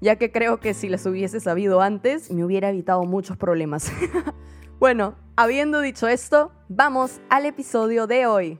ya 0.00 0.16
que 0.16 0.32
creo 0.32 0.60
que 0.60 0.74
si 0.74 0.88
las 0.88 1.04
hubiese 1.06 1.40
sabido 1.40 1.80
antes 1.80 2.30
me 2.30 2.44
hubiera 2.44 2.70
evitado 2.70 3.04
muchos 3.04 3.36
problemas. 3.36 3.92
bueno, 4.80 5.14
habiendo 5.36 5.80
dicho 5.80 6.08
esto, 6.08 6.52
vamos 6.68 7.20
al 7.28 7.46
episodio 7.46 8.06
de 8.06 8.26
hoy. 8.26 8.58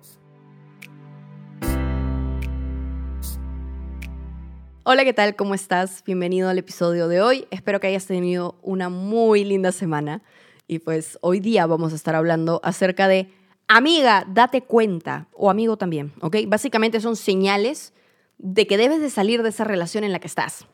Hola, 4.82 5.04
¿qué 5.04 5.12
tal? 5.12 5.36
¿Cómo 5.36 5.54
estás? 5.54 6.02
Bienvenido 6.04 6.48
al 6.48 6.58
episodio 6.58 7.06
de 7.08 7.22
hoy. 7.22 7.46
Espero 7.50 7.80
que 7.80 7.86
hayas 7.86 8.06
tenido 8.06 8.56
una 8.62 8.88
muy 8.88 9.45
linda 9.45 9.72
semana. 9.72 10.22
Y 10.66 10.80
pues 10.80 11.18
hoy 11.20 11.40
día 11.40 11.66
vamos 11.66 11.92
a 11.92 11.96
estar 11.96 12.14
hablando 12.14 12.60
acerca 12.64 13.06
de 13.06 13.28
amiga, 13.68 14.26
date 14.28 14.62
cuenta, 14.62 15.28
o 15.32 15.50
amigo 15.50 15.76
también, 15.76 16.12
¿ok? 16.20 16.36
Básicamente 16.48 17.00
son 17.00 17.16
señales 17.16 17.92
de 18.38 18.66
que 18.66 18.76
debes 18.76 19.00
de 19.00 19.10
salir 19.10 19.42
de 19.42 19.50
esa 19.50 19.64
relación 19.64 20.02
en 20.02 20.12
la 20.12 20.18
que 20.18 20.26
estás. 20.26 20.66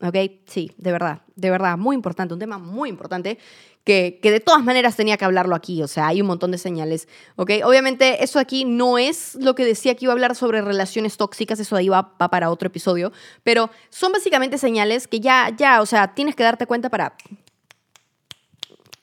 ¿Ok? 0.00 0.16
Sí, 0.46 0.72
de 0.76 0.92
verdad, 0.92 1.22
de 1.36 1.50
verdad, 1.50 1.78
muy 1.78 1.94
importante, 1.94 2.34
un 2.34 2.40
tema 2.40 2.58
muy 2.58 2.88
importante 2.88 3.38
que, 3.84 4.18
que, 4.22 4.30
de 4.30 4.40
todas 4.40 4.64
maneras 4.64 4.96
tenía 4.96 5.16
que 5.16 5.24
hablarlo 5.24 5.54
aquí, 5.54 5.82
o 5.82 5.88
sea, 5.88 6.08
hay 6.08 6.20
un 6.20 6.26
montón 6.26 6.50
de 6.50 6.58
señales, 6.58 7.06
¿ok? 7.36 7.50
Obviamente 7.64 8.24
eso 8.24 8.38
aquí 8.38 8.64
no 8.64 8.98
es 8.98 9.36
lo 9.36 9.54
que 9.54 9.64
decía 9.64 9.94
que 9.94 10.06
iba 10.06 10.12
a 10.12 10.14
hablar 10.14 10.34
sobre 10.34 10.62
relaciones 10.62 11.16
tóxicas, 11.16 11.60
eso 11.60 11.76
ahí 11.76 11.88
va, 11.88 12.14
va 12.20 12.28
para 12.28 12.50
otro 12.50 12.66
episodio, 12.66 13.12
pero 13.44 13.70
son 13.90 14.12
básicamente 14.12 14.58
señales 14.58 15.06
que 15.06 15.20
ya, 15.20 15.54
ya, 15.56 15.80
o 15.80 15.86
sea, 15.86 16.14
tienes 16.14 16.34
que 16.34 16.42
darte 16.42 16.66
cuenta 16.66 16.90
para 16.90 17.14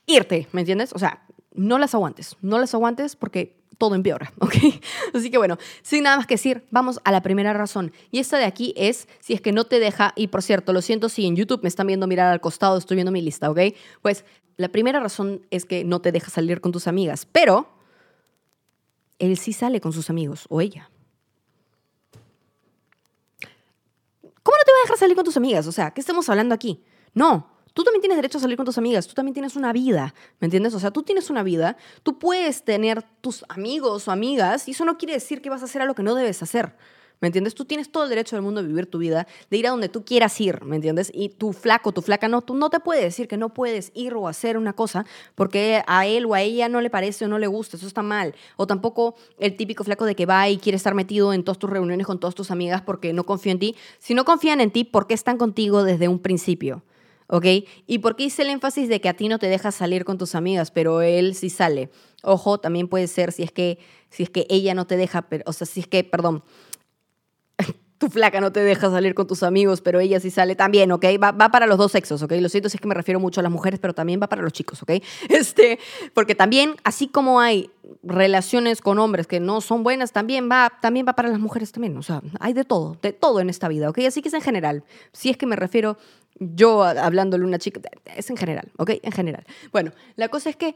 irte, 0.07 0.47
¿me 0.51 0.61
entiendes? 0.61 0.91
O 0.93 0.99
sea, 0.99 1.23
no 1.53 1.77
las 1.77 1.93
aguantes, 1.93 2.35
no 2.41 2.59
las 2.59 2.73
aguantes 2.73 3.15
porque 3.15 3.60
todo 3.81 3.95
empeora, 3.95 4.31
¿ok? 4.39 4.53
Así 5.15 5.31
que 5.31 5.39
bueno, 5.39 5.57
sin 5.81 6.03
nada 6.03 6.17
más 6.17 6.27
que 6.27 6.35
decir, 6.35 6.67
vamos 6.69 7.01
a 7.03 7.11
la 7.11 7.23
primera 7.23 7.51
razón. 7.51 7.91
Y 8.11 8.19
esta 8.19 8.37
de 8.37 8.45
aquí 8.45 8.75
es 8.77 9.07
si 9.21 9.33
es 9.33 9.41
que 9.41 9.51
no 9.51 9.63
te 9.63 9.79
deja, 9.79 10.13
y 10.15 10.27
por 10.27 10.43
cierto, 10.43 10.71
lo 10.71 10.83
siento 10.83 11.09
si 11.09 11.25
en 11.25 11.35
YouTube 11.35 11.63
me 11.63 11.67
están 11.67 11.87
viendo 11.87 12.05
mirar 12.05 12.31
al 12.31 12.39
costado, 12.39 12.77
estoy 12.77 12.93
viendo 12.93 13.11
mi 13.11 13.23
lista, 13.23 13.49
¿ok? 13.49 13.59
Pues 14.03 14.23
la 14.57 14.69
primera 14.69 14.99
razón 14.99 15.47
es 15.49 15.65
que 15.65 15.83
no 15.83 15.99
te 15.99 16.11
deja 16.11 16.29
salir 16.29 16.61
con 16.61 16.71
tus 16.71 16.85
amigas, 16.85 17.25
pero 17.25 17.69
él 19.17 19.35
sí 19.39 19.51
sale 19.51 19.81
con 19.81 19.93
sus 19.93 20.11
amigos 20.11 20.45
o 20.49 20.61
ella. 20.61 20.91
¿Cómo 24.43 24.57
no 24.57 24.63
te 24.63 24.71
va 24.71 24.77
a 24.77 24.83
dejar 24.83 24.97
salir 24.99 25.15
con 25.15 25.25
tus 25.25 25.37
amigas? 25.37 25.65
O 25.65 25.71
sea, 25.71 25.89
¿qué 25.89 26.01
estamos 26.01 26.29
hablando 26.29 26.53
aquí? 26.53 26.83
No, 27.15 27.49
Tú 27.81 27.85
también 27.85 28.01
tienes 28.01 28.17
derecho 28.19 28.37
a 28.37 28.41
salir 28.41 28.57
con 28.57 28.65
tus 28.67 28.77
amigas, 28.77 29.07
tú 29.07 29.15
también 29.15 29.33
tienes 29.33 29.55
una 29.55 29.73
vida, 29.73 30.13
¿me 30.39 30.45
entiendes? 30.45 30.75
O 30.75 30.79
sea, 30.79 30.91
tú 30.91 31.01
tienes 31.01 31.31
una 31.31 31.41
vida, 31.41 31.77
tú 32.03 32.19
puedes 32.19 32.63
tener 32.63 33.01
tus 33.21 33.43
amigos 33.49 34.07
o 34.07 34.11
amigas 34.11 34.67
y 34.67 34.71
eso 34.73 34.85
no 34.85 34.99
quiere 34.99 35.15
decir 35.15 35.41
que 35.41 35.49
vas 35.49 35.63
a 35.63 35.65
hacer 35.65 35.81
algo 35.81 35.95
que 35.95 36.03
no 36.03 36.13
debes 36.13 36.43
hacer. 36.43 36.75
¿Me 37.21 37.29
entiendes? 37.29 37.55
Tú 37.55 37.65
tienes 37.65 37.91
todo 37.91 38.03
el 38.03 38.09
derecho 38.09 38.35
del 38.35 38.43
mundo 38.43 38.61
de 38.61 38.67
vivir 38.67 38.85
tu 38.85 38.99
vida, 38.99 39.25
de 39.49 39.57
ir 39.57 39.65
a 39.65 39.71
donde 39.71 39.89
tú 39.89 40.05
quieras 40.05 40.39
ir, 40.39 40.63
¿me 40.63 40.75
entiendes? 40.75 41.11
Y 41.11 41.29
tu 41.29 41.53
flaco, 41.53 41.91
tu 41.91 42.03
flaca, 42.03 42.27
no, 42.27 42.43
tú 42.43 42.53
no 42.53 42.69
te 42.69 42.79
puede 42.79 43.01
decir 43.01 43.27
que 43.27 43.37
no 43.37 43.49
puedes 43.49 43.91
ir 43.95 44.13
o 44.13 44.27
hacer 44.27 44.59
una 44.59 44.73
cosa 44.73 45.07
porque 45.33 45.81
a 45.87 46.05
él 46.05 46.27
o 46.27 46.35
a 46.35 46.41
ella 46.43 46.69
no 46.69 46.81
le 46.81 46.91
parece 46.91 47.25
o 47.25 47.29
no 47.29 47.39
le 47.39 47.47
gusta, 47.47 47.77
eso 47.77 47.87
está 47.87 48.03
mal. 48.03 48.35
O 48.57 48.67
tampoco 48.67 49.15
el 49.39 49.57
típico 49.57 49.83
flaco 49.83 50.05
de 50.05 50.13
que 50.13 50.27
va 50.27 50.47
y 50.49 50.59
quiere 50.59 50.75
estar 50.75 50.93
metido 50.93 51.33
en 51.33 51.43
todas 51.43 51.57
tus 51.57 51.71
reuniones 51.71 52.05
con 52.05 52.19
todas 52.19 52.35
tus 52.35 52.51
amigas 52.51 52.83
porque 52.83 53.11
no 53.11 53.23
confía 53.23 53.53
en 53.53 53.59
ti. 53.59 53.75
Si 53.97 54.13
no 54.13 54.23
confían 54.23 54.61
en 54.61 54.69
ti, 54.69 54.83
¿por 54.83 55.07
qué 55.07 55.15
están 55.15 55.39
contigo 55.39 55.83
desde 55.83 56.07
un 56.07 56.19
principio? 56.19 56.83
¿Ok? 57.31 57.45
¿Y 57.87 57.99
por 57.99 58.15
qué 58.15 58.25
hice 58.25 58.43
el 58.43 58.49
énfasis 58.49 58.89
de 58.89 59.01
que 59.01 59.09
a 59.09 59.13
ti 59.13 59.29
no 59.29 59.39
te 59.39 59.47
dejas 59.47 59.73
salir 59.73 60.05
con 60.05 60.17
tus 60.17 60.35
amigas, 60.35 60.69
pero 60.69 61.01
él 61.01 61.33
sí 61.33 61.49
sale? 61.49 61.89
Ojo, 62.23 62.59
también 62.59 62.87
puede 62.87 63.07
ser 63.07 63.31
si 63.31 63.41
es 63.43 63.51
que, 63.51 63.79
si 64.09 64.23
es 64.23 64.29
que 64.29 64.45
ella 64.49 64.75
no 64.75 64.85
te 64.85 64.97
deja, 64.97 65.23
pero, 65.23 65.43
o 65.47 65.53
sea, 65.53 65.65
si 65.65 65.79
es 65.79 65.87
que, 65.87 66.03
perdón, 66.03 66.43
tu 67.97 68.09
flaca 68.09 68.41
no 68.41 68.51
te 68.51 68.59
deja 68.59 68.91
salir 68.91 69.15
con 69.15 69.27
tus 69.27 69.43
amigos, 69.43 69.79
pero 69.79 70.01
ella 70.01 70.19
sí 70.19 70.29
sale 70.29 70.55
también, 70.55 70.91
¿ok? 70.91 71.05
Va, 71.23 71.31
va, 71.31 71.49
para 71.49 71.67
los 71.67 71.77
dos 71.77 71.93
sexos, 71.93 72.21
¿ok? 72.21 72.33
Lo 72.33 72.49
siento 72.49 72.67
si 72.67 72.75
es 72.75 72.81
que 72.81 72.87
me 72.87 72.95
refiero 72.95 73.19
mucho 73.21 73.39
a 73.39 73.43
las 73.43 73.51
mujeres, 73.51 73.79
pero 73.79 73.93
también 73.93 74.19
va 74.21 74.27
para 74.27 74.41
los 74.41 74.51
chicos, 74.51 74.83
¿ok? 74.83 74.91
Este, 75.29 75.79
porque 76.13 76.35
también, 76.35 76.75
así 76.83 77.07
como 77.07 77.39
hay 77.39 77.71
relaciones 78.03 78.81
con 78.81 78.99
hombres 78.99 79.25
que 79.25 79.39
no 79.39 79.61
son 79.61 79.83
buenas, 79.83 80.11
también 80.11 80.49
va, 80.51 80.69
también 80.81 81.05
va 81.07 81.13
para 81.13 81.29
las 81.29 81.39
mujeres 81.39 81.71
también, 81.71 81.95
o 81.97 82.03
sea, 82.03 82.21
hay 82.41 82.51
de 82.51 82.65
todo, 82.65 82.97
de 83.01 83.13
todo 83.13 83.39
en 83.39 83.49
esta 83.49 83.69
vida, 83.69 83.89
¿ok? 83.89 83.99
Así 83.99 84.21
que 84.21 84.27
es 84.27 84.33
en 84.33 84.41
general. 84.41 84.83
Si 85.13 85.29
es 85.29 85.37
que 85.37 85.45
me 85.45 85.55
refiero 85.55 85.97
yo 86.41 86.83
hablándole 86.83 87.43
a 87.43 87.47
una 87.47 87.59
chica, 87.59 87.79
es 88.15 88.29
en 88.29 88.37
general, 88.37 88.71
¿ok? 88.77 88.91
En 89.03 89.11
general. 89.11 89.45
Bueno, 89.71 89.91
la 90.15 90.27
cosa 90.27 90.49
es 90.49 90.55
que 90.55 90.75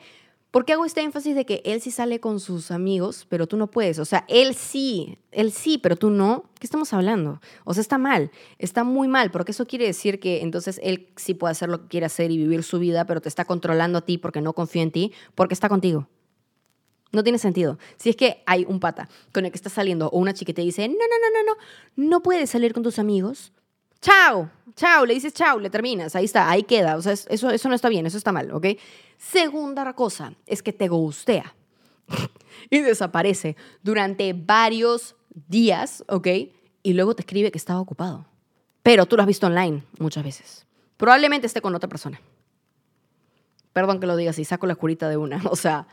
¿Por 0.56 0.64
qué 0.64 0.72
hago 0.72 0.86
este 0.86 1.02
énfasis 1.02 1.36
de 1.36 1.46
que 1.46 1.62
él 1.66 1.82
sí 1.82 1.92
sale 1.92 2.22
con 2.22 2.40
sus 2.40 2.72
amigos, 2.72 3.28
pero 3.28 3.46
tú 3.46 3.58
no 3.58 3.70
puedes? 3.70 4.00
O 4.00 4.06
sea, 4.06 4.24
él 4.30 4.56
sí, 4.56 5.18
él 5.34 5.52
sí, 5.52 5.78
pero 5.78 5.98
tú 5.98 6.10
no. 6.10 6.46
¿Qué 6.62 6.66
estamos 6.66 6.94
hablando? 6.94 7.42
O 7.66 7.74
sea, 7.74 7.82
está 7.82 7.98
mal, 7.98 8.32
está 8.58 8.86
muy 8.86 9.10
mal, 9.10 9.32
porque 9.32 9.52
eso 9.52 9.68
quiere 9.68 9.84
decir 9.84 10.18
que 10.18 10.44
entonces 10.44 10.80
él 10.82 11.10
sí 11.18 11.34
puede 11.34 11.52
hacer 11.52 11.68
lo 11.68 11.82
que 11.82 11.88
quiere 11.90 12.06
hacer 12.06 12.32
y 12.32 12.38
vivir 12.38 12.64
su 12.64 12.80
vida, 12.80 13.06
pero 13.06 13.20
te 13.20 13.28
está 13.28 13.44
controlando 13.44 13.98
a 13.98 14.02
ti 14.06 14.18
porque 14.18 14.40
no 14.40 14.54
confía 14.54 14.84
en 14.84 14.92
ti, 14.92 15.12
porque 15.36 15.54
está 15.54 15.68
contigo. 15.68 16.08
No 17.12 17.22
tiene 17.22 17.38
sentido. 17.38 17.78
Si 17.98 18.12
es 18.12 18.16
que 18.16 18.42
hay 18.46 18.64
un 18.64 18.80
pata 18.80 19.10
con 19.34 19.44
el 19.44 19.52
que 19.52 19.58
estás 19.58 19.74
saliendo 19.74 20.08
o 20.08 20.20
una 20.20 20.34
chica 20.34 20.54
te 20.54 20.62
dice, 20.62 20.88
no, 20.88 20.94
no, 20.94 21.00
no, 21.00 21.44
no, 21.44 21.54
no, 21.54 22.12
no 22.12 22.24
puedes 22.24 22.50
salir 22.50 22.72
con 22.72 22.82
tus 22.82 22.98
amigos, 22.98 23.52
chao, 24.06 24.50
chao, 24.76 25.06
le 25.06 25.16
dices 25.16 25.34
chao, 25.34 25.60
le 25.60 25.70
terminas, 25.70 26.16
ahí 26.16 26.26
está, 26.26 26.50
ahí 26.50 26.64
queda. 26.64 26.96
O 26.96 27.02
sea, 27.02 27.14
eso, 27.14 27.50
eso 27.50 27.70
no 27.70 27.76
está 27.76 27.90
bien, 27.90 28.06
eso 28.06 28.18
está 28.18 28.32
mal, 28.32 28.52
¿ok? 28.52 28.68
Segunda 29.18 29.94
cosa 29.94 30.34
es 30.46 30.62
que 30.62 30.72
te 30.72 30.88
gustea 30.88 31.56
y 32.70 32.82
desaparece 32.82 33.56
durante 33.82 34.34
varios 34.34 35.16
días, 35.48 36.04
¿ok? 36.08 36.28
Y 36.84 36.94
luego 36.94 37.16
te 37.16 37.24
escribe 37.24 37.52
que 37.52 37.58
estaba 37.58 37.80
ocupado. 37.80 38.28
Pero 38.84 39.08
tú 39.08 39.16
lo 39.16 39.24
has 39.24 39.28
visto 39.28 39.48
online 39.48 39.84
muchas 39.98 40.24
veces. 40.24 40.68
Probablemente 40.98 41.48
esté 41.48 41.62
con 41.62 41.74
otra 41.74 41.90
persona. 41.90 42.22
Perdón 43.74 44.00
que 44.00 44.06
lo 44.06 44.16
diga 44.16 44.30
así, 44.30 44.46
saco 44.46 44.68
la 44.68 44.76
curita 44.76 45.10
de 45.10 45.18
una. 45.18 45.42
O 45.50 45.56
sea, 45.56 45.88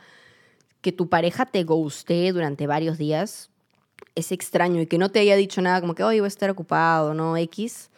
que 0.81 0.91
tu 0.91 1.09
pareja 1.09 1.47
te 1.47 1.63
guste 1.63 2.31
durante 2.31 2.67
varios 2.67 2.99
días 2.99 3.49
es 4.15 4.31
extraño 4.31 4.81
y 4.81 4.85
que 4.85 4.99
no 4.99 5.09
te 5.09 5.19
haya 5.19 5.35
dicho 5.35 5.61
nada 5.61 5.81
como 5.81 5.95
que, 5.95 6.03
hoy 6.03 6.19
voy 6.19 6.25
a 6.25 6.27
estar 6.27 6.49
ocupado, 6.51 7.15
¿no? 7.15 7.35
X 7.37 7.89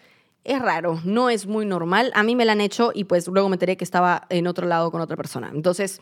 es 0.46 0.62
raro, 0.62 1.02
no 1.04 1.30
es 1.30 1.48
muy 1.48 1.66
normal. 1.66 2.12
A 2.14 2.24
mí 2.24 2.36
me 2.36 2.46
la 2.46 2.52
han 2.52 2.62
hecho 2.62 2.92
y 2.94 3.06
pues 3.06 3.28
luego 3.28 3.50
me 3.50 3.56
enteré 3.56 3.78
que 3.78 3.84
estaba 3.84 4.28
en 4.30 4.46
otro 4.46 4.68
lado 4.68 4.92
con 4.92 5.02
otra 5.02 5.18
persona. 5.18 5.50
Entonces, 5.52 6.00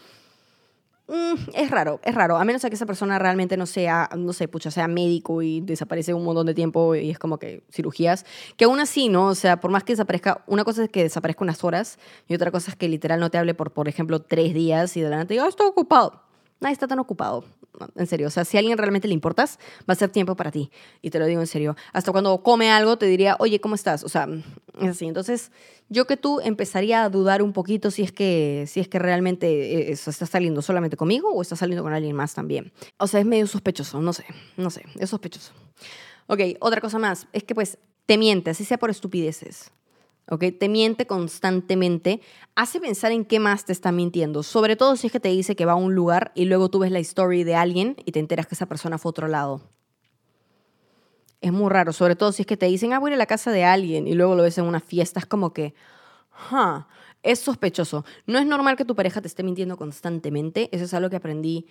mm, 1.08 1.52
es 1.54 1.72
raro, 1.72 2.02
es 2.04 2.14
raro. 2.14 2.36
A 2.36 2.44
menos 2.44 2.62
que 2.62 2.76
esa 2.76 2.86
persona 2.86 3.18
realmente 3.18 3.56
no 3.56 3.66
sea, 3.66 4.10
no 4.18 4.34
sé, 4.34 4.50
pucha, 4.50 4.70
sea 4.70 4.90
médico 4.90 5.42
y 5.42 5.62
desaparece 5.62 6.14
un 6.14 6.26
montón 6.26 6.46
de 6.46 6.54
tiempo 6.54 6.94
y 6.94 7.10
es 7.10 7.18
como 7.18 7.40
que 7.40 7.64
cirugías. 7.72 8.26
Que 8.58 8.66
aún 8.66 8.82
así, 8.82 9.08
¿no? 9.08 9.28
O 9.28 9.36
sea, 9.36 9.62
por 9.62 9.72
más 9.72 9.86
que 9.86 9.94
desaparezca, 9.94 10.44
una 10.46 10.66
cosa 10.66 10.84
es 10.84 10.90
que 10.90 11.04
desaparezca 11.04 11.46
unas 11.46 11.64
horas 11.64 11.98
y 12.28 12.36
otra 12.36 12.52
cosa 12.52 12.72
es 12.72 12.76
que 12.76 12.90
literal 12.90 13.22
no 13.22 13.32
te 13.32 13.38
hable 13.38 13.54
por, 13.54 13.72
por 13.72 13.88
ejemplo, 13.88 14.22
tres 14.22 14.54
días 14.54 14.98
y 14.98 15.02
de 15.02 15.10
la 15.10 15.16
nada 15.16 15.28
te 15.28 15.36
diga, 15.36 15.46
oh, 15.46 15.50
estoy 15.50 15.68
ocupado. 15.68 16.22
Nadie 16.60 16.74
está 16.74 16.88
tan 16.88 17.00
ocupado 17.00 17.46
en 17.96 18.08
serio. 18.08 18.28
O 18.28 18.30
sea, 18.30 18.46
si 18.46 18.58
a 18.58 18.60
alguien 18.60 18.78
realmente 18.78 19.08
le 19.08 19.14
importas, 19.14 19.60
va 19.90 19.94
a 19.94 19.96
ser 19.96 20.10
tiempo 20.10 20.36
para 20.36 20.52
ti. 20.52 20.72
Y 21.02 21.10
te 21.10 21.20
lo 21.20 21.26
digo 21.26 21.42
en 21.42 21.48
serio. 21.48 21.76
Hasta 21.92 22.12
cuando 22.12 22.42
come 22.44 22.72
algo, 22.72 22.98
te 22.98 23.06
diría, 23.06 23.36
oye, 23.40 23.60
¿cómo 23.60 23.76
estás? 23.76 24.04
O 24.04 24.10
sea, 24.10 24.28
es 24.80 24.90
así. 24.90 25.06
Entonces, 25.06 25.52
yo 25.90 26.06
que 26.08 26.18
tú 26.18 26.40
empezaría 26.42 27.04
a 27.04 27.10
dudar 27.10 27.42
un 27.42 27.54
poquito 27.54 27.92
si 27.92 28.04
es 28.04 28.12
que, 28.12 28.66
si 28.68 28.80
es 28.80 28.88
que 28.88 29.00
realmente 29.00 29.90
eh, 29.90 29.92
estás 29.92 30.30
saliendo 30.30 30.62
solamente 30.62 30.98
conmigo 30.98 31.32
o 31.32 31.42
estás 31.42 31.60
saliendo 31.60 31.84
con 31.84 31.94
alguien 31.94 32.16
más 32.16 32.34
también. 32.34 32.72
O 32.98 33.08
sea, 33.08 33.20
es 33.20 33.26
medio 33.26 33.48
sospechoso. 33.48 34.02
No 34.02 34.14
sé, 34.14 34.26
no 34.58 34.70
sé. 34.70 34.84
Es 35.00 35.10
sospechoso. 35.10 35.54
Ok, 36.28 36.40
otra 36.60 36.82
cosa 36.82 37.00
más. 37.00 37.28
Es 37.34 37.44
que 37.44 37.56
pues 37.56 37.78
te 38.06 38.18
miente, 38.18 38.52
así 38.52 38.66
sea 38.66 38.78
por 38.78 38.90
estupideces. 38.90 39.72
¿Ok? 40.30 40.46
Te 40.60 40.70
miente 40.70 41.06
constantemente, 41.08 42.22
hace 42.56 42.80
pensar 42.80 43.12
en 43.12 43.26
qué 43.26 43.40
más 43.40 43.66
te 43.66 43.74
está 43.74 43.92
mintiendo, 43.92 44.44
sobre 44.44 44.76
todo 44.76 44.96
si 44.96 45.08
es 45.08 45.14
que 45.14 45.20
te 45.20 45.30
dice 45.30 45.56
que 45.56 45.66
va 45.66 45.74
a 45.74 45.76
un 45.76 45.96
lugar 45.96 46.32
y 46.36 46.46
luego 46.46 46.70
tú 46.70 46.80
ves 46.80 46.92
la 46.92 47.00
story 47.00 47.44
de 47.44 47.56
alguien 47.56 47.96
y 48.06 48.12
te 48.12 48.20
enteras 48.20 48.48
que 48.48 48.56
esa 48.56 48.66
persona 48.66 48.98
fue 48.98 49.10
a 49.10 49.12
otro 49.12 49.28
lado. 49.28 49.62
Es 51.42 51.52
muy 51.52 51.70
raro, 51.70 51.92
sobre 51.92 52.16
todo 52.16 52.32
si 52.32 52.44
es 52.44 52.48
que 52.48 52.56
te 52.56 52.68
dicen, 52.68 52.94
ah, 52.94 53.00
voy 53.00 53.12
a 53.12 53.16
a 53.16 53.18
la 53.18 53.26
casa 53.26 53.52
de 53.52 53.66
alguien 53.66 54.08
y 54.08 54.14
luego 54.14 54.36
lo 54.36 54.44
ves 54.44 54.58
en 54.58 54.66
una 54.66 54.80
fiesta, 54.80 55.20
es 55.20 55.26
como 55.26 55.52
que, 55.54 55.74
huh, 56.52 56.84
es 57.22 57.40
sospechoso. 57.40 58.06
No 58.26 58.40
es 58.40 58.46
normal 58.46 58.78
que 58.78 58.86
tu 58.86 58.96
pareja 58.96 59.22
te 59.22 59.28
esté 59.28 59.44
mintiendo 59.44 59.76
constantemente, 59.76 60.70
eso 60.72 60.86
es 60.86 60.94
algo 60.94 61.10
que 61.10 61.18
aprendí 61.18 61.68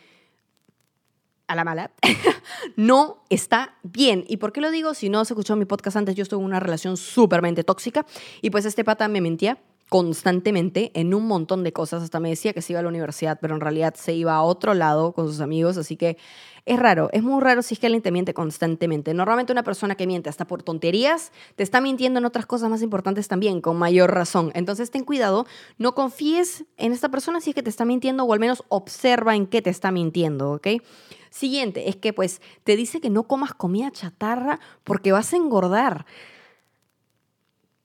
a 1.53 1.57
la 1.57 1.65
mala, 1.65 1.91
no 2.77 3.23
está 3.31 3.77
bien. 3.83 4.25
¿Y 4.29 4.39
por 4.39 4.53
qué 4.53 4.61
lo 4.61 4.71
digo? 4.71 4.95
Si 4.95 5.09
no 5.09 5.25
se 5.25 5.35
escuchó 5.35 5.57
mi 5.57 5.65
podcast 5.65 5.97
antes, 5.97 6.15
yo 6.15 6.23
estuve 6.23 6.41
en 6.41 6.47
una 6.47 6.61
relación 6.61 6.97
súpermente 6.97 7.65
tóxica 7.65 8.07
y 8.41 8.51
pues 8.51 8.65
este 8.65 8.85
pata 8.85 9.09
me 9.09 9.21
mentía 9.21 9.59
constantemente 9.93 10.91
en 10.95 11.13
un 11.13 11.27
montón 11.27 11.65
de 11.65 11.75
cosas. 11.75 12.03
Hasta 12.03 12.19
me 12.19 12.31
decía 12.31 12.55
que 12.55 12.63
se 12.63 12.73
iba 12.73 12.81
a 12.81 12.83
la 12.83 12.89
universidad, 12.89 13.39
pero 13.43 13.55
en 13.55 13.61
realidad 13.61 13.93
se 13.95 14.15
iba 14.15 14.35
a 14.35 14.41
otro 14.41 14.73
lado 14.73 15.13
con 15.13 15.27
sus 15.27 15.43
amigos. 15.43 15.77
Así 15.77 15.99
que 15.99 16.17
es 16.65 16.79
raro, 16.79 17.11
es 17.13 17.23
muy 17.23 17.43
raro 17.43 17.61
si 17.61 17.75
es 17.75 17.79
que 17.79 17.89
alguien 17.89 18.01
te 18.01 18.11
miente 18.11 18.33
constantemente. 18.33 19.13
Normalmente 19.13 19.53
una 19.53 19.65
persona 19.65 19.95
que 19.95 20.07
miente 20.07 20.31
hasta 20.31 20.47
por 20.47 20.63
tonterías 20.63 21.31
te 21.57 21.63
está 21.63 21.83
mintiendo 21.83 22.21
en 22.21 22.25
otras 22.25 22.47
cosas 22.47 22.71
más 22.71 22.81
importantes 22.81 23.29
también, 23.29 23.61
con 23.61 23.77
mayor 23.77 24.15
razón. 24.15 24.51
Entonces 24.55 24.91
ten 24.91 25.05
cuidado, 25.05 25.45
no 25.77 25.95
confíes 25.95 26.65
en 26.79 26.93
esta 26.93 27.11
persona 27.11 27.43
si 27.43 27.51
es 27.51 27.55
que 27.55 27.63
te 27.63 27.69
está 27.69 27.85
mintiendo 27.85 28.25
o 28.25 28.33
al 28.33 28.41
menos 28.41 28.65
observa 28.69 29.37
en 29.37 29.47
qué 29.47 29.61
te 29.61 29.69
está 29.69 29.91
mintiendo, 29.91 30.53
¿ok? 30.53 30.69
Siguiente, 31.29 31.91
es 31.91 31.97
que 31.97 32.15
pues 32.15 32.41
te 32.65 32.77
dice 32.77 33.03
que 33.03 33.11
no 33.11 33.25
comas 33.25 33.53
comida 33.53 33.91
chatarra 33.91 34.59
porque 34.85 35.13
vas 35.13 35.35
a 35.35 35.37
engordar. 35.37 36.07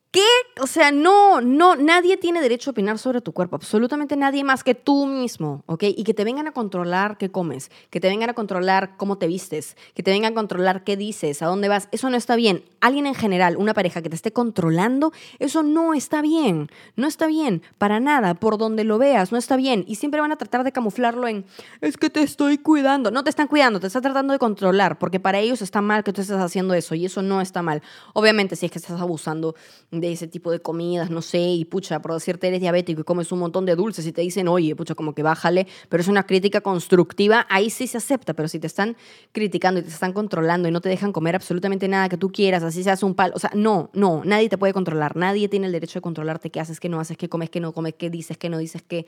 ¿Qué? 0.10 0.24
O 0.62 0.68
sea, 0.68 0.92
no, 0.92 1.42
no, 1.42 1.76
nadie 1.76 2.16
tiene 2.16 2.40
derecho 2.40 2.70
a 2.70 2.72
opinar 2.72 2.98
sobre 2.98 3.20
tu 3.20 3.34
cuerpo, 3.34 3.58
absolutamente 3.58 4.16
nadie 4.16 4.46
más 4.46 4.64
que 4.64 4.74
tú 4.74 5.06
mismo, 5.06 5.64
¿ok? 5.66 5.84
Y 5.84 6.06
que 6.06 6.14
te 6.14 6.24
vengan 6.24 6.48
a 6.48 6.54
controlar 6.54 7.18
qué 7.18 7.30
comes, 7.30 7.70
que 7.90 8.00
te 8.00 8.08
vengan 8.08 8.30
a 8.30 8.34
controlar 8.34 8.96
cómo 8.96 9.18
te 9.18 9.28
vistes, 9.28 9.76
que 9.94 10.04
te 10.04 10.12
vengan 10.12 10.32
a 10.32 10.36
controlar 10.36 10.86
qué 10.86 10.96
dices, 10.96 11.42
a 11.42 11.48
dónde 11.48 11.68
vas, 11.68 11.90
eso 11.92 12.10
no 12.10 12.16
está 12.16 12.38
bien. 12.38 12.64
Alguien 12.80 13.06
en 13.06 13.16
general, 13.16 13.58
una 13.58 13.74
pareja 13.74 14.02
que 14.02 14.10
te 14.10 14.16
esté 14.16 14.32
controlando, 14.32 15.12
eso 15.40 15.62
no 15.62 15.94
está 15.94 16.22
bien, 16.22 16.70
no 16.96 17.08
está 17.08 17.28
bien, 17.28 17.62
para 17.78 18.00
nada, 18.00 18.34
por 18.34 18.58
donde 18.58 18.86
lo 18.86 18.98
veas, 18.98 19.34
no 19.34 19.38
está 19.38 19.58
bien. 19.58 19.84
Y 19.88 19.96
siempre 19.96 20.22
van 20.22 20.32
a 20.32 20.38
tratar 20.38 20.64
de 20.64 20.72
camuflarlo 20.72 21.28
en, 21.28 21.46
es 21.82 21.98
que 21.98 22.10
te 22.10 22.22
estoy 22.22 22.58
cuidando. 22.58 23.12
No 23.12 23.26
te 23.26 23.30
están 23.30 23.48
cuidando, 23.48 23.82
te 23.82 23.88
están 23.88 24.04
tratando 24.04 24.32
de 24.32 24.40
controlar, 24.40 25.00
porque 25.00 25.20
para 25.20 25.40
ellos 25.40 25.62
está 25.62 25.82
mal 25.82 26.06
que 26.06 26.14
tú 26.14 26.22
estés 26.22 26.38
haciendo 26.38 26.74
eso 26.74 26.96
y 26.96 27.06
eso 27.06 27.22
no 27.22 27.42
está 27.42 27.62
mal. 27.62 27.82
Obviamente, 28.14 28.56
si 28.56 28.68
es 28.68 28.72
que 28.72 28.80
estás 28.80 29.02
abusando 29.02 29.56
de 30.00 30.12
ese 30.12 30.28
tipo 30.28 30.52
de 30.52 30.60
comidas, 30.60 31.10
no 31.10 31.22
sé, 31.22 31.40
y 31.40 31.66
pucha, 31.66 32.02
por 32.02 32.14
decirte 32.14 32.48
eres 32.48 32.62
diabético 32.62 33.02
y 33.02 33.04
comes 33.04 33.32
un 33.32 33.40
montón 33.40 33.66
de 33.66 33.76
dulces 33.76 34.06
y 34.06 34.12
te 34.12 34.22
dicen, 34.22 34.48
oye, 34.48 34.76
pucha, 34.76 34.96
como 34.96 35.14
que 35.14 35.24
bájale, 35.24 35.68
pero 35.90 36.02
es 36.02 36.08
una 36.08 36.24
crítica 36.24 36.62
constructiva, 36.62 37.46
ahí 37.50 37.70
sí 37.70 37.88
se 37.88 37.98
acepta, 37.98 38.34
pero 38.34 38.48
si 38.48 38.60
te 38.60 38.68
están 38.68 38.96
criticando 39.32 39.80
y 39.80 39.84
te 39.84 39.90
están 39.90 40.14
controlando 40.14 40.68
y 40.68 40.72
no 40.72 40.82
te 40.82 40.90
dejan 40.90 41.12
comer 41.12 41.36
absolutamente 41.36 41.88
nada 41.88 42.10
que 42.10 42.18
tú 42.18 42.32
quieras, 42.32 42.64
así 42.64 42.84
se 42.84 42.92
hace 42.92 43.06
un 43.06 43.16
palo, 43.16 43.34
o 43.36 43.40
sea, 43.40 43.52
no, 43.54 43.90
no, 43.94 44.22
nadie 44.26 44.50
te 44.50 44.58
puede 44.58 44.74
controlar, 44.74 45.16
nadie 45.16 45.48
tiene 45.50 45.68
el 45.68 45.72
derecho 45.72 46.00
de 46.00 46.02
controlarte 46.02 46.50
qué 46.50 46.60
haces, 46.60 46.80
qué 46.80 46.90
no 46.90 47.00
haces, 47.00 47.18
qué 47.18 47.30
comes, 47.30 47.50
qué 47.50 47.60
no 47.60 47.74
comes, 47.74 47.94
qué 47.96 48.10
dices, 48.10 48.38
qué 48.38 48.50
no 48.50 48.58
dices, 48.58 48.82
qué, 48.82 49.06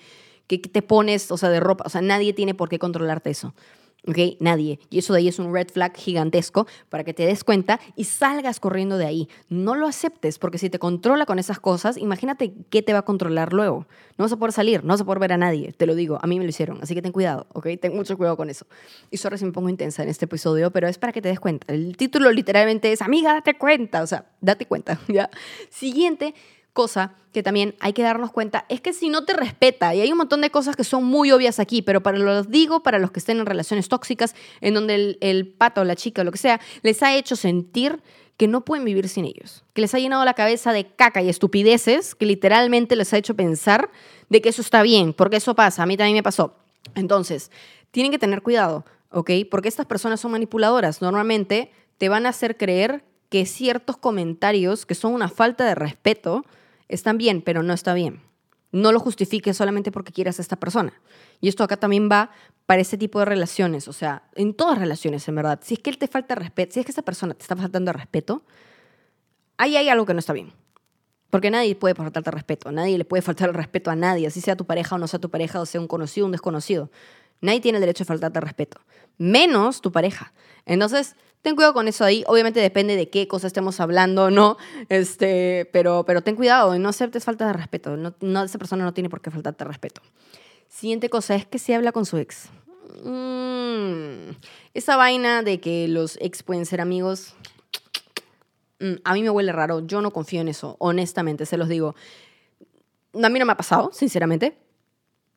qué 0.47 0.57
te 0.57 0.81
pones, 0.81 1.31
o 1.31 1.37
sea, 1.37 1.49
de 1.49 1.59
ropa, 1.59 1.83
o 1.85 1.89
sea, 1.89 2.01
nadie 2.01 2.33
tiene 2.33 2.53
por 2.53 2.69
qué 2.69 2.79
controlarte 2.79 3.29
eso. 3.29 3.53
¿Ok? 4.07 4.17
Nadie. 4.39 4.79
Y 4.89 4.99
eso 4.99 5.13
de 5.13 5.19
ahí 5.19 5.27
es 5.27 5.39
un 5.39 5.53
red 5.53 5.67
flag 5.67 5.95
gigantesco 5.95 6.67
para 6.89 7.03
que 7.03 7.13
te 7.13 7.25
des 7.25 7.43
cuenta 7.43 7.79
y 7.95 8.05
salgas 8.05 8.59
corriendo 8.59 8.97
de 8.97 9.05
ahí. 9.05 9.29
No 9.49 9.75
lo 9.75 9.87
aceptes, 9.87 10.39
porque 10.39 10.57
si 10.57 10.69
te 10.69 10.79
controla 10.79 11.25
con 11.25 11.39
esas 11.39 11.59
cosas, 11.59 11.97
imagínate 11.97 12.53
qué 12.69 12.81
te 12.81 12.93
va 12.93 12.99
a 12.99 13.03
controlar 13.03 13.53
luego. 13.53 13.87
No 14.17 14.25
vas 14.25 14.31
a 14.31 14.37
poder 14.37 14.53
salir, 14.53 14.83
no 14.83 14.89
vas 14.89 15.01
a 15.01 15.05
poder 15.05 15.19
ver 15.19 15.33
a 15.33 15.37
nadie, 15.37 15.71
te 15.71 15.85
lo 15.85 15.95
digo, 15.95 16.19
a 16.21 16.27
mí 16.27 16.39
me 16.39 16.45
lo 16.45 16.49
hicieron, 16.49 16.79
así 16.81 16.93
que 16.93 17.01
ten 17.01 17.11
cuidado, 17.11 17.47
¿ok? 17.53 17.67
Ten 17.81 17.95
mucho 17.95 18.17
cuidado 18.17 18.35
con 18.35 18.49
eso. 18.49 18.65
Y 19.11 19.17
sorry 19.17 19.37
si 19.37 19.45
me 19.45 19.51
pongo 19.51 19.69
intensa 19.69 20.03
en 20.03 20.09
este 20.09 20.25
episodio, 20.25 20.71
pero 20.71 20.87
es 20.87 20.97
para 20.97 21.13
que 21.13 21.21
te 21.21 21.29
des 21.29 21.39
cuenta. 21.39 21.71
El 21.73 21.95
título 21.95 22.31
literalmente 22.31 22.91
es, 22.91 23.01
amiga, 23.01 23.33
date 23.33 23.57
cuenta, 23.57 24.01
o 24.03 24.07
sea, 24.07 24.25
date 24.41 24.65
cuenta, 24.65 24.99
¿ya? 25.07 25.29
Siguiente 25.69 26.33
cosa 26.79 27.11
que 27.33 27.43
también 27.43 27.75
hay 27.81 27.91
que 27.91 28.03
darnos 28.03 28.31
cuenta 28.31 28.63
es 28.69 28.79
que 28.79 28.93
si 28.93 29.09
no 29.09 29.25
te 29.25 29.33
respeta, 29.33 29.93
y 29.93 29.99
hay 29.99 30.13
un 30.13 30.17
montón 30.17 30.39
de 30.39 30.49
cosas 30.49 30.77
que 30.77 30.85
son 30.85 31.03
muy 31.03 31.29
obvias 31.33 31.59
aquí, 31.59 31.81
pero 31.81 32.01
para 32.01 32.17
los 32.17 32.49
digo, 32.49 32.83
para 32.83 32.99
los 32.99 33.11
que 33.11 33.19
estén 33.19 33.37
en 33.39 33.45
relaciones 33.45 33.89
tóxicas, 33.89 34.33
en 34.61 34.75
donde 34.75 34.95
el, 34.95 35.17
el 35.19 35.45
pato 35.45 35.81
o 35.81 35.83
la 35.83 35.97
chica 35.97 36.21
o 36.21 36.23
lo 36.23 36.31
que 36.31 36.37
sea, 36.37 36.61
les 36.81 37.03
ha 37.03 37.13
hecho 37.17 37.35
sentir 37.35 38.01
que 38.37 38.47
no 38.47 38.63
pueden 38.63 38.85
vivir 38.85 39.09
sin 39.09 39.25
ellos, 39.25 39.65
que 39.73 39.81
les 39.81 39.93
ha 39.93 39.99
llenado 39.99 40.23
la 40.23 40.35
cabeza 40.35 40.71
de 40.71 40.85
caca 40.85 41.21
y 41.21 41.27
estupideces, 41.27 42.15
que 42.15 42.25
literalmente 42.25 42.95
les 42.95 43.11
ha 43.11 43.17
hecho 43.17 43.35
pensar 43.35 43.91
de 44.29 44.41
que 44.41 44.47
eso 44.47 44.61
está 44.61 44.81
bien, 44.81 45.11
porque 45.11 45.35
eso 45.35 45.55
pasa, 45.55 45.83
a 45.83 45.85
mí 45.85 45.97
también 45.97 46.15
me 46.15 46.23
pasó. 46.23 46.55
Entonces, 46.95 47.51
tienen 47.91 48.13
que 48.13 48.19
tener 48.19 48.41
cuidado, 48.41 48.85
¿ok? 49.11 49.31
Porque 49.51 49.67
estas 49.67 49.85
personas 49.85 50.21
son 50.21 50.31
manipuladoras, 50.31 51.01
normalmente 51.01 51.73
te 51.97 52.07
van 52.07 52.25
a 52.25 52.29
hacer 52.29 52.55
creer 52.55 53.03
que 53.27 53.45
ciertos 53.45 53.97
comentarios 53.97 54.85
que 54.85 54.95
son 54.95 55.13
una 55.13 55.27
falta 55.27 55.65
de 55.65 55.75
respeto, 55.75 56.45
están 56.89 57.17
bien, 57.17 57.41
pero 57.41 57.63
no 57.63 57.73
está 57.73 57.93
bien. 57.93 58.21
No 58.71 58.91
lo 58.91 58.99
justifiques 58.99 59.57
solamente 59.57 59.91
porque 59.91 60.11
quieras 60.11 60.39
a 60.39 60.41
esta 60.41 60.57
persona. 60.57 60.93
Y 61.41 61.47
esto 61.47 61.63
acá 61.63 61.77
también 61.77 62.09
va 62.11 62.31
para 62.65 62.81
ese 62.81 62.97
tipo 62.97 63.17
de 63.19 63.25
relaciones, 63.25 63.87
o 63.87 63.93
sea, 63.93 64.23
en 64.35 64.53
todas 64.53 64.77
relaciones, 64.77 65.27
en 65.27 65.35
verdad. 65.35 65.59
Si 65.63 65.75
es 65.75 65.79
que 65.79 65.89
él 65.89 65.97
te 65.97 66.07
falta 66.07 66.35
respeto, 66.35 66.73
si 66.73 66.79
es 66.79 66.85
que 66.85 66.91
esa 66.91 67.01
persona 67.01 67.33
te 67.33 67.41
está 67.41 67.55
faltando 67.55 67.91
respeto, 67.93 68.43
ahí 69.57 69.75
hay 69.75 69.89
algo 69.89 70.05
que 70.05 70.13
no 70.13 70.19
está 70.19 70.33
bien. 70.33 70.53
Porque 71.31 71.49
nadie 71.49 71.75
puede 71.75 71.95
faltarte 71.95 72.31
respeto, 72.31 72.71
nadie 72.71 72.97
le 72.97 73.05
puede 73.05 73.21
faltar 73.21 73.49
el 73.49 73.55
respeto 73.55 73.89
a 73.89 73.95
nadie, 73.95 74.27
así 74.27 74.41
sea 74.41 74.55
tu 74.55 74.65
pareja 74.65 74.95
o 74.95 74.99
no 74.99 75.07
sea 75.07 75.19
tu 75.19 75.29
pareja, 75.29 75.61
o 75.61 75.65
sea 75.65 75.79
un 75.79 75.87
conocido 75.87 76.25
o 76.25 76.27
un 76.27 76.31
desconocido. 76.31 76.91
Nadie 77.41 77.61
tiene 77.61 77.77
el 77.77 77.81
derecho 77.81 78.03
a 78.03 78.07
faltarte 78.07 78.39
respeto, 78.39 78.81
menos 79.17 79.81
tu 79.81 79.91
pareja. 79.91 80.33
Entonces, 80.65 81.15
Ten 81.41 81.55
cuidado 81.55 81.73
con 81.73 81.87
eso 81.87 82.03
ahí. 82.03 82.23
Obviamente 82.27 82.59
depende 82.59 82.95
de 82.95 83.09
qué 83.09 83.27
cosa 83.27 83.47
estemos 83.47 83.79
hablando, 83.79 84.29
¿no? 84.29 84.57
Este, 84.89 85.69
pero, 85.71 86.03
pero 86.05 86.21
ten 86.21 86.35
cuidado 86.35 86.77
no 86.77 86.89
aceptes 86.89 87.23
falta 87.23 87.47
de 87.47 87.53
respeto. 87.53 87.95
No, 87.97 88.43
esa 88.43 88.57
persona 88.57 88.83
no 88.83 88.93
tiene 88.93 89.09
por 89.09 89.21
qué 89.21 89.31
faltarte 89.31 89.63
respeto. 89.63 90.01
Siguiente 90.67 91.09
cosa 91.09 91.35
es 91.35 91.45
que 91.45 91.57
se 91.57 91.75
habla 91.75 91.91
con 91.91 92.05
su 92.05 92.17
ex. 92.17 92.49
Mm, 93.03 94.31
esa 94.73 94.97
vaina 94.97 95.41
de 95.41 95.59
que 95.59 95.87
los 95.87 96.17
ex 96.21 96.43
pueden 96.43 96.65
ser 96.65 96.81
amigos, 96.81 97.33
mm, 98.79 98.95
a 99.03 99.13
mí 99.13 99.23
me 99.23 99.29
huele 99.29 99.53
raro. 99.53 99.79
Yo 99.79 100.01
no 100.01 100.11
confío 100.11 100.41
en 100.41 100.49
eso, 100.49 100.75
honestamente, 100.79 101.45
se 101.45 101.57
los 101.57 101.69
digo. 101.69 101.95
A 103.13 103.29
mí 103.29 103.39
no 103.39 103.45
me 103.45 103.53
ha 103.53 103.57
pasado, 103.57 103.91
sinceramente. 103.93 104.57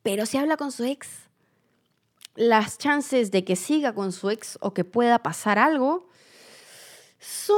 Pero 0.03 0.25
si 0.25 0.37
habla 0.37 0.57
con 0.57 0.71
su 0.73 0.83
ex, 0.83 1.07
las 2.35 2.77
chances 2.77 3.31
de 3.31 3.43
que 3.43 3.55
siga 3.55 3.93
con 3.93 4.11
su 4.11 4.29
ex 4.29 4.57
o 4.61 4.73
que 4.73 4.83
pueda 4.83 5.19
pasar 5.19 5.59
algo 5.59 6.07
son 7.19 7.57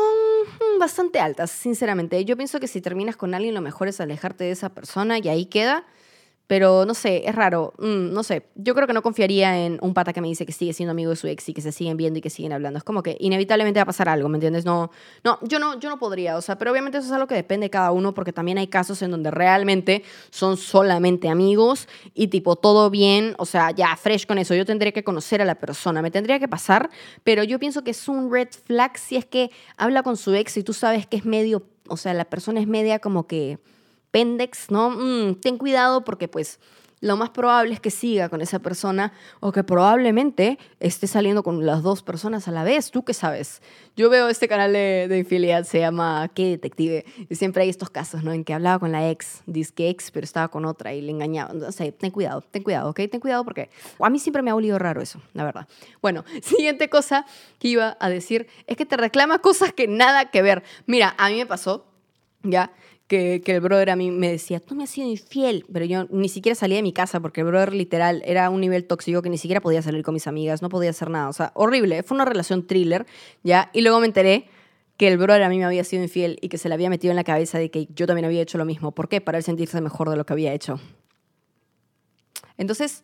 bastante 0.79 1.19
altas, 1.19 1.49
sinceramente. 1.49 2.23
Yo 2.23 2.37
pienso 2.37 2.59
que 2.59 2.67
si 2.67 2.81
terminas 2.81 3.17
con 3.17 3.33
alguien, 3.33 3.55
lo 3.55 3.61
mejor 3.61 3.87
es 3.87 3.99
alejarte 3.99 4.43
de 4.43 4.51
esa 4.51 4.69
persona 4.69 5.17
y 5.17 5.27
ahí 5.27 5.45
queda. 5.45 5.85
Pero 6.47 6.85
no 6.85 6.93
sé, 6.93 7.23
es 7.27 7.33
raro. 7.33 7.73
Mm, 7.79 8.13
no 8.13 8.23
sé. 8.23 8.45
Yo 8.55 8.75
creo 8.75 8.85
que 8.85 8.93
no 8.93 9.01
confiaría 9.01 9.65
en 9.65 9.79
un 9.81 9.93
pata 9.93 10.13
que 10.13 10.21
me 10.21 10.27
dice 10.27 10.45
que 10.45 10.51
sigue 10.51 10.73
siendo 10.73 10.91
amigo 10.91 11.09
de 11.09 11.15
su 11.15 11.27
ex 11.27 11.49
y 11.49 11.53
que 11.53 11.61
se 11.61 11.71
siguen 11.71 11.97
viendo 11.97 12.19
y 12.19 12.21
que 12.21 12.29
siguen 12.29 12.53
hablando. 12.53 12.77
Es 12.77 12.83
como 12.83 13.01
que 13.01 13.17
inevitablemente 13.19 13.79
va 13.79 13.83
a 13.83 13.87
pasar 13.87 14.09
algo, 14.09 14.29
¿me 14.29 14.37
entiendes? 14.37 14.63
No, 14.63 14.91
no, 15.23 15.39
yo 15.41 15.57
no, 15.57 15.79
yo 15.79 15.89
no 15.89 15.97
podría. 15.97 16.37
O 16.37 16.41
sea, 16.41 16.57
pero 16.57 16.71
obviamente 16.71 16.99
eso 16.99 17.07
es 17.07 17.13
algo 17.13 17.27
que 17.27 17.35
depende 17.35 17.65
de 17.65 17.69
cada 17.71 17.91
uno 17.91 18.13
porque 18.13 18.31
también 18.31 18.57
hay 18.59 18.67
casos 18.67 19.01
en 19.01 19.11
donde 19.11 19.31
realmente 19.31 20.03
son 20.29 20.57
solamente 20.57 21.29
amigos 21.29 21.87
y 22.13 22.27
tipo 22.27 22.55
todo 22.55 22.91
bien. 22.91 23.33
O 23.39 23.45
sea, 23.45 23.71
ya 23.71 23.95
fresh 23.95 24.27
con 24.27 24.37
eso. 24.37 24.53
Yo 24.53 24.65
tendría 24.65 24.91
que 24.91 25.03
conocer 25.03 25.41
a 25.41 25.45
la 25.45 25.55
persona. 25.55 26.03
Me 26.03 26.11
tendría 26.11 26.39
que 26.39 26.47
pasar. 26.47 26.89
Pero 27.23 27.43
yo 27.43 27.57
pienso 27.57 27.83
que 27.83 27.91
es 27.91 28.07
un 28.07 28.31
red 28.31 28.49
flag 28.65 28.97
si 28.97 29.15
es 29.15 29.25
que 29.25 29.49
habla 29.77 30.03
con 30.03 30.15
su 30.15 30.33
ex 30.35 30.57
y 30.57 30.63
tú 30.63 30.73
sabes 30.73 31.07
que 31.07 31.17
es 31.17 31.25
medio. 31.25 31.63
O 31.87 31.97
sea, 31.97 32.13
la 32.13 32.25
persona 32.25 32.59
es 32.59 32.67
media 32.67 32.99
como 32.99 33.27
que 33.27 33.59
pendex, 34.15 34.71
¿no? 34.71 34.91
Mm, 34.91 35.41
ten 35.41 35.57
cuidado 35.57 36.05
porque 36.05 36.29
pues 36.29 36.57
lo 37.01 37.17
más 37.17 37.31
probable 37.31 37.73
es 37.73 37.81
que 37.81 37.91
siga 37.91 38.29
con 38.29 38.39
esa 38.39 38.59
persona 38.59 39.11
o 39.41 39.51
que 39.51 39.65
probablemente 39.65 40.57
esté 40.79 41.05
saliendo 41.05 41.43
con 41.43 41.65
las 41.65 41.83
dos 41.83 42.01
personas 42.01 42.47
a 42.47 42.51
la 42.51 42.63
vez. 42.63 42.91
¿Tú 42.91 43.03
qué 43.03 43.13
sabes? 43.13 43.61
Yo 43.97 44.09
veo 44.09 44.29
este 44.29 44.47
canal 44.47 44.71
de, 44.71 45.07
de 45.09 45.17
infidelidad, 45.17 45.65
se 45.65 45.79
llama 45.79 46.31
¿Qué 46.33 46.51
detective? 46.51 47.03
Y 47.29 47.35
siempre 47.35 47.63
hay 47.63 47.69
estos 47.69 47.89
casos, 47.89 48.23
¿no? 48.23 48.31
En 48.31 48.45
que 48.45 48.53
hablaba 48.53 48.79
con 48.79 48.93
la 48.93 49.09
ex, 49.09 49.43
que 49.75 49.89
ex, 49.89 50.11
pero 50.11 50.23
estaba 50.23 50.47
con 50.47 50.63
otra 50.63 50.93
y 50.93 51.01
le 51.01 51.11
engañaba. 51.11 51.53
O 51.67 51.71
sea, 51.73 51.91
ten 51.91 52.11
cuidado, 52.11 52.39
ten 52.39 52.63
cuidado, 52.63 52.91
¿ok? 52.91 53.01
Ten 53.11 53.19
cuidado 53.19 53.43
porque 53.43 53.69
a 53.99 54.09
mí 54.09 54.17
siempre 54.17 54.41
me 54.43 54.51
ha 54.51 54.55
olido 54.55 54.79
raro 54.79 55.01
eso, 55.01 55.21
la 55.33 55.43
verdad. 55.43 55.67
Bueno, 56.01 56.23
siguiente 56.41 56.89
cosa 56.89 57.25
que 57.59 57.67
iba 57.67 57.97
a 57.99 58.09
decir 58.09 58.47
es 58.65 58.77
que 58.77 58.85
te 58.85 58.95
reclama 58.95 59.39
cosas 59.39 59.73
que 59.73 59.89
nada 59.89 60.31
que 60.31 60.41
ver. 60.41 60.63
Mira, 60.85 61.15
a 61.17 61.27
mí 61.27 61.35
me 61.35 61.45
pasó, 61.45 61.85
¿ya? 62.43 62.71
Que, 63.07 63.41
el 63.45 63.61
brother 63.61 63.91
a 63.91 63.95
mí 63.95 64.11
me 64.11 64.31
decía, 64.31 64.59
tú 64.59 64.75
me 64.75 64.83
has 64.83 64.89
sido 64.89 65.07
infiel, 65.07 65.65
pero 65.71 65.85
yo 65.85 66.05
ni 66.09 66.29
siquiera 66.29 66.55
salía 66.55 66.77
de 66.77 66.83
mi 66.83 66.93
casa 66.93 67.19
porque 67.19 67.41
el 67.41 67.47
brother 67.47 67.73
literal 67.73 68.23
era 68.25 68.49
un 68.49 68.61
nivel 68.61 68.85
tóxico 68.85 69.21
que 69.21 69.29
ni 69.29 69.37
siquiera 69.37 69.61
podía 69.61 69.81
salir 69.81 70.03
con 70.03 70.13
mis 70.13 70.27
amigas, 70.27 70.61
no 70.61 70.69
podía 70.69 70.89
hacer 70.89 71.09
nada, 71.09 71.29
o 71.29 71.33
sea, 71.33 71.51
horrible, 71.53 72.03
fue 72.03 72.15
una 72.15 72.25
relación 72.25 72.65
thriller, 72.65 73.05
¿ya? 73.43 73.69
Y 73.73 73.81
luego 73.81 73.99
me 73.99 74.07
enteré 74.07 74.47
que 74.97 75.07
el 75.07 75.17
brother 75.17 75.43
a 75.43 75.49
mí 75.49 75.57
me 75.57 75.65
había 75.65 75.83
sido 75.83 76.03
infiel 76.03 76.39
y 76.41 76.49
que 76.49 76.57
se 76.57 76.69
le 76.69 76.75
había 76.75 76.89
metido 76.89 77.11
en 77.11 77.17
la 77.17 77.23
cabeza 77.23 77.59
de 77.59 77.69
que 77.69 77.87
yo 77.93 78.07
también 78.07 78.25
había 78.25 78.41
hecho 78.41 78.57
lo 78.57 78.65
mismo. 78.65 78.91
¿Por 78.91 79.09
qué? 79.09 79.21
Para 79.21 79.37
él 79.37 79.43
sentirse 79.43 79.79
mejor 79.81 80.09
de 80.09 80.15
lo 80.15 80.25
que 80.25 80.33
había 80.33 80.53
hecho. 80.53 80.79
Entonces, 82.57 83.03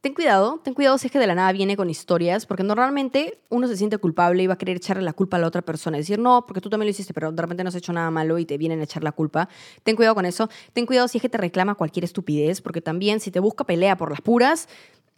ten 0.00 0.14
cuidado, 0.14 0.60
ten 0.64 0.72
cuidado 0.72 0.96
si 0.96 1.06
es 1.06 1.12
que 1.12 1.18
de 1.18 1.26
la 1.26 1.34
nada 1.34 1.52
viene 1.52 1.76
con 1.76 1.90
historias, 1.90 2.46
porque 2.46 2.62
normalmente 2.62 3.40
uno 3.50 3.68
se 3.68 3.76
siente 3.76 3.98
culpable 3.98 4.42
y 4.42 4.46
va 4.46 4.54
a 4.54 4.58
querer 4.58 4.78
echarle 4.78 5.02
la 5.02 5.12
culpa 5.12 5.36
a 5.36 5.40
la 5.40 5.46
otra 5.46 5.62
persona. 5.62 5.98
Decir, 5.98 6.18
no, 6.18 6.46
porque 6.46 6.60
tú 6.60 6.70
también 6.70 6.86
lo 6.86 6.90
hiciste, 6.90 7.12
pero 7.12 7.32
de 7.32 7.42
repente 7.42 7.62
no 7.64 7.68
has 7.68 7.74
hecho 7.74 7.92
nada 7.92 8.10
malo 8.10 8.38
y 8.38 8.46
te 8.46 8.56
vienen 8.56 8.80
a 8.80 8.84
echar 8.84 9.04
la 9.04 9.12
culpa. 9.12 9.48
Ten 9.82 9.96
cuidado 9.96 10.14
con 10.14 10.24
eso. 10.24 10.48
Ten 10.72 10.86
cuidado 10.86 11.06
si 11.08 11.18
es 11.18 11.22
que 11.22 11.28
te 11.28 11.38
reclama 11.38 11.74
cualquier 11.74 12.04
estupidez, 12.04 12.62
porque 12.62 12.80
también 12.80 13.20
si 13.20 13.30
te 13.30 13.40
busca 13.40 13.64
pelea 13.64 13.96
por 13.98 14.10
las 14.10 14.22
puras, 14.22 14.68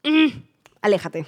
mm, 0.02 0.38
aléjate. 0.80 1.26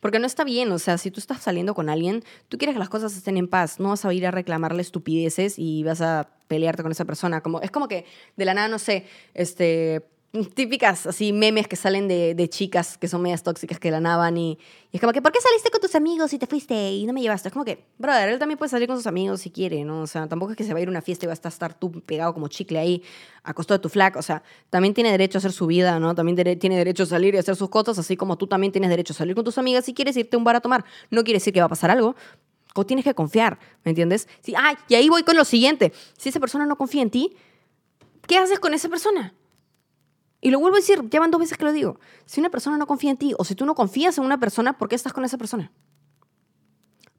Porque 0.00 0.18
no 0.18 0.26
está 0.26 0.42
bien, 0.42 0.72
o 0.72 0.80
sea, 0.80 0.98
si 0.98 1.12
tú 1.12 1.20
estás 1.20 1.40
saliendo 1.40 1.74
con 1.74 1.88
alguien, 1.88 2.24
tú 2.48 2.58
quieres 2.58 2.74
que 2.74 2.80
las 2.80 2.88
cosas 2.88 3.16
estén 3.16 3.36
en 3.36 3.46
paz, 3.46 3.78
no 3.78 3.90
vas 3.90 4.04
a 4.04 4.12
ir 4.12 4.26
a 4.26 4.32
reclamarle 4.32 4.82
estupideces 4.82 5.58
y 5.58 5.84
vas 5.84 6.00
a 6.00 6.28
pelearte 6.48 6.82
con 6.82 6.90
esa 6.90 7.04
persona. 7.04 7.40
Como, 7.40 7.60
es 7.60 7.70
como 7.70 7.86
que 7.86 8.04
de 8.36 8.44
la 8.44 8.54
nada, 8.54 8.66
no 8.66 8.80
sé, 8.80 9.06
este 9.34 10.08
típicas 10.54 11.06
así 11.06 11.32
memes 11.32 11.68
que 11.68 11.76
salen 11.76 12.06
de, 12.06 12.34
de 12.34 12.48
chicas 12.50 12.98
que 12.98 13.08
son 13.08 13.22
medias 13.22 13.42
tóxicas 13.42 13.80
que 13.80 13.90
la 13.90 13.98
naban 13.98 14.36
y, 14.36 14.58
y 14.92 14.96
es 14.96 15.00
como 15.00 15.14
que 15.14 15.22
¿por 15.22 15.32
qué 15.32 15.40
saliste 15.40 15.70
con 15.70 15.80
tus 15.80 15.94
amigos 15.94 16.34
y 16.34 16.38
te 16.38 16.46
fuiste 16.46 16.92
y 16.92 17.06
no 17.06 17.14
me 17.14 17.22
llevaste? 17.22 17.48
Es 17.48 17.52
como 17.52 17.64
que, 17.64 17.86
brother, 17.96 18.28
él 18.28 18.38
también 18.38 18.58
puede 18.58 18.68
salir 18.68 18.88
con 18.88 18.98
sus 18.98 19.06
amigos 19.06 19.40
si 19.40 19.50
quiere, 19.50 19.84
¿no? 19.84 20.02
O 20.02 20.06
sea, 20.06 20.28
tampoco 20.28 20.52
es 20.52 20.58
que 20.58 20.64
se 20.64 20.74
va 20.74 20.80
a 20.80 20.82
ir 20.82 20.88
a 20.88 20.90
una 20.90 21.00
fiesta 21.00 21.24
y 21.24 21.28
va 21.28 21.32
a 21.32 21.48
estar 21.48 21.72
tú 21.74 21.90
pegado 22.02 22.34
como 22.34 22.48
chicle 22.48 22.78
ahí 22.78 23.02
a 23.42 23.54
costo 23.54 23.72
de 23.72 23.80
tu 23.80 23.88
flac, 23.88 24.16
o 24.16 24.22
sea, 24.22 24.42
también 24.68 24.92
tiene 24.92 25.10
derecho 25.10 25.38
a 25.38 25.40
hacer 25.40 25.52
su 25.52 25.66
vida, 25.66 25.98
¿no? 25.98 26.14
También 26.14 26.58
tiene 26.58 26.76
derecho 26.76 27.04
a 27.04 27.06
salir 27.06 27.34
y 27.34 27.38
hacer 27.38 27.56
sus 27.56 27.70
cosas, 27.70 27.98
así 27.98 28.16
como 28.16 28.36
tú 28.36 28.46
también 28.46 28.70
tienes 28.70 28.90
derecho 28.90 29.14
a 29.14 29.16
salir 29.16 29.34
con 29.34 29.44
tus 29.44 29.56
amigas 29.56 29.86
si 29.86 29.94
quieres 29.94 30.14
irte 30.18 30.36
a 30.36 30.38
un 30.38 30.44
bar 30.44 30.56
a 30.56 30.60
tomar. 30.60 30.84
No 31.10 31.24
quiere 31.24 31.38
decir 31.38 31.54
que 31.54 31.60
va 31.60 31.66
a 31.66 31.70
pasar 31.70 31.90
algo, 31.90 32.14
o 32.74 32.84
tienes 32.84 33.04
que 33.04 33.14
confiar, 33.14 33.58
¿me 33.84 33.90
entiendes? 33.92 34.28
Si, 34.42 34.54
ay, 34.54 34.76
y 34.88 34.94
ahí 34.94 35.08
voy 35.08 35.22
con 35.22 35.36
lo 35.36 35.44
siguiente, 35.44 35.92
si 36.18 36.28
esa 36.28 36.40
persona 36.40 36.66
no 36.66 36.76
confía 36.76 37.00
en 37.00 37.10
ti, 37.10 37.34
¿qué 38.26 38.36
haces 38.36 38.60
con 38.60 38.74
esa 38.74 38.90
persona? 38.90 39.32
Y 40.40 40.50
lo 40.50 40.60
vuelvo 40.60 40.76
a 40.76 40.80
decir, 40.80 41.02
ya 41.10 41.20
van 41.20 41.30
dos 41.30 41.40
veces 41.40 41.58
que 41.58 41.64
lo 41.64 41.72
digo. 41.72 41.98
Si 42.24 42.40
una 42.40 42.50
persona 42.50 42.76
no 42.76 42.86
confía 42.86 43.10
en 43.10 43.16
ti 43.16 43.34
o 43.38 43.44
si 43.44 43.54
tú 43.54 43.66
no 43.66 43.74
confías 43.74 44.18
en 44.18 44.24
una 44.24 44.38
persona, 44.38 44.78
¿por 44.78 44.88
qué 44.88 44.94
estás 44.94 45.12
con 45.12 45.24
esa 45.24 45.38
persona? 45.38 45.72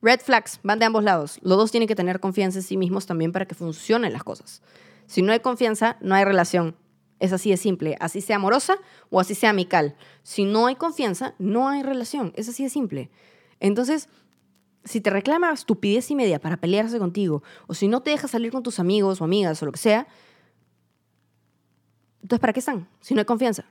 Red 0.02 0.22
flags 0.22 0.60
van 0.64 0.80
de 0.80 0.86
ambos 0.86 1.04
lados. 1.04 1.40
Los 1.42 1.58
dos 1.58 1.72
tienen 1.72 1.88
que 1.88 1.96
tener 1.96 2.22
confianza 2.22 2.60
en 2.60 2.64
sí 2.64 2.78
mismos 2.78 3.06
también 3.06 3.34
para 3.34 3.46
que 3.46 3.56
funcionen 3.56 4.14
las 4.14 4.24
cosas. 4.24 4.62
Si 5.08 5.22
no 5.22 5.34
hay 5.34 5.42
confianza, 5.42 5.98
no 6.00 6.16
hay 6.16 6.24
relación. 6.24 6.76
Es 7.20 7.34
así 7.34 7.50
de 7.50 7.58
simple. 7.58 7.98
Así 8.00 8.22
sea 8.22 8.38
amorosa 8.38 8.78
o 9.10 9.20
así 9.20 9.36
sea 9.36 9.50
amical. 9.50 9.98
Si 10.24 10.46
no 10.46 10.68
hay 10.68 10.76
confianza, 10.76 11.36
no 11.38 11.68
hay 11.68 11.84
relación. 11.84 12.32
Es 12.36 12.48
así 12.48 12.64
de 12.64 12.70
simple. 12.70 13.10
Entonces, 13.60 14.08
si 14.86 15.02
te 15.02 15.10
reclama 15.10 15.52
estupidez 15.52 16.10
y 16.12 16.16
media 16.16 16.40
para 16.40 16.58
pelearse 16.58 16.98
contigo, 16.98 17.44
o 17.68 17.74
si 17.74 17.90
no 17.90 18.02
te 18.02 18.12
deja 18.12 18.30
salir 18.30 18.52
con 18.54 18.64
tus 18.64 18.80
amigos 18.80 19.20
o 19.20 19.26
amigas 19.26 19.62
o 19.62 19.66
lo 19.66 19.74
que 19.74 19.80
sea, 19.80 20.08
entonces, 22.22 22.40
¿para 22.40 22.54
qué 22.54 22.60
están? 22.60 22.88
Si 23.02 23.14
no 23.14 23.20
hay 23.20 23.26
confianza. 23.26 23.66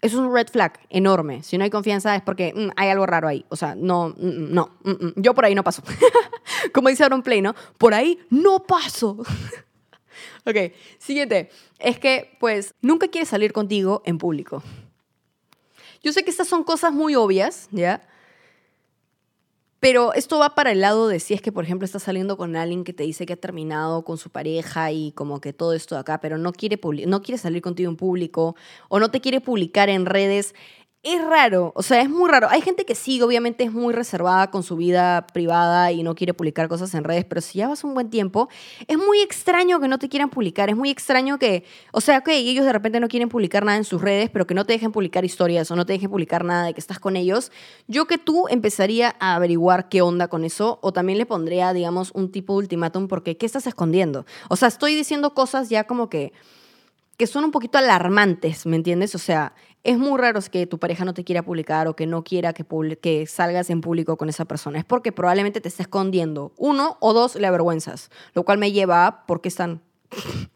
Eso 0.00 0.18
es 0.18 0.26
un 0.26 0.32
red 0.32 0.46
flag 0.48 0.78
enorme. 0.90 1.42
Si 1.42 1.58
no 1.58 1.64
hay 1.64 1.70
confianza 1.70 2.14
es 2.14 2.22
porque 2.22 2.52
mm, 2.54 2.70
hay 2.76 2.88
algo 2.88 3.04
raro 3.04 3.26
ahí. 3.26 3.44
O 3.48 3.56
sea, 3.56 3.74
no, 3.74 4.10
mm, 4.16 4.26
mm, 4.26 4.54
no, 4.54 4.70
yo 5.16 5.34
por 5.34 5.44
ahí 5.44 5.54
no 5.54 5.64
paso. 5.64 5.82
Como 6.72 6.88
dice 6.88 7.04
Aaron 7.04 7.22
Play, 7.22 7.42
¿no? 7.42 7.54
Por 7.78 7.94
ahí 7.94 8.18
no 8.30 8.60
paso. 8.60 9.16
ok, 10.46 10.56
siguiente. 10.98 11.50
Es 11.78 11.98
que, 11.98 12.36
pues, 12.38 12.74
nunca 12.80 13.08
quiere 13.08 13.26
salir 13.26 13.52
contigo 13.52 14.02
en 14.04 14.18
público. 14.18 14.62
Yo 16.02 16.12
sé 16.12 16.22
que 16.22 16.30
estas 16.30 16.46
son 16.46 16.62
cosas 16.62 16.92
muy 16.92 17.16
obvias, 17.16 17.68
¿ya? 17.72 18.06
Pero 19.80 20.12
esto 20.12 20.40
va 20.40 20.56
para 20.56 20.72
el 20.72 20.80
lado 20.80 21.06
de 21.06 21.20
si 21.20 21.34
es 21.34 21.40
que, 21.40 21.52
por 21.52 21.62
ejemplo, 21.62 21.84
estás 21.86 22.02
saliendo 22.02 22.36
con 22.36 22.56
alguien 22.56 22.82
que 22.82 22.92
te 22.92 23.04
dice 23.04 23.26
que 23.26 23.34
ha 23.34 23.36
terminado 23.36 24.02
con 24.04 24.18
su 24.18 24.28
pareja 24.28 24.90
y 24.90 25.12
como 25.12 25.40
que 25.40 25.52
todo 25.52 25.72
esto 25.72 25.94
de 25.94 26.00
acá, 26.00 26.20
pero 26.20 26.36
no 26.36 26.52
quiere, 26.52 26.80
no 27.06 27.22
quiere 27.22 27.38
salir 27.38 27.62
contigo 27.62 27.88
en 27.88 27.96
público 27.96 28.56
o 28.88 28.98
no 28.98 29.10
te 29.10 29.20
quiere 29.20 29.40
publicar 29.40 29.88
en 29.88 30.04
redes. 30.04 30.54
Es 31.04 31.24
raro, 31.24 31.72
o 31.76 31.82
sea, 31.84 32.02
es 32.02 32.10
muy 32.10 32.28
raro. 32.28 32.48
Hay 32.50 32.60
gente 32.60 32.84
que 32.84 32.96
sí, 32.96 33.22
obviamente 33.22 33.62
es 33.62 33.72
muy 33.72 33.94
reservada 33.94 34.50
con 34.50 34.64
su 34.64 34.74
vida 34.76 35.28
privada 35.28 35.92
y 35.92 36.02
no 36.02 36.16
quiere 36.16 36.34
publicar 36.34 36.66
cosas 36.66 36.92
en 36.92 37.04
redes, 37.04 37.24
pero 37.24 37.40
si 37.40 37.58
ya 37.58 37.68
vas 37.68 37.84
un 37.84 37.94
buen 37.94 38.10
tiempo, 38.10 38.48
es 38.88 38.98
muy 38.98 39.20
extraño 39.20 39.78
que 39.78 39.86
no 39.86 40.00
te 40.00 40.08
quieran 40.08 40.28
publicar, 40.28 40.70
es 40.70 40.76
muy 40.76 40.90
extraño 40.90 41.38
que, 41.38 41.64
o 41.92 42.00
sea, 42.00 42.22
que 42.22 42.36
ellos 42.36 42.64
de 42.64 42.72
repente 42.72 42.98
no 42.98 43.06
quieren 43.06 43.28
publicar 43.28 43.64
nada 43.64 43.78
en 43.78 43.84
sus 43.84 44.02
redes, 44.02 44.28
pero 44.28 44.48
que 44.48 44.54
no 44.54 44.66
te 44.66 44.72
dejen 44.72 44.90
publicar 44.90 45.24
historias 45.24 45.70
o 45.70 45.76
no 45.76 45.86
te 45.86 45.92
dejen 45.92 46.10
publicar 46.10 46.44
nada 46.44 46.66
de 46.66 46.74
que 46.74 46.80
estás 46.80 46.98
con 46.98 47.14
ellos. 47.14 47.52
Yo 47.86 48.06
que 48.06 48.18
tú 48.18 48.48
empezaría 48.48 49.14
a 49.20 49.36
averiguar 49.36 49.88
qué 49.88 50.02
onda 50.02 50.26
con 50.26 50.42
eso 50.42 50.80
o 50.82 50.92
también 50.92 51.18
le 51.18 51.26
pondría, 51.26 51.72
digamos, 51.72 52.10
un 52.12 52.32
tipo 52.32 52.54
de 52.54 52.58
ultimátum 52.58 53.06
porque 53.06 53.36
¿qué 53.36 53.46
estás 53.46 53.68
escondiendo? 53.68 54.26
O 54.48 54.56
sea, 54.56 54.66
estoy 54.66 54.96
diciendo 54.96 55.32
cosas 55.32 55.68
ya 55.68 55.84
como 55.84 56.10
que 56.10 56.32
que 57.18 57.26
son 57.26 57.44
un 57.44 57.50
poquito 57.50 57.78
alarmantes, 57.78 58.64
¿me 58.64 58.76
entiendes? 58.76 59.14
O 59.16 59.18
sea, 59.18 59.52
es 59.84 59.98
muy 59.98 60.18
raro 60.18 60.40
que 60.50 60.66
tu 60.66 60.78
pareja 60.78 61.04
no 61.04 61.14
te 61.14 61.24
quiera 61.24 61.42
publicar 61.42 61.88
o 61.88 61.96
que 61.96 62.06
no 62.06 62.24
quiera 62.24 62.52
que, 62.52 63.26
salgas 63.26 63.70
en 63.70 63.80
público 63.80 64.16
con 64.16 64.28
esa 64.28 64.44
persona. 64.44 64.78
Es 64.78 64.84
porque 64.84 65.12
probablemente 65.12 65.60
te 65.60 65.68
esté 65.68 65.82
escondiendo. 65.82 66.52
Uno 66.56 66.96
o 67.00 67.12
dos, 67.12 67.36
le 67.36 67.46
avergüenzas. 67.46 68.10
Lo 68.34 68.44
cual 68.44 68.58
me 68.58 68.72
lleva 68.72 69.06
a 69.06 69.26
por 69.26 69.40
qué 69.40 69.48
están... 69.48 69.80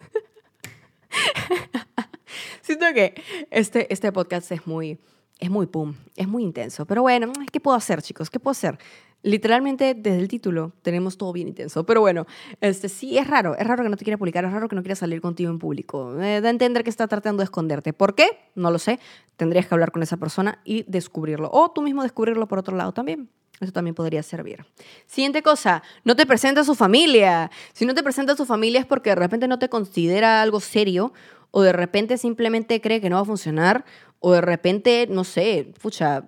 Siento 2.62 2.86
que 2.94 3.14
este, 3.50 3.92
este 3.92 4.12
podcast 4.12 4.50
es 4.52 4.66
muy, 4.66 4.98
es 5.42 5.50
muy 5.50 5.66
pum, 5.66 5.94
es 6.14 6.28
muy 6.28 6.44
intenso. 6.44 6.86
Pero 6.86 7.02
bueno, 7.02 7.32
¿qué 7.50 7.58
puedo 7.58 7.76
hacer, 7.76 8.00
chicos? 8.00 8.30
¿Qué 8.30 8.38
puedo 8.38 8.52
hacer? 8.52 8.78
Literalmente, 9.24 9.94
desde 9.94 10.20
el 10.20 10.28
título, 10.28 10.72
tenemos 10.82 11.18
todo 11.18 11.32
bien 11.32 11.48
intenso. 11.48 11.84
Pero 11.84 12.00
bueno, 12.00 12.26
este, 12.60 12.88
sí, 12.88 13.18
es 13.18 13.26
raro. 13.26 13.56
Es 13.56 13.66
raro 13.66 13.82
que 13.82 13.88
no 13.88 13.96
te 13.96 14.04
quiera 14.04 14.18
publicar, 14.18 14.44
es 14.44 14.52
raro 14.52 14.68
que 14.68 14.76
no 14.76 14.82
quiera 14.82 14.94
salir 14.94 15.20
contigo 15.20 15.50
en 15.50 15.58
público. 15.58 16.16
Eh, 16.20 16.40
da 16.40 16.46
a 16.46 16.50
entender 16.50 16.84
que 16.84 16.90
está 16.90 17.08
tratando 17.08 17.40
de 17.40 17.44
esconderte. 17.46 17.92
¿Por 17.92 18.14
qué? 18.14 18.38
No 18.54 18.70
lo 18.70 18.78
sé. 18.78 19.00
Tendrías 19.36 19.66
que 19.66 19.74
hablar 19.74 19.90
con 19.90 20.04
esa 20.04 20.16
persona 20.16 20.60
y 20.64 20.84
descubrirlo. 20.84 21.50
O 21.52 21.72
tú 21.72 21.82
mismo 21.82 22.04
descubrirlo 22.04 22.46
por 22.46 22.60
otro 22.60 22.76
lado 22.76 22.92
también. 22.92 23.28
Eso 23.58 23.72
también 23.72 23.96
podría 23.96 24.22
servir. 24.22 24.64
Siguiente 25.06 25.42
cosa, 25.42 25.82
no 26.04 26.14
te 26.14 26.24
presenta 26.24 26.60
a 26.60 26.64
su 26.64 26.76
familia. 26.76 27.50
Si 27.72 27.84
no 27.84 27.94
te 27.94 28.04
presenta 28.04 28.34
a 28.34 28.36
su 28.36 28.46
familia 28.46 28.78
es 28.78 28.86
porque 28.86 29.10
de 29.10 29.16
repente 29.16 29.48
no 29.48 29.58
te 29.58 29.68
considera 29.68 30.40
algo 30.40 30.60
serio 30.60 31.12
o 31.50 31.62
de 31.62 31.72
repente 31.72 32.16
simplemente 32.16 32.80
cree 32.80 33.00
que 33.00 33.10
no 33.10 33.16
va 33.16 33.22
a 33.22 33.26
funcionar 33.26 33.84
o 34.22 34.32
de 34.32 34.40
repente, 34.40 35.08
no 35.10 35.24
sé, 35.24 35.74
pucha, 35.82 36.24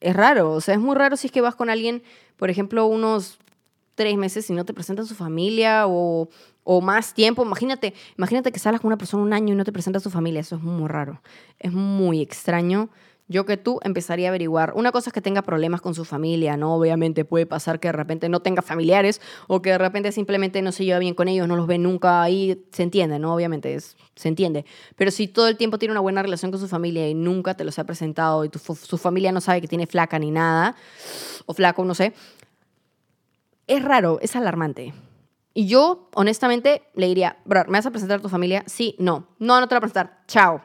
es 0.00 0.14
raro. 0.14 0.52
O 0.52 0.60
sea, 0.60 0.74
es 0.74 0.80
muy 0.80 0.94
raro 0.94 1.16
si 1.16 1.26
es 1.26 1.32
que 1.32 1.40
vas 1.40 1.56
con 1.56 1.68
alguien, 1.68 2.02
por 2.36 2.48
ejemplo, 2.48 2.86
unos 2.86 3.38
tres 3.96 4.16
meses 4.16 4.48
y 4.48 4.52
no 4.52 4.64
te 4.64 4.72
presenta 4.72 5.04
su 5.04 5.16
familia 5.16 5.88
o, 5.88 6.28
o 6.62 6.80
más 6.80 7.14
tiempo. 7.14 7.42
Imagínate, 7.42 7.92
imagínate 8.16 8.52
que 8.52 8.60
salas 8.60 8.80
con 8.80 8.86
una 8.88 8.98
persona 8.98 9.24
un 9.24 9.32
año 9.32 9.52
y 9.52 9.56
no 9.56 9.64
te 9.64 9.72
presenta 9.72 9.98
su 9.98 10.10
familia. 10.10 10.40
Eso 10.40 10.54
es 10.54 10.62
muy 10.62 10.86
raro. 10.86 11.20
Es 11.58 11.72
muy 11.72 12.22
extraño. 12.22 12.88
Yo 13.28 13.44
que 13.44 13.58
tú 13.58 13.78
empezaría 13.82 14.28
a 14.28 14.30
averiguar. 14.30 14.72
Una 14.74 14.90
cosa 14.90 15.10
es 15.10 15.14
que 15.14 15.20
tenga 15.20 15.42
problemas 15.42 15.82
con 15.82 15.94
su 15.94 16.06
familia, 16.06 16.56
¿no? 16.56 16.74
Obviamente 16.74 17.26
puede 17.26 17.44
pasar 17.44 17.78
que 17.78 17.88
de 17.88 17.92
repente 17.92 18.28
no 18.30 18.40
tenga 18.40 18.62
familiares 18.62 19.20
o 19.46 19.60
que 19.60 19.70
de 19.70 19.78
repente 19.78 20.12
simplemente 20.12 20.62
no 20.62 20.72
se 20.72 20.84
lleva 20.84 20.98
bien 20.98 21.14
con 21.14 21.28
ellos, 21.28 21.46
no 21.46 21.54
los 21.54 21.66
ve 21.66 21.76
nunca 21.76 22.22
ahí. 22.22 22.64
Se 22.72 22.82
entiende, 22.82 23.18
¿no? 23.18 23.34
Obviamente 23.34 23.74
es, 23.74 23.96
se 24.16 24.28
entiende. 24.28 24.64
Pero 24.96 25.10
si 25.10 25.28
todo 25.28 25.48
el 25.48 25.56
tiempo 25.58 25.78
tiene 25.78 25.92
una 25.92 26.00
buena 26.00 26.22
relación 26.22 26.50
con 26.50 26.58
su 26.58 26.68
familia 26.68 27.08
y 27.08 27.14
nunca 27.14 27.54
te 27.54 27.64
los 27.64 27.78
ha 27.78 27.84
presentado 27.84 28.44
y 28.44 28.50
su 28.50 28.98
familia 28.98 29.30
no 29.30 29.42
sabe 29.42 29.60
que 29.60 29.68
tiene 29.68 29.86
flaca 29.86 30.18
ni 30.18 30.30
nada, 30.30 30.74
o 31.44 31.52
flaco, 31.52 31.84
no 31.84 31.94
sé, 31.94 32.14
es 33.66 33.82
raro, 33.82 34.18
es 34.22 34.34
alarmante. 34.34 34.94
Y 35.54 35.66
yo, 35.66 36.08
honestamente, 36.14 36.82
le 36.94 37.08
diría, 37.08 37.38
bro, 37.44 37.64
¿me 37.66 37.72
vas 37.72 37.86
a 37.86 37.90
presentar 37.90 38.20
a 38.20 38.22
tu 38.22 38.28
familia? 38.28 38.62
Sí, 38.66 38.94
no. 38.98 39.26
No, 39.38 39.60
no 39.60 39.68
te 39.68 39.74
la 39.74 39.80
voy 39.80 39.88
a 39.88 39.90
presentar. 39.90 40.24
Chao. 40.26 40.62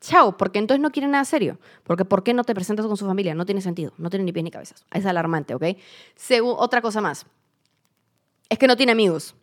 Chao, 0.00 0.36
porque 0.36 0.58
entonces 0.58 0.80
no 0.80 0.90
quiere 0.90 1.08
nada 1.08 1.24
serio. 1.24 1.58
Porque 1.84 2.04
¿por 2.04 2.22
qué 2.22 2.32
no 2.34 2.44
te 2.44 2.54
presentas 2.54 2.86
con 2.86 2.96
su 2.96 3.06
familia? 3.06 3.34
No 3.34 3.44
tiene 3.46 3.60
sentido. 3.60 3.92
No 3.98 4.10
tiene 4.10 4.24
ni 4.24 4.32
pies 4.32 4.44
ni 4.44 4.50
cabezas. 4.50 4.84
Es 4.92 5.04
alarmante, 5.06 5.54
¿ok? 5.54 5.64
Segu- 6.16 6.54
otra 6.56 6.80
cosa 6.80 7.00
más. 7.00 7.26
Es 8.48 8.58
que 8.58 8.66
no 8.66 8.76
tiene 8.76 8.92
amigos. 8.92 9.34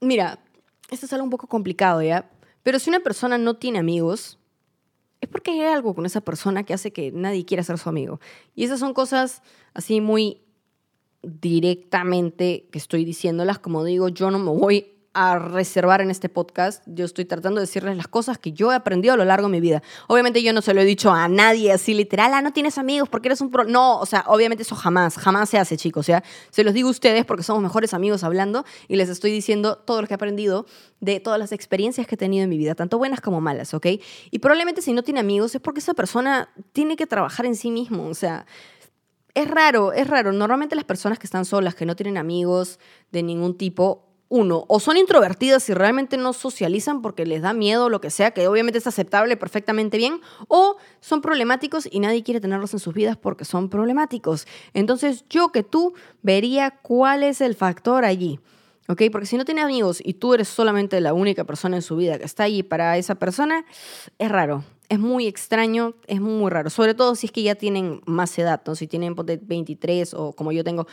Mira, 0.00 0.38
esto 0.90 1.06
es 1.06 1.12
algo 1.12 1.24
un 1.24 1.30
poco 1.30 1.46
complicado, 1.46 2.02
¿ya? 2.02 2.30
Pero 2.62 2.78
si 2.78 2.90
una 2.90 3.00
persona 3.00 3.38
no 3.38 3.54
tiene 3.56 3.78
amigos, 3.78 4.38
es 5.20 5.28
porque 5.28 5.50
hay 5.52 5.60
algo 5.62 5.94
con 5.94 6.06
esa 6.06 6.20
persona 6.20 6.64
que 6.64 6.74
hace 6.74 6.92
que 6.92 7.10
nadie 7.12 7.44
quiera 7.44 7.62
ser 7.62 7.78
su 7.78 7.88
amigo. 7.88 8.20
Y 8.54 8.64
esas 8.64 8.78
son 8.80 8.94
cosas 8.94 9.42
así 9.74 10.00
muy 10.00 10.42
directamente 11.22 12.68
que 12.70 12.78
estoy 12.78 13.04
diciéndolas. 13.04 13.58
Como 13.58 13.84
digo, 13.84 14.08
yo 14.08 14.30
no 14.30 14.38
me 14.38 14.50
voy 14.50 14.95
a 15.16 15.38
reservar 15.38 16.02
en 16.02 16.10
este 16.10 16.28
podcast. 16.28 16.82
Yo 16.84 17.06
estoy 17.06 17.24
tratando 17.24 17.58
de 17.58 17.66
decirles 17.66 17.96
las 17.96 18.06
cosas 18.06 18.36
que 18.36 18.52
yo 18.52 18.70
he 18.70 18.74
aprendido 18.74 19.14
a 19.14 19.16
lo 19.16 19.24
largo 19.24 19.48
de 19.48 19.52
mi 19.52 19.60
vida. 19.60 19.82
Obviamente 20.08 20.42
yo 20.42 20.52
no 20.52 20.60
se 20.60 20.74
lo 20.74 20.82
he 20.82 20.84
dicho 20.84 21.10
a 21.10 21.26
nadie 21.26 21.72
así 21.72 21.94
literal, 21.94 22.34
ah, 22.34 22.42
no 22.42 22.52
tienes 22.52 22.76
amigos 22.76 23.08
porque 23.08 23.28
eres 23.28 23.40
un 23.40 23.50
pro... 23.50 23.64
No, 23.64 23.98
o 23.98 24.04
sea, 24.04 24.24
obviamente 24.26 24.62
eso 24.62 24.76
jamás, 24.76 25.16
jamás 25.16 25.48
se 25.48 25.58
hace, 25.58 25.78
chicos. 25.78 26.06
¿ya? 26.06 26.22
Se 26.50 26.64
los 26.64 26.74
digo 26.74 26.88
a 26.88 26.90
ustedes 26.90 27.24
porque 27.24 27.42
somos 27.42 27.62
mejores 27.62 27.94
amigos 27.94 28.24
hablando 28.24 28.66
y 28.88 28.96
les 28.96 29.08
estoy 29.08 29.32
diciendo 29.32 29.78
todo 29.78 30.02
lo 30.02 30.06
que 30.06 30.12
he 30.12 30.16
aprendido 30.16 30.66
de 31.00 31.18
todas 31.18 31.38
las 31.38 31.50
experiencias 31.52 32.06
que 32.06 32.16
he 32.16 32.18
tenido 32.18 32.44
en 32.44 32.50
mi 32.50 32.58
vida, 32.58 32.74
tanto 32.74 32.98
buenas 32.98 33.22
como 33.22 33.40
malas, 33.40 33.72
¿ok? 33.72 33.86
Y 34.30 34.38
probablemente 34.40 34.82
si 34.82 34.92
no 34.92 35.02
tiene 35.02 35.20
amigos 35.20 35.54
es 35.54 35.62
porque 35.62 35.80
esa 35.80 35.94
persona 35.94 36.50
tiene 36.72 36.96
que 36.96 37.06
trabajar 37.06 37.46
en 37.46 37.56
sí 37.56 37.70
mismo, 37.70 38.06
o 38.06 38.14
sea, 38.14 38.44
es 39.36 39.50
raro, 39.50 39.92
es 39.92 40.08
raro. 40.08 40.32
Normalmente 40.32 40.74
las 40.74 40.86
personas 40.86 41.18
que 41.18 41.26
están 41.26 41.44
solas, 41.44 41.74
que 41.74 41.84
no 41.84 41.94
tienen 41.94 42.16
amigos 42.16 42.78
de 43.12 43.22
ningún 43.22 43.58
tipo, 43.58 44.05
uno, 44.28 44.64
o 44.68 44.80
son 44.80 44.96
introvertidas 44.96 45.68
y 45.68 45.74
realmente 45.74 46.16
no 46.16 46.32
socializan 46.32 47.00
porque 47.00 47.26
les 47.26 47.42
da 47.42 47.52
miedo 47.52 47.86
o 47.86 47.88
lo 47.88 48.00
que 48.00 48.10
sea, 48.10 48.32
que 48.32 48.48
obviamente 48.48 48.78
es 48.78 48.86
aceptable 48.86 49.36
perfectamente 49.36 49.96
bien, 49.96 50.20
o 50.48 50.76
son 51.00 51.20
problemáticos 51.20 51.88
y 51.90 52.00
nadie 52.00 52.22
quiere 52.22 52.40
tenerlos 52.40 52.72
en 52.72 52.80
sus 52.80 52.94
vidas 52.94 53.16
porque 53.16 53.44
son 53.44 53.68
problemáticos. 53.68 54.46
Entonces 54.74 55.24
yo 55.30 55.52
que 55.52 55.62
tú 55.62 55.94
vería 56.22 56.72
cuál 56.82 57.22
es 57.22 57.40
el 57.40 57.54
factor 57.54 58.04
allí. 58.04 58.40
¿Ok? 58.88 59.02
Porque 59.10 59.26
si 59.26 59.36
no 59.36 59.44
tiene 59.44 59.62
amigos 59.62 60.00
y 60.04 60.14
tú 60.14 60.32
eres 60.32 60.46
solamente 60.46 61.00
la 61.00 61.12
única 61.12 61.42
persona 61.42 61.74
en 61.74 61.82
su 61.82 61.96
vida 61.96 62.18
que 62.18 62.24
está 62.24 62.44
allí 62.44 62.62
para 62.62 62.96
esa 62.96 63.16
persona, 63.16 63.64
es 64.18 64.30
raro. 64.30 64.62
Es 64.88 64.98
muy 64.98 65.26
extraño, 65.26 65.94
es 66.06 66.20
muy 66.20 66.50
raro. 66.50 66.70
Sobre 66.70 66.94
todo 66.94 67.16
si 67.16 67.26
es 67.26 67.32
que 67.32 67.42
ya 67.42 67.56
tienen 67.56 68.00
más 68.06 68.38
edad, 68.38 68.62
¿no? 68.66 68.76
Si 68.76 68.86
tienen 68.86 69.14
ponte, 69.14 69.40
23 69.42 70.14
o 70.14 70.32
como 70.32 70.52
yo 70.52 70.62
tengo, 70.62 70.86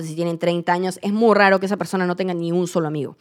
si 0.00 0.14
tienen 0.14 0.38
30 0.38 0.72
años, 0.72 0.98
es 1.02 1.12
muy 1.12 1.34
raro 1.34 1.58
que 1.58 1.66
esa 1.66 1.76
persona 1.78 2.06
no 2.06 2.16
tenga 2.16 2.34
ni 2.34 2.52
un 2.52 2.68
solo 2.68 2.88
amigo. 2.88 3.16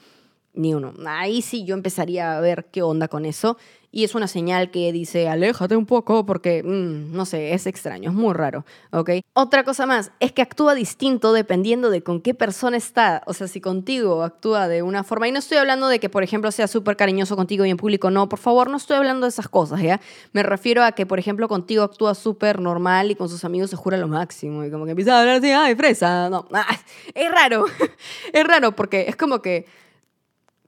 Ni 0.58 0.74
uno. 0.74 0.94
Ahí 1.06 1.42
sí 1.42 1.66
yo 1.66 1.76
empezaría 1.76 2.36
a 2.36 2.42
ver 2.42 2.66
qué 2.72 2.82
onda 2.82 3.08
con 3.08 3.26
eso 3.26 3.58
y 3.98 4.04
es 4.04 4.16
una 4.16 4.28
señal 4.28 4.70
que 4.70 4.92
dice, 4.92 5.30
aléjate 5.30 5.76
un 5.76 5.86
poco 5.86 6.26
porque, 6.26 6.62
mm, 6.62 7.16
no 7.16 7.26
sé, 7.26 7.54
es 7.54 7.66
extraño, 7.68 8.12
es 8.12 8.16
muy 8.16 8.34
raro, 8.34 8.66
¿ok? 8.92 9.12
Otra 9.34 9.64
cosa 9.64 9.86
más, 9.86 10.12
es 10.20 10.34
que 10.34 10.42
actúa 10.42 10.76
distinto 10.76 11.32
dependiendo 11.32 11.90
de 11.90 12.04
con 12.04 12.22
qué 12.22 12.34
persona 12.34 12.76
está, 12.76 13.24
o 13.26 13.34
sea, 13.34 13.48
si 13.48 13.62
contigo 13.62 14.24
actúa 14.24 14.68
de 14.68 14.82
una 14.82 15.04
forma, 15.04 15.28
y 15.28 15.32
no 15.32 15.40
estoy 15.40 15.58
hablando 15.58 15.88
de 15.88 16.00
que, 16.00 16.10
por 16.10 16.22
ejemplo, 16.22 16.52
sea 16.52 16.68
súper 16.68 16.98
cariñoso 16.98 17.36
contigo 17.36 17.66
y 17.66 17.70
en 17.70 17.78
público, 17.78 18.12
no, 18.12 18.28
por 18.28 18.40
favor, 18.40 18.70
no 18.70 18.78
estoy 18.78 18.98
hablando 18.98 19.26
de 19.26 19.30
esas 19.30 19.48
cosas, 19.48 19.82
¿ya? 19.82 20.02
Me 20.34 20.44
refiero 20.44 20.84
a 20.84 20.92
que, 20.92 21.06
por 21.06 21.18
ejemplo, 21.18 21.48
contigo 21.48 21.84
actúa 21.84 22.14
súper 22.14 22.60
normal 22.60 23.10
y 23.12 23.16
con 23.16 23.30
sus 23.30 23.46
amigos 23.46 23.70
se 23.70 23.78
jura 23.78 23.98
lo 23.98 24.08
máximo 24.08 24.66
y 24.66 24.70
como 24.70 24.86
que 24.86 24.92
empieza 24.92 25.16
a 25.16 25.22
hablar 25.22 25.38
así, 25.38 25.52
ay, 25.52 25.76
fresa, 25.76 26.30
no, 26.30 26.46
ah, 26.52 26.68
es 27.16 27.32
raro, 27.32 27.66
es 28.34 28.44
raro 28.46 28.76
porque 28.76 29.06
es 29.08 29.16
como 29.16 29.42
que 29.42 29.66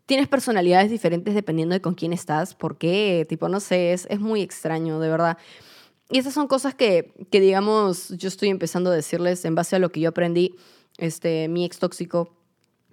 tienes 0.10 0.28
personalidades 0.28 0.90
diferentes 0.90 1.36
dependiendo 1.36 1.74
de 1.74 1.82
con 1.82 1.94
quién 1.94 2.14
estás, 2.14 2.56
por 2.56 2.80
qué, 2.80 3.28
tipo, 3.30 3.48
no 3.48 3.60
sé, 3.60 3.94
es, 3.94 4.08
es 4.10 4.20
muy 4.20 4.42
extraño, 4.42 5.00
de 5.00 5.08
verdad. 5.08 5.38
Y 6.10 6.18
esas 6.18 6.34
son 6.34 6.48
cosas 6.48 6.74
que, 6.74 7.14
que, 7.30 7.40
digamos, 7.40 8.10
yo 8.18 8.28
estoy 8.28 8.50
empezando 8.50 8.90
a 8.90 8.96
decirles 8.96 9.46
en 9.46 9.54
base 9.54 9.76
a 9.76 9.80
lo 9.80 9.92
que 9.92 10.00
yo 10.00 10.10
aprendí. 10.10 10.56
Este, 10.98 11.48
mi 11.48 11.64
ex 11.64 11.78
tóxico 11.78 12.36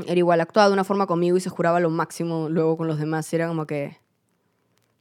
era 0.07 0.19
igual, 0.19 0.43
actuaba 0.43 0.69
de 0.69 0.75
una 0.75 0.85
forma 0.85 1.07
conmigo 1.07 1.39
y 1.39 1.41
se 1.41 1.49
juraba 1.49 1.81
lo 1.81 1.89
máximo 1.89 2.51
luego 2.51 2.77
con 2.77 2.87
los 2.87 2.99
demás. 2.99 3.33
Y 3.33 3.37
era 3.37 3.49
como 3.49 3.67
que, 3.67 3.97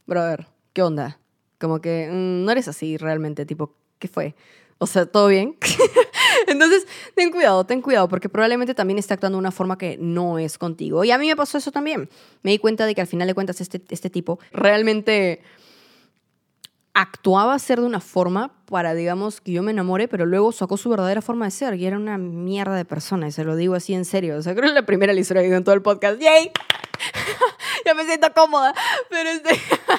brother, 0.06 0.46
¿qué 0.72 0.82
onda? 0.82 1.20
Como 1.60 1.82
que 1.82 2.08
mm, 2.10 2.46
no 2.46 2.50
eres 2.50 2.66
así 2.66 2.96
realmente, 2.96 3.44
tipo, 3.44 3.74
¿qué 3.98 4.08
fue? 4.08 4.34
O 4.78 4.86
sea, 4.86 5.04
¿todo 5.04 5.28
bien? 5.28 5.54
Entonces, 6.46 6.86
ten 7.14 7.30
cuidado, 7.30 7.64
ten 7.64 7.82
cuidado, 7.82 8.08
porque 8.08 8.28
probablemente 8.28 8.74
también 8.74 8.98
está 8.98 9.14
actuando 9.14 9.36
de 9.36 9.40
una 9.40 9.50
forma 9.50 9.78
que 9.78 9.96
no 9.98 10.38
es 10.38 10.58
contigo. 10.58 11.04
Y 11.04 11.10
a 11.10 11.18
mí 11.18 11.26
me 11.26 11.36
pasó 11.36 11.58
eso 11.58 11.72
también. 11.72 12.08
Me 12.42 12.50
di 12.50 12.58
cuenta 12.58 12.86
de 12.86 12.94
que 12.94 13.00
al 13.00 13.06
final 13.06 13.28
de 13.28 13.34
cuentas 13.34 13.60
este, 13.60 13.82
este 13.90 14.10
tipo 14.10 14.38
realmente 14.52 15.42
actuaba 16.94 17.58
ser 17.58 17.80
de 17.80 17.86
una 17.86 18.00
forma 18.00 18.52
para, 18.64 18.94
digamos, 18.94 19.42
que 19.42 19.52
yo 19.52 19.62
me 19.62 19.70
enamore, 19.70 20.08
pero 20.08 20.24
luego 20.24 20.50
sacó 20.50 20.78
su 20.78 20.88
verdadera 20.88 21.20
forma 21.20 21.44
de 21.44 21.50
ser 21.50 21.74
y 21.74 21.84
era 21.84 21.96
una 21.98 22.16
mierda 22.16 22.74
de 22.74 22.86
persona, 22.86 23.28
y 23.28 23.32
se 23.32 23.44
lo 23.44 23.54
digo 23.54 23.74
así 23.74 23.92
en 23.92 24.06
serio. 24.06 24.38
O 24.38 24.42
sea, 24.42 24.54
creo 24.54 24.62
que 24.62 24.68
es 24.68 24.74
la 24.74 24.86
primera 24.86 25.12
historia 25.12 25.42
que 25.42 25.48
digo 25.48 25.58
en 25.58 25.64
todo 25.64 25.74
el 25.74 25.82
podcast. 25.82 26.18
¡Yay! 26.18 26.50
Ya 27.86 27.94
me 27.94 28.04
siento 28.04 28.32
cómoda, 28.34 28.74
pero 29.08 29.30
este, 29.30 29.50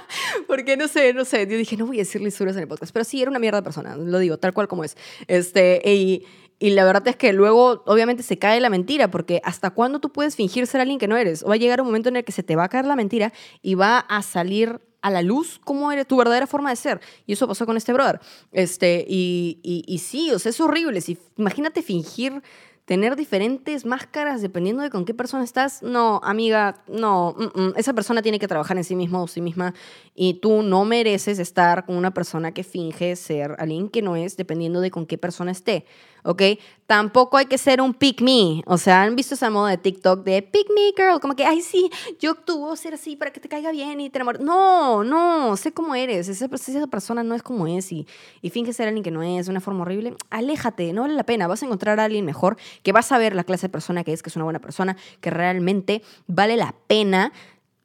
porque 0.47 0.77
no 0.77 0.87
sé, 0.87 1.13
no 1.13 1.25
sé, 1.25 1.47
yo 1.47 1.57
dije, 1.57 1.77
no 1.77 1.87
voy 1.87 1.97
a 1.97 1.99
decir 1.99 2.21
lisuras 2.21 2.55
en 2.55 2.63
el 2.63 2.67
podcast, 2.67 2.93
pero 2.93 3.05
sí, 3.05 3.21
era 3.21 3.31
una 3.31 3.39
mierda 3.39 3.59
de 3.59 3.63
persona, 3.63 3.95
lo 3.95 4.19
digo, 4.19 4.37
tal 4.37 4.53
cual 4.53 4.67
como 4.67 4.83
es. 4.83 4.97
Este, 5.27 5.81
y, 5.85 6.25
y 6.59 6.71
la 6.71 6.85
verdad 6.85 7.07
es 7.07 7.15
que 7.15 7.33
luego, 7.33 7.83
obviamente, 7.85 8.23
se 8.23 8.37
cae 8.37 8.59
la 8.59 8.69
mentira, 8.69 9.09
porque 9.09 9.41
¿hasta 9.43 9.71
cuándo 9.71 9.99
tú 9.99 10.11
puedes 10.11 10.35
fingir 10.35 10.67
ser 10.67 10.81
alguien 10.81 10.99
que 10.99 11.07
no 11.07 11.15
eres? 11.15 11.43
O 11.43 11.47
va 11.47 11.53
a 11.53 11.57
llegar 11.57 11.81
un 11.81 11.87
momento 11.87 12.09
en 12.09 12.17
el 12.17 12.23
que 12.23 12.31
se 12.31 12.43
te 12.43 12.55
va 12.55 12.65
a 12.65 12.69
caer 12.69 12.85
la 12.85 12.95
mentira 12.95 13.31
y 13.61 13.75
va 13.75 13.99
a 13.99 14.21
salir 14.21 14.81
a 15.01 15.11
la 15.11 15.21
luz 15.21 15.59
cómo 15.63 15.91
eres 15.91 16.07
tu 16.07 16.17
verdadera 16.17 16.47
forma 16.47 16.71
de 16.71 16.75
ser. 16.75 16.99
Y 17.27 17.33
eso 17.33 17.47
pasó 17.47 17.65
con 17.65 17.77
este 17.77 17.93
brother. 17.93 18.19
Este, 18.51 19.05
y, 19.07 19.59
y, 19.63 19.97
sí, 19.99 20.31
o 20.31 20.39
sea, 20.39 20.49
es 20.49 20.59
horrible. 20.59 20.99
Si, 21.01 21.17
imagínate 21.37 21.83
fingir 21.83 22.41
tener 22.87 23.17
diferentes 23.17 23.85
máscaras 23.85 24.41
dependiendo 24.41 24.81
de 24.81 24.89
con 24.89 25.03
qué 25.03 25.13
persona 25.13 25.43
estás, 25.43 25.83
no, 25.83 26.21
amiga, 26.23 26.85
no, 26.87 27.35
esa 27.75 27.93
persona 27.93 28.21
tiene 28.21 28.39
que 28.39 28.47
trabajar 28.47 28.77
en 28.77 28.85
sí 28.85 28.95
mismo 28.95 29.21
o 29.21 29.27
sí 29.27 29.41
misma 29.41 29.73
y 30.15 30.35
tú 30.35 30.61
no 30.61 30.85
mereces 30.85 31.37
estar 31.37 31.85
con 31.85 31.97
una 31.97 32.13
persona 32.13 32.53
que 32.53 32.63
finge 32.63 33.17
ser 33.17 33.57
alguien 33.59 33.89
que 33.89 34.01
no 34.01 34.15
es 34.15 34.37
dependiendo 34.37 34.79
de 34.79 34.89
con 34.89 35.05
qué 35.05 35.17
persona 35.17 35.51
esté. 35.51 35.85
¿ok? 36.27 36.41
Tampoco 36.87 37.35
hay 37.35 37.47
que 37.47 37.57
ser 37.57 37.81
un 37.81 37.93
pick 37.93 38.21
me. 38.21 38.63
O 38.65 38.77
sea, 38.77 39.03
¿han 39.03 39.17
visto 39.17 39.35
esa 39.35 39.49
moda 39.49 39.71
de 39.71 39.77
TikTok 39.77 40.23
de 40.23 40.41
pick 40.41 40.67
me 40.73 40.93
girl? 40.95 41.19
Como 41.19 41.35
que, 41.35 41.45
ay, 41.45 41.61
sí, 41.61 41.91
yo 42.17 42.31
actúo 42.31 42.73
ser 42.77 42.93
así 42.93 43.17
para 43.17 43.31
que 43.31 43.41
te 43.41 43.49
caiga 43.49 43.71
bien 43.71 43.99
y 43.99 44.09
te 44.09 44.17
enamores. 44.17 44.41
No, 44.41 45.03
no, 45.03 45.57
sé 45.57 45.73
cómo 45.73 45.95
eres. 45.95 46.29
Esa, 46.29 46.45
esa 46.45 46.87
persona 46.87 47.23
no 47.23 47.35
es 47.35 47.43
como 47.43 47.67
es 47.67 47.91
y, 47.91 48.07
y 48.41 48.49
finge 48.51 48.71
ser 48.71 48.87
alguien 48.87 49.03
que 49.03 49.11
no 49.11 49.21
es 49.21 49.47
de 49.47 49.51
una 49.51 49.59
forma 49.59 49.81
horrible. 49.81 50.15
Aléjate, 50.29 50.93
no 50.93 51.01
vale 51.01 51.13
la 51.13 51.25
pena. 51.25 51.47
Vas 51.47 51.61
a 51.61 51.65
encontrar 51.65 51.99
a 51.99 52.05
alguien 52.05 52.23
mejor 52.23 52.55
que 52.83 52.93
vas 52.93 53.11
a 53.11 53.17
ver 53.17 53.35
la 53.35 53.43
clase 53.43 53.67
de 53.67 53.71
persona 53.71 54.05
que 54.05 54.13
es, 54.13 54.23
que 54.23 54.29
es 54.29 54.35
una 54.37 54.45
buena 54.45 54.59
persona, 54.59 54.95
que 55.19 55.29
realmente 55.29 56.01
vale 56.25 56.55
la 56.55 56.73
pena 56.87 57.33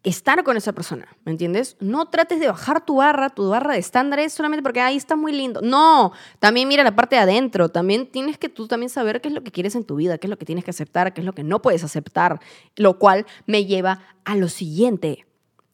estar 0.02 0.42
con 0.42 0.56
esa 0.56 0.72
persona, 0.72 1.06
¿me 1.24 1.30
entiendes? 1.30 1.76
No 1.78 2.06
trates 2.06 2.40
de 2.40 2.48
bajar 2.48 2.84
tu 2.84 2.96
barra, 2.96 3.30
tu 3.30 3.50
barra 3.50 3.74
de 3.74 3.78
estándares 3.78 4.32
solamente 4.32 4.62
porque 4.62 4.80
ahí 4.80 4.96
está 4.96 5.14
muy 5.14 5.32
lindo. 5.32 5.60
No, 5.62 6.12
también 6.40 6.66
mira 6.66 6.82
la 6.82 6.96
parte 6.96 7.14
de 7.16 7.22
adentro, 7.22 7.68
también 7.68 8.06
tienes 8.08 8.36
que 8.36 8.48
tú 8.48 8.66
también 8.66 8.90
saber 8.90 9.20
qué 9.20 9.28
es 9.28 9.34
lo 9.34 9.44
que 9.44 9.52
quieres 9.52 9.76
en 9.76 9.84
tu 9.84 9.94
vida, 9.96 10.18
qué 10.18 10.26
es 10.26 10.30
lo 10.30 10.38
que 10.38 10.44
tienes 10.44 10.64
que 10.64 10.70
aceptar, 10.70 11.14
qué 11.14 11.20
es 11.20 11.24
lo 11.24 11.34
que 11.34 11.44
no 11.44 11.62
puedes 11.62 11.84
aceptar, 11.84 12.40
lo 12.76 12.98
cual 12.98 13.26
me 13.46 13.64
lleva 13.64 14.00
a 14.24 14.34
lo 14.34 14.48
siguiente, 14.48 15.24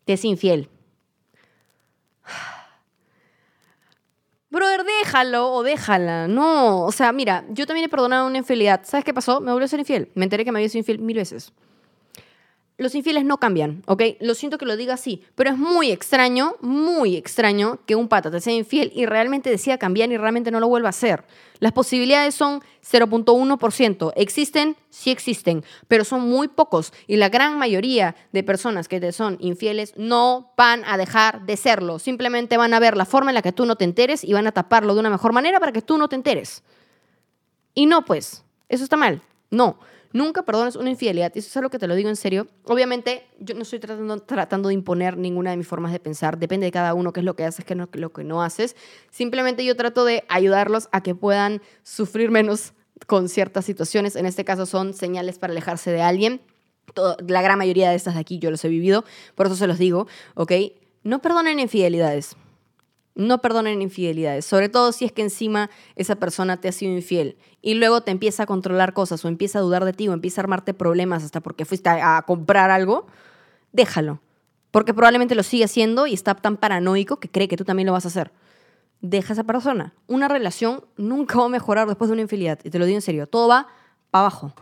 te 0.04 0.12
es 0.14 0.24
infiel. 0.24 0.68
Brother, 4.50 4.84
déjalo 4.84 5.52
o 5.52 5.62
déjala. 5.62 6.28
No, 6.28 6.84
o 6.84 6.92
sea, 6.92 7.12
mira, 7.12 7.44
yo 7.50 7.66
también 7.66 7.86
he 7.86 7.88
perdonado 7.88 8.26
una 8.26 8.38
infidelidad. 8.38 8.80
¿Sabes 8.84 9.04
qué 9.04 9.12
pasó? 9.12 9.40
Me 9.40 9.52
volvió 9.52 9.66
a 9.66 9.68
ser 9.68 9.80
infiel. 9.80 10.10
Me 10.14 10.24
enteré 10.24 10.44
que 10.44 10.52
me 10.52 10.58
había 10.58 10.70
sido 10.70 10.80
infiel 10.80 10.98
mil 10.98 11.16
veces 11.16 11.52
los 12.78 12.94
infieles 12.94 13.24
no 13.24 13.38
cambian, 13.38 13.82
¿ok? 13.86 14.02
Lo 14.20 14.34
siento 14.34 14.56
que 14.56 14.64
lo 14.64 14.76
diga 14.76 14.94
así, 14.94 15.24
pero 15.34 15.50
es 15.50 15.58
muy 15.58 15.90
extraño, 15.90 16.54
muy 16.60 17.16
extraño 17.16 17.80
que 17.86 17.96
un 17.96 18.06
pata 18.06 18.30
te 18.30 18.40
sea 18.40 18.54
infiel 18.54 18.92
y 18.94 19.04
realmente 19.04 19.50
decida 19.50 19.78
cambiar 19.78 20.10
y 20.12 20.16
realmente 20.16 20.52
no 20.52 20.60
lo 20.60 20.68
vuelva 20.68 20.88
a 20.88 20.90
hacer. 20.90 21.24
Las 21.58 21.72
posibilidades 21.72 22.36
son 22.36 22.62
0.1%. 22.88 24.12
¿Existen? 24.14 24.76
Sí 24.90 25.10
existen, 25.10 25.64
pero 25.88 26.04
son 26.04 26.20
muy 26.20 26.46
pocos 26.46 26.92
y 27.08 27.16
la 27.16 27.28
gran 27.28 27.58
mayoría 27.58 28.14
de 28.32 28.44
personas 28.44 28.86
que 28.86 29.00
te 29.00 29.10
son 29.10 29.38
infieles 29.40 29.92
no 29.96 30.52
van 30.56 30.84
a 30.86 30.96
dejar 30.96 31.46
de 31.46 31.56
serlo. 31.56 31.98
Simplemente 31.98 32.56
van 32.56 32.74
a 32.74 32.78
ver 32.78 32.96
la 32.96 33.06
forma 33.06 33.32
en 33.32 33.34
la 33.34 33.42
que 33.42 33.52
tú 33.52 33.66
no 33.66 33.74
te 33.74 33.84
enteres 33.84 34.22
y 34.22 34.32
van 34.34 34.46
a 34.46 34.52
taparlo 34.52 34.94
de 34.94 35.00
una 35.00 35.10
mejor 35.10 35.32
manera 35.32 35.58
para 35.58 35.72
que 35.72 35.82
tú 35.82 35.98
no 35.98 36.08
te 36.08 36.14
enteres. 36.14 36.62
Y 37.74 37.86
no, 37.86 38.04
pues, 38.04 38.44
eso 38.68 38.84
está 38.84 38.96
mal. 38.96 39.20
No. 39.50 39.80
Nunca 40.12 40.42
perdones 40.42 40.76
una 40.76 40.90
infidelidad. 40.90 41.32
Y 41.34 41.40
eso 41.40 41.48
es 41.48 41.56
algo 41.56 41.70
que 41.70 41.78
te 41.78 41.86
lo 41.86 41.94
digo 41.94 42.08
en 42.08 42.16
serio. 42.16 42.46
Obviamente, 42.64 43.26
yo 43.38 43.54
no 43.54 43.62
estoy 43.62 43.78
tratando, 43.78 44.18
tratando 44.20 44.68
de 44.68 44.74
imponer 44.74 45.16
ninguna 45.16 45.50
de 45.50 45.56
mis 45.56 45.66
formas 45.66 45.92
de 45.92 46.00
pensar. 46.00 46.38
Depende 46.38 46.66
de 46.66 46.72
cada 46.72 46.94
uno 46.94 47.12
qué 47.12 47.20
es 47.20 47.26
lo 47.26 47.34
que 47.34 47.44
haces, 47.44 47.64
qué 47.64 47.74
es 47.74 48.00
lo 48.00 48.12
que 48.12 48.24
no 48.24 48.42
haces. 48.42 48.76
Simplemente 49.10 49.64
yo 49.64 49.76
trato 49.76 50.04
de 50.04 50.24
ayudarlos 50.28 50.88
a 50.92 51.02
que 51.02 51.14
puedan 51.14 51.60
sufrir 51.82 52.30
menos 52.30 52.72
con 53.06 53.28
ciertas 53.28 53.64
situaciones. 53.64 54.16
En 54.16 54.26
este 54.26 54.44
caso 54.44 54.66
son 54.66 54.94
señales 54.94 55.38
para 55.38 55.52
alejarse 55.52 55.90
de 55.92 56.02
alguien. 56.02 56.40
la 57.26 57.42
gran 57.42 57.58
mayoría 57.58 57.90
de 57.90 57.96
estas 57.96 58.14
de 58.14 58.20
aquí 58.20 58.38
yo 58.38 58.50
los 58.50 58.64
he 58.64 58.68
vivido. 58.68 59.04
Por 59.34 59.46
eso 59.46 59.56
se 59.56 59.66
los 59.66 59.78
digo, 59.78 60.06
¿ok? 60.34 60.52
No 61.02 61.20
perdonen 61.20 61.60
infidelidades 61.60 62.36
no 63.18 63.40
perdonen 63.40 63.82
infidelidades, 63.82 64.46
sobre 64.46 64.68
todo 64.68 64.92
si 64.92 65.04
es 65.04 65.12
que 65.12 65.22
encima 65.22 65.70
esa 65.96 66.14
persona 66.14 66.56
te 66.56 66.68
ha 66.68 66.72
sido 66.72 66.92
infiel 66.92 67.36
y 67.60 67.74
luego 67.74 68.00
te 68.00 68.12
empieza 68.12 68.44
a 68.44 68.46
controlar 68.46 68.94
cosas 68.94 69.24
o 69.24 69.28
empieza 69.28 69.58
a 69.58 69.62
dudar 69.62 69.84
de 69.84 69.92
ti 69.92 70.06
o 70.06 70.12
empieza 70.12 70.40
a 70.40 70.44
armarte 70.44 70.72
problemas 70.72 71.24
hasta 71.24 71.40
porque 71.40 71.64
fuiste 71.64 71.90
a, 71.90 72.22
comprar 72.22 72.70
algo, 72.70 73.08
déjalo, 73.72 74.20
porque 74.70 74.94
probablemente 74.94 75.34
lo 75.34 75.42
sigue 75.42 75.64
haciendo 75.64 76.06
y 76.06 76.14
está 76.14 76.36
tan 76.36 76.56
paranoico 76.56 77.16
que 77.16 77.28
cree 77.28 77.48
que 77.48 77.56
tú 77.56 77.64
también 77.64 77.86
lo 77.86 77.92
vas 77.92 78.04
a 78.04 78.08
hacer. 78.08 78.30
Deja 79.00 79.32
a 79.32 79.34
esa 79.34 79.44
persona. 79.44 79.94
Una 80.06 80.28
relación 80.28 80.84
nunca 80.96 81.38
va 81.38 81.46
a 81.46 81.48
mejorar 81.48 81.88
después 81.88 82.08
de 82.08 82.12
una 82.12 82.22
infidelidad, 82.22 82.60
y 82.62 82.70
te 82.70 82.78
lo 82.78 82.86
digo 82.86 82.98
en 82.98 83.02
serio, 83.02 83.26
todo 83.26 83.48
va 83.48 83.66
para 84.12 84.26
abajo. 84.26 84.54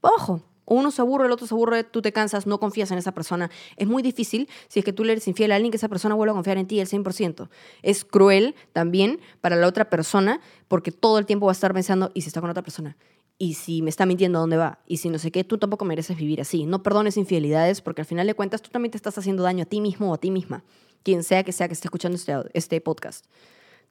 Para 0.00 0.14
abajo 0.14 0.42
uno 0.74 0.90
se 0.90 1.00
aburre, 1.00 1.26
el 1.26 1.32
otro 1.32 1.46
se 1.46 1.54
aburre, 1.54 1.84
tú 1.84 2.02
te 2.02 2.12
cansas, 2.12 2.46
no 2.46 2.60
confías 2.60 2.90
en 2.90 2.98
esa 2.98 3.12
persona. 3.12 3.50
Es 3.76 3.88
muy 3.88 4.02
difícil 4.02 4.48
si 4.68 4.78
es 4.80 4.84
que 4.84 4.92
tú 4.92 5.04
le 5.04 5.12
eres 5.12 5.26
infiel 5.28 5.52
a 5.52 5.56
alguien 5.56 5.70
que 5.70 5.76
esa 5.76 5.88
persona 5.88 6.14
vuelva 6.14 6.32
a 6.32 6.34
confiar 6.34 6.58
en 6.58 6.66
ti 6.66 6.80
al 6.80 6.86
100%. 6.86 7.48
Es 7.82 8.04
cruel 8.04 8.54
también 8.72 9.20
para 9.40 9.56
la 9.56 9.66
otra 9.66 9.90
persona 9.90 10.40
porque 10.68 10.92
todo 10.92 11.18
el 11.18 11.26
tiempo 11.26 11.46
va 11.46 11.52
a 11.52 11.54
estar 11.54 11.72
pensando, 11.72 12.10
¿y 12.14 12.22
si 12.22 12.28
está 12.28 12.40
con 12.40 12.50
otra 12.50 12.62
persona? 12.62 12.96
¿Y 13.38 13.54
si 13.54 13.82
me 13.82 13.90
está 13.90 14.04
mintiendo 14.04 14.40
dónde 14.40 14.56
va? 14.56 14.80
¿Y 14.86 14.96
si 14.96 15.08
no 15.10 15.18
sé 15.18 15.30
qué? 15.30 15.44
Tú 15.44 15.58
tampoco 15.58 15.84
mereces 15.84 16.16
vivir 16.16 16.40
así. 16.40 16.66
No 16.66 16.82
perdones 16.82 17.16
infidelidades 17.16 17.80
porque 17.80 18.02
al 18.02 18.06
final 18.06 18.26
de 18.26 18.34
cuentas 18.34 18.62
tú 18.62 18.70
también 18.70 18.90
te 18.90 18.96
estás 18.96 19.16
haciendo 19.16 19.44
daño 19.44 19.62
a 19.62 19.66
ti 19.66 19.80
mismo 19.80 20.10
o 20.10 20.14
a 20.14 20.18
ti 20.18 20.30
misma. 20.30 20.64
Quien 21.04 21.22
sea 21.22 21.44
que 21.44 21.52
sea 21.52 21.68
que 21.68 21.74
esté 21.74 21.86
escuchando 21.86 22.16
este, 22.16 22.34
este 22.52 22.80
podcast 22.80 23.24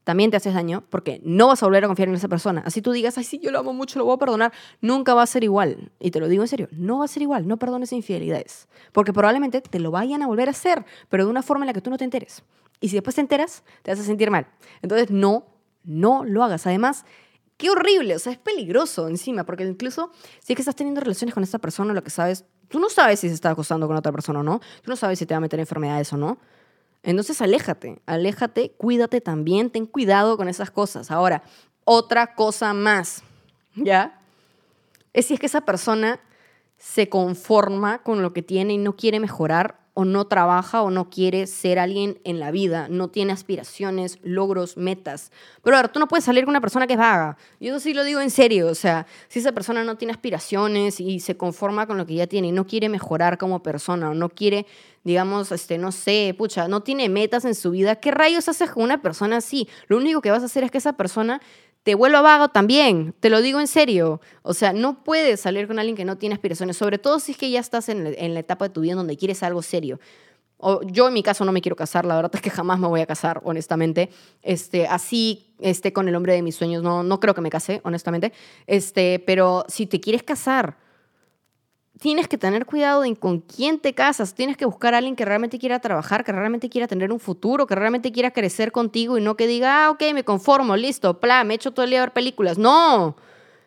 también 0.08 0.32
te 0.32 0.38
haces 0.38 0.54
daño 0.54 0.86
porque 0.89 1.20
no 1.26 1.48
vas 1.48 1.62
a 1.62 1.65
volver 1.65 1.84
a 1.84 1.88
confiar 1.88 2.08
en 2.08 2.15
esa 2.15 2.30
persona. 2.30 2.63
Así 2.65 2.82
tú 2.82 2.93
digas, 2.93 3.17
ay, 3.17 3.26
sí, 3.26 3.39
yo 3.39 3.52
lo 3.52 3.60
amo 3.60 3.74
mucho, 3.74 4.00
lo 4.00 4.06
voy 4.06 4.15
a 4.15 4.17
perdonar, 4.17 4.54
nunca 4.80 5.13
va 5.13 5.22
a 5.22 5.28
ser 5.28 5.43
igual. 5.43 5.91
Y 6.00 6.12
te 6.12 6.22
lo 6.22 6.30
digo 6.30 6.43
en 6.43 6.48
serio, 6.48 6.70
no 6.72 7.00
va 7.00 7.04
a 7.04 7.10
ser 7.10 7.24
igual, 7.24 7.46
no 7.46 7.58
perdones 7.58 7.91
infidelidades. 7.91 8.70
Porque 8.93 9.12
probablemente 9.12 9.60
te 9.60 9.80
lo 9.82 9.91
vayan 9.91 10.22
a 10.22 10.28
volver 10.28 10.48
a 10.48 10.52
hacer, 10.52 10.86
pero 11.10 11.26
de 11.26 11.30
una 11.30 11.43
forma 11.43 11.65
en 11.65 11.67
la 11.67 11.74
que 11.74 11.82
tú 11.82 11.89
no 11.89 11.98
te 11.98 12.06
enteres. 12.06 12.41
Y 12.80 12.88
si 12.88 12.96
después 12.96 13.15
te 13.15 13.22
enteras, 13.22 13.65
te 13.82 13.91
vas 13.91 14.00
a 14.00 14.04
sentir 14.04 14.32
mal. 14.32 14.48
Entonces, 14.82 15.12
no, 15.12 15.43
no 15.84 16.24
lo 16.24 16.41
hagas. 16.41 16.65
Además, 16.67 17.04
qué 17.58 17.70
horrible, 17.70 18.15
o 18.15 18.20
sea, 18.20 18.32
es 18.32 18.38
peligroso 18.38 19.10
encima, 19.10 19.46
porque 19.46 19.65
incluso 19.65 20.12
si 20.39 20.54
es 20.54 20.56
que 20.56 20.62
estás 20.62 20.78
teniendo 20.78 21.02
relaciones 21.02 21.34
con 21.34 21.43
esta 21.43 21.60
persona, 21.60 21.93
lo 21.93 22.02
que 22.02 22.12
sabes, 22.12 22.46
tú 22.70 22.80
no 22.80 22.89
sabes 22.89 23.20
si 23.20 23.28
se 23.28 23.34
está 23.34 23.50
acostando 23.50 23.88
con 23.88 23.98
otra 23.98 24.13
persona 24.13 24.39
o 24.39 24.43
no, 24.43 24.62
tú 24.84 24.89
no 24.89 24.96
sabes 24.96 25.20
si 25.20 25.26
te 25.26 25.34
va 25.34 25.39
a 25.39 25.41
meter 25.41 25.60
enfermedades 25.60 26.13
o 26.13 26.17
no. 26.17 26.38
Entonces, 27.08 27.41
aléjate, 27.41 28.02
aléjate, 28.06 28.72
cuídate 28.72 29.22
también, 29.22 29.70
ten 29.70 29.86
cuidado 29.86 30.36
con 30.36 30.50
esas 30.50 30.72
cosas. 30.72 31.10
Ahora, 31.10 31.41
otra 31.86 32.36
cosa 32.36 32.74
más, 32.74 33.24
¿ya? 33.78 34.20
Es 35.13 35.28
si 35.28 35.34
es 35.34 35.39
que 35.39 35.46
esa 35.46 35.62
persona 35.62 36.20
se 36.78 37.08
conforma 37.08 38.04
con 38.04 38.22
lo 38.22 38.34
que 38.34 38.41
tiene 38.41 38.74
y 38.74 38.78
no 38.78 38.98
quiere 38.98 39.22
mejorar 39.22 39.87
o 39.99 40.05
no 40.05 40.27
trabaja 40.27 40.83
o 40.83 40.91
no 40.91 41.10
quiere 41.10 41.47
ser 41.47 41.79
alguien 41.79 42.19
en 42.23 42.39
la 42.39 42.51
vida, 42.51 42.88
no 42.88 43.07
tiene 43.07 43.33
aspiraciones, 43.33 44.19
logros, 44.21 44.77
metas. 44.77 45.31
Pero 45.63 45.75
ahora, 45.75 45.88
tú 45.88 45.99
no 45.99 46.07
puedes 46.07 46.23
salir 46.23 46.43
con 46.43 46.51
una 46.51 46.62
persona 46.62 46.86
que 46.86 46.93
es 46.93 46.99
vaga. 46.99 47.36
Y 47.60 47.69
eso 47.69 47.79
sí 47.79 47.95
lo 47.95 48.03
digo 48.03 48.21
en 48.21 48.29
serio, 48.29 48.67
o 48.67 48.75
sea, 48.75 49.07
si 49.27 49.39
esa 49.39 49.53
persona 49.53 49.83
no 49.83 49.95
tiene 49.95 50.12
aspiraciones 50.12 50.99
y 50.99 51.19
se 51.19 51.36
conforma 51.36 51.88
con 51.88 51.97
lo 51.97 52.05
que 52.05 52.13
ya 52.13 52.27
tiene 52.27 52.49
y 52.49 52.51
no 52.51 52.67
quiere 52.67 52.89
mejorar 52.89 53.39
como 53.39 53.63
persona 53.63 54.12
o 54.12 54.13
no 54.13 54.29
quiere, 54.29 54.67
digamos, 55.03 55.51
este, 55.51 55.79
no 55.79 55.91
sé, 55.91 56.36
pucha, 56.38 56.67
no 56.67 56.83
tiene 56.83 57.10
metas 57.10 57.43
en 57.45 57.55
su 57.55 57.71
vida, 57.71 57.95
¿qué 57.95 58.12
rayos 58.12 58.47
haces 58.47 58.69
con 58.69 58.83
una 58.83 59.01
persona 59.01 59.38
así? 59.38 59.67
Lo 59.88 59.97
único 59.97 60.21
que 60.21 60.29
vas 60.29 60.43
a 60.43 60.45
hacer 60.45 60.63
es 60.63 60.69
que 60.69 60.77
esa 60.77 60.93
persona 60.93 61.41
te 61.88 61.95
vuelva 61.95 62.19
vago 62.19 62.50
también, 62.50 63.15
te 63.21 63.30
lo 63.30 63.41
digo 63.41 63.62
en 63.62 63.67
serio. 63.67 64.19
O 64.41 64.54
sea, 64.54 64.73
no 64.73 65.06
puedes 65.06 65.39
salir 65.39 65.67
con 65.67 65.80
alguien 65.80 65.95
que 65.95 66.04
no 66.04 66.17
tiene 66.17 66.36
aspiraciones, 66.36 66.76
sobre 66.76 66.97
todo 66.97 67.17
si 67.17 67.32
es 67.32 67.38
que 67.38 67.50
ya 67.50 67.62
estás 67.62 67.88
en, 67.88 68.04
la 68.34 68.39
etapa 68.41 68.67
de 68.67 68.73
tu 68.73 68.82
vida 68.82 68.95
donde 68.95 69.15
quieres 69.15 69.41
algo 69.41 69.62
serio. 69.62 69.97
O, 70.58 70.82
yo 70.84 71.08
en 71.08 71.13
mi 71.13 71.23
caso 71.23 71.45
no 71.45 71.54
me 71.54 71.62
quiero 71.62 71.78
casar, 71.78 72.06
la 72.06 72.17
verdad 72.17 72.32
es 72.36 72.41
que 72.41 72.50
jamás 72.50 72.78
me 72.78 72.89
voy 72.89 73.00
a 73.00 73.06
casar, 73.06 73.39
honestamente. 73.45 74.10
Este, 74.41 74.86
así 74.86 75.56
este, 75.62 75.93
con 75.93 76.10
el 76.10 76.15
hombre 76.17 76.34
de 76.34 76.41
mis 76.41 76.58
sueños, 76.58 76.84
no, 76.84 77.04
no 77.04 77.21
creo 77.21 77.34
que 77.34 77.39
me 77.39 77.50
case, 77.50 77.80
honestamente. 77.86 78.34
Este, 78.65 79.23
pero 79.26 79.63
si 79.69 79.86
te 79.86 80.02
quieres 80.02 80.23
casar, 80.23 80.76
tienes 81.99 82.27
que 82.27 82.38
tener 82.38 82.65
cuidado 82.65 83.03
en 83.03 83.15
con 83.15 83.39
quién 83.39 83.79
te 83.79 83.93
casas. 83.93 84.33
Tienes 84.33 84.57
que 84.57 84.65
buscar 84.65 84.93
a 84.93 84.97
alguien 84.97 85.15
que 85.15 85.25
realmente 85.25 85.60
quiera 85.60 85.79
trabajar, 85.79 86.23
que 86.23 86.31
realmente 86.31 86.69
quiera 86.69 86.88
tener 86.88 87.12
un 87.12 87.19
futuro, 87.19 87.67
que 87.67 87.75
realmente 87.75 88.12
quiera 88.12 88.31
crecer 88.31 88.71
contigo 88.71 89.17
y 89.17 89.21
no 89.21 89.36
que 89.36 89.47
diga, 89.47 89.86
ah, 89.86 89.91
ok, 89.91 90.03
me 90.13 90.23
conformo, 90.23 90.75
listo, 90.75 91.19
pla, 91.19 91.43
me 91.43 91.55
echo 91.55 91.71
todo 91.71 91.83
el 91.86 91.91
día 91.91 91.99
a 91.99 92.05
ver 92.05 92.13
películas. 92.13 92.57
No, 92.57 93.15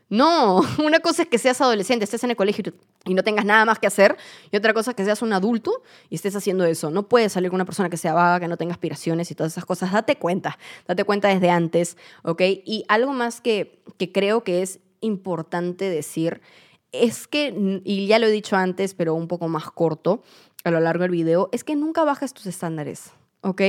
no. 0.08 0.60
Una 0.84 1.00
cosa 1.00 1.22
es 1.22 1.28
que 1.28 1.38
seas 1.38 1.60
adolescente, 1.60 2.04
estés 2.04 2.24
en 2.24 2.30
el 2.30 2.36
colegio 2.36 2.72
y 3.04 3.14
no 3.14 3.22
tengas 3.22 3.44
nada 3.44 3.64
más 3.64 3.78
que 3.78 3.86
hacer. 3.86 4.16
Y 4.50 4.56
otra 4.56 4.74
cosa 4.74 4.90
es 4.90 4.96
que 4.96 5.04
seas 5.04 5.22
un 5.22 5.32
adulto 5.32 5.82
y 6.08 6.14
estés 6.14 6.36
haciendo 6.36 6.64
eso. 6.64 6.90
No 6.90 7.08
puedes 7.08 7.32
salir 7.32 7.50
con 7.50 7.56
una 7.56 7.64
persona 7.64 7.90
que 7.90 7.96
sea 7.96 8.12
vaga, 8.12 8.40
que 8.40 8.48
no 8.48 8.56
tenga 8.56 8.72
aspiraciones 8.72 9.30
y 9.30 9.34
todas 9.34 9.52
esas 9.52 9.64
cosas. 9.64 9.92
Date 9.92 10.16
cuenta, 10.16 10.58
date 10.86 11.04
cuenta 11.04 11.28
desde 11.28 11.50
antes, 11.50 11.96
¿ok? 12.22 12.42
Y 12.64 12.84
algo 12.88 13.12
más 13.12 13.40
que, 13.40 13.82
que 13.96 14.12
creo 14.12 14.44
que 14.44 14.62
es 14.62 14.78
importante 15.00 15.88
decir 15.88 16.42
es 16.92 17.26
que, 17.26 17.80
y 17.84 18.06
ya 18.06 18.18
lo 18.18 18.26
he 18.26 18.30
dicho 18.30 18.56
antes, 18.56 18.94
pero 18.94 19.14
un 19.14 19.28
poco 19.28 19.48
más 19.48 19.70
corto 19.70 20.22
a 20.64 20.70
lo 20.70 20.80
largo 20.80 21.02
del 21.02 21.12
video, 21.12 21.48
es 21.52 21.64
que 21.64 21.76
nunca 21.76 22.04
bajes 22.04 22.34
tus 22.34 22.46
estándares. 22.46 23.12
¿ok? 23.42 23.60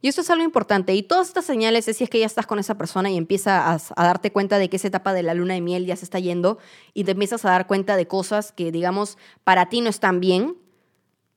Y 0.00 0.08
eso 0.08 0.20
es 0.20 0.30
algo 0.30 0.44
importante. 0.44 0.94
Y 0.94 1.02
todas 1.02 1.28
estas 1.28 1.44
señales 1.44 1.88
es 1.88 1.96
si 1.98 2.04
es 2.04 2.10
que 2.10 2.18
ya 2.18 2.26
estás 2.26 2.46
con 2.46 2.58
esa 2.58 2.76
persona 2.76 3.10
y 3.10 3.16
empiezas 3.16 3.92
a, 3.94 4.02
darte 4.02 4.32
cuenta 4.32 4.58
de 4.58 4.68
que 4.68 4.76
esa 4.76 4.88
etapa 4.88 5.12
de 5.12 5.22
la 5.22 5.34
luna 5.34 5.54
de 5.54 5.60
miel 5.60 5.86
ya 5.86 5.96
se 5.96 6.04
está 6.04 6.18
yendo 6.18 6.58
y 6.94 7.04
te 7.04 7.12
empiezas 7.12 7.44
a 7.44 7.50
dar 7.50 7.66
cuenta 7.66 7.96
de 7.96 8.06
cosas 8.06 8.52
que, 8.52 8.72
digamos, 8.72 9.18
para 9.44 9.68
ti 9.68 9.80
no 9.80 9.90
están 9.90 10.20
bien. 10.20 10.56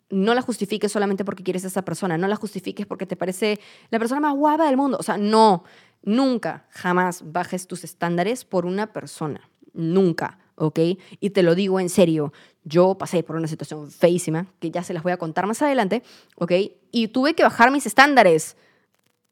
No 0.09 0.33
la 0.35 0.41
justifiques 0.41 0.91
solamente 0.91 1.23
porque 1.23 1.43
quieres 1.43 1.63
a 1.63 1.67
esa 1.67 1.85
persona, 1.85 2.17
no 2.17 2.27
la 2.27 2.35
justifiques 2.35 2.85
porque 2.85 3.05
te 3.05 3.15
parece 3.15 3.61
la 3.91 3.99
persona 3.99 4.19
más 4.19 4.35
guapa 4.35 4.65
del 4.65 4.75
mundo. 4.75 4.97
O 4.99 5.03
sea, 5.03 5.17
no, 5.17 5.63
nunca, 6.03 6.67
jamás 6.69 7.23
bajes 7.31 7.65
tus 7.65 7.85
estándares 7.85 8.43
por 8.43 8.65
una 8.65 8.91
persona. 8.91 9.49
Nunca. 9.73 10.37
¿Ok? 10.61 10.79
Y 11.19 11.31
te 11.31 11.43
lo 11.43 11.55
digo 11.55 11.79
en 11.79 11.89
serio, 11.89 12.33
yo 12.63 12.95
pasé 12.95 13.23
por 13.23 13.35
una 13.35 13.47
situación 13.47 13.89
feísima, 13.89 14.47
que 14.59 14.69
ya 14.69 14.83
se 14.83 14.93
las 14.93 15.03
voy 15.03 15.11
a 15.11 15.17
contar 15.17 15.47
más 15.47 15.61
adelante, 15.61 16.03
¿ok? 16.35 16.51
Y 16.91 17.07
tuve 17.07 17.33
que 17.33 17.43
bajar 17.43 17.71
mis 17.71 17.85
estándares 17.85 18.55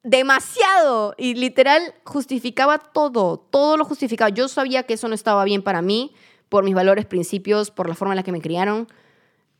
demasiado 0.01 1.13
y 1.17 1.35
literal 1.35 1.93
justificaba 2.03 2.79
todo, 2.79 3.37
todo 3.37 3.77
lo 3.77 3.85
justificaba. 3.85 4.29
Yo 4.29 4.47
sabía 4.47 4.83
que 4.83 4.95
eso 4.95 5.07
no 5.07 5.15
estaba 5.15 5.43
bien 5.43 5.61
para 5.61 5.81
mí, 5.81 6.13
por 6.49 6.63
mis 6.63 6.73
valores, 6.73 7.05
principios, 7.05 7.69
por 7.69 7.87
la 7.87 7.95
forma 7.95 8.13
en 8.13 8.17
la 8.17 8.23
que 8.23 8.31
me 8.31 8.41
criaron. 8.41 8.87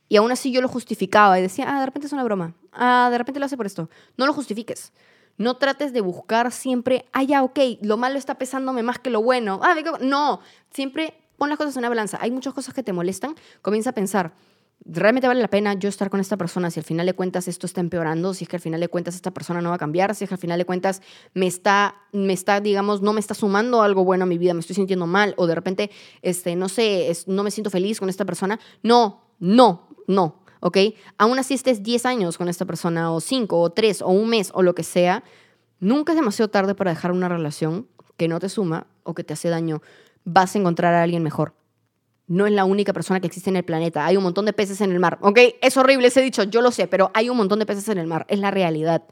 Y 0.08 0.16
aún 0.16 0.32
así 0.32 0.50
yo 0.50 0.60
lo 0.60 0.68
justificaba 0.68 1.38
y 1.38 1.42
decía, 1.42 1.66
ah, 1.68 1.78
de 1.78 1.86
repente 1.86 2.08
es 2.08 2.12
una 2.12 2.24
broma, 2.24 2.54
ah, 2.72 3.08
de 3.12 3.18
repente 3.18 3.38
lo 3.38 3.46
hace 3.46 3.56
por 3.56 3.66
esto. 3.66 3.88
No 4.16 4.26
lo 4.26 4.32
justifiques. 4.32 4.92
No 5.36 5.56
trates 5.56 5.92
de 5.92 6.00
buscar 6.00 6.50
siempre, 6.50 7.06
ah, 7.12 7.22
ya, 7.22 7.44
ok, 7.44 7.58
lo 7.80 7.96
malo 7.96 8.18
está 8.18 8.34
pesándome 8.34 8.82
más 8.82 8.98
que 8.98 9.08
lo 9.08 9.22
bueno. 9.22 9.60
Ah, 9.62 9.76
no, 10.00 10.40
siempre 10.70 11.14
pon 11.40 11.48
las 11.48 11.56
cosas 11.56 11.74
en 11.74 11.80
una 11.80 11.88
balanza. 11.88 12.18
Hay 12.20 12.30
muchas 12.30 12.52
cosas 12.52 12.74
que 12.74 12.82
te 12.82 12.92
molestan. 12.92 13.34
Comienza 13.62 13.90
a 13.90 13.92
pensar, 13.94 14.34
¿realmente 14.84 15.26
vale 15.26 15.40
la 15.40 15.48
pena 15.48 15.72
yo 15.72 15.88
estar 15.88 16.10
con 16.10 16.20
esta 16.20 16.36
persona 16.36 16.70
si 16.70 16.78
al 16.78 16.84
final 16.84 17.06
de 17.06 17.14
cuentas 17.14 17.48
esto 17.48 17.64
está 17.66 17.80
empeorando? 17.80 18.34
Si 18.34 18.44
es 18.44 18.48
que 18.50 18.56
al 18.56 18.62
final 18.62 18.78
de 18.78 18.88
cuentas 18.88 19.14
esta 19.14 19.30
persona 19.30 19.62
no 19.62 19.70
va 19.70 19.76
a 19.76 19.78
cambiar, 19.78 20.14
si 20.14 20.24
es 20.24 20.28
que 20.28 20.34
al 20.34 20.38
final 20.38 20.58
de 20.58 20.66
cuentas 20.66 21.00
me 21.32 21.46
está, 21.46 21.94
me 22.12 22.34
está 22.34 22.60
digamos, 22.60 23.00
no 23.00 23.14
me 23.14 23.20
está 23.20 23.32
sumando 23.32 23.80
algo 23.80 24.04
bueno 24.04 24.24
a 24.24 24.26
mi 24.26 24.36
vida, 24.36 24.52
me 24.52 24.60
estoy 24.60 24.76
sintiendo 24.76 25.06
mal 25.06 25.32
o 25.38 25.46
de 25.46 25.54
repente, 25.54 25.90
este, 26.20 26.56
no 26.56 26.68
sé, 26.68 27.10
no 27.26 27.42
me 27.42 27.50
siento 27.50 27.70
feliz 27.70 28.00
con 28.00 28.10
esta 28.10 28.26
persona. 28.26 28.60
No, 28.82 29.22
no, 29.38 29.88
no. 30.06 30.42
¿Ok? 30.60 30.76
Aún 31.16 31.38
así 31.38 31.54
estés 31.54 31.82
10 31.82 32.04
años 32.04 32.36
con 32.36 32.50
esta 32.50 32.66
persona, 32.66 33.14
o 33.14 33.20
5, 33.22 33.58
o 33.58 33.70
3, 33.70 34.02
o 34.02 34.08
un 34.08 34.28
mes, 34.28 34.50
o 34.52 34.60
lo 34.62 34.74
que 34.74 34.82
sea, 34.82 35.24
nunca 35.78 36.12
es 36.12 36.16
demasiado 36.16 36.50
tarde 36.50 36.74
para 36.74 36.90
dejar 36.90 37.12
una 37.12 37.30
relación 37.30 37.88
que 38.18 38.28
no 38.28 38.40
te 38.40 38.50
suma 38.50 38.88
o 39.04 39.14
que 39.14 39.24
te 39.24 39.32
hace 39.32 39.48
daño 39.48 39.80
vas 40.24 40.54
a 40.54 40.58
encontrar 40.58 40.94
a 40.94 41.02
alguien 41.02 41.22
mejor. 41.22 41.54
No 42.26 42.46
es 42.46 42.52
la 42.52 42.64
única 42.64 42.92
persona 42.92 43.20
que 43.20 43.26
existe 43.26 43.50
en 43.50 43.56
el 43.56 43.64
planeta. 43.64 44.06
Hay 44.06 44.16
un 44.16 44.22
montón 44.22 44.46
de 44.46 44.52
peces 44.52 44.80
en 44.80 44.92
el 44.92 45.00
mar. 45.00 45.18
¿Ok? 45.20 45.38
Es 45.62 45.76
horrible 45.76 46.08
ese 46.08 46.22
dicho, 46.22 46.44
yo 46.44 46.62
lo 46.62 46.70
sé, 46.70 46.86
pero 46.86 47.10
hay 47.12 47.28
un 47.28 47.36
montón 47.36 47.58
de 47.58 47.66
peces 47.66 47.88
en 47.88 47.98
el 47.98 48.06
mar. 48.06 48.24
Es 48.28 48.38
la 48.38 48.52
realidad. 48.52 49.02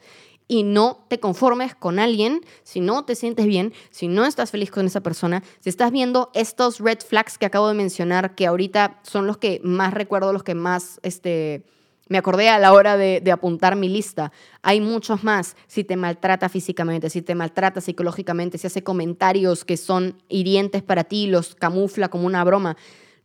Y 0.47 0.63
no 0.63 1.05
te 1.09 1.21
conformes 1.21 1.75
con 1.75 1.99
alguien 1.99 2.41
si 2.63 2.81
no 2.81 3.05
te 3.05 3.17
sientes 3.17 3.47
bien, 3.47 3.75
si 3.91 4.09
no 4.09 4.25
estás 4.25 4.51
feliz 4.51 4.71
con 4.71 4.87
esa 4.87 5.03
persona, 5.03 5.43
si 5.61 5.69
estás 5.69 5.91
viendo 5.91 6.31
estos 6.33 6.79
red 6.79 6.99
flags 7.01 7.37
que 7.37 7.45
acabo 7.45 7.69
de 7.69 7.75
mencionar, 7.75 8.35
que 8.35 8.47
ahorita 8.47 9.01
son 9.03 9.27
los 9.27 9.37
que 9.37 9.61
más 9.63 9.93
recuerdo, 9.93 10.33
los 10.33 10.45
que 10.45 10.55
más 10.55 11.01
este, 11.03 11.65
me 12.09 12.19
acordé 12.19 12.49
a 12.49 12.59
la 12.59 12.73
hora 12.73 12.97
de, 12.97 13.23
apuntar 13.31 13.77
mi 13.77 13.89
lista. 13.89 14.33
Hay 14.63 14.81
muchos 14.81 15.25
más. 15.25 15.57
Si 15.67 15.85
te 15.85 15.97
maltrata 15.97 16.49
físicamente, 16.49 17.11
si 17.11 17.23
te 17.23 17.35
maltrata 17.35 17.81
psicológicamente, 17.81 18.59
si 18.59 18.67
hace 18.67 18.83
comentarios 18.83 19.65
que 19.65 19.77
son 19.77 20.17
hirientes 20.29 20.83
para 20.83 21.05
ti, 21.05 21.27
los 21.27 21.55
camufla 21.55 22.09
como 22.09 22.27
una 22.27 22.45
broma, 22.45 22.77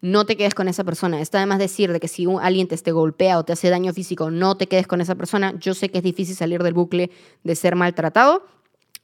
no 0.02 0.26
te 0.26 0.36
quedes 0.36 0.54
con 0.54 0.68
esa 0.68 0.84
persona. 0.84 1.22
Está 1.22 1.38
además 1.38 1.60
decir 1.60 1.94
de 1.94 2.00
que 2.00 2.10
si 2.10 2.28
alguien 2.42 2.68
te, 2.68 2.78
te 2.78 2.92
golpea 2.92 3.40
o 3.40 3.46
te 3.46 3.54
hace 3.54 3.70
daño 3.70 3.94
físico, 3.94 4.30
no 4.30 4.58
te 4.58 4.68
quedes 4.68 4.86
con 4.86 5.00
esa 5.00 5.16
persona. 5.16 5.54
Yo 5.60 5.74
sé 5.74 5.90
que 5.90 6.00
es 6.00 6.04
difícil 6.04 6.36
salir 6.36 6.62
del 6.62 6.74
bucle 6.74 7.10
de 7.44 7.56
ser 7.56 7.76
maltratado, 7.76 8.46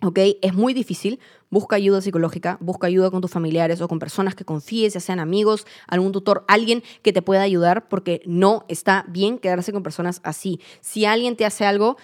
¿ok? 0.02 0.20
Es 0.42 0.54
muy 0.54 0.74
difícil. 0.74 1.20
Busca 1.50 1.76
ayuda 1.76 2.02
psicológica, 2.02 2.58
busca 2.62 2.88
ayuda 2.88 3.10
con 3.10 3.22
tus 3.22 3.32
familiares 3.32 3.82
o 3.82 3.88
con 3.88 4.00
personas 4.00 4.36
que 4.36 4.46
confíes, 4.46 4.94
ya 4.94 5.00
sean 5.00 5.20
amigos, 5.20 5.66
algún 5.88 6.12
tutor, 6.12 6.46
alguien 6.48 6.84
que 7.02 7.12
te 7.12 7.22
pueda 7.22 7.42
ayudar, 7.42 7.90
porque 7.90 8.22
no 8.26 8.66
está 8.68 9.06
bien 9.10 9.40
quedarse 9.40 9.74
con 9.74 9.84
personas 9.84 10.22
así. 10.24 10.60
Si 10.82 11.06
alguien 11.06 11.36
te 11.36 11.46
hace 11.46 11.66
algo, 11.66 11.98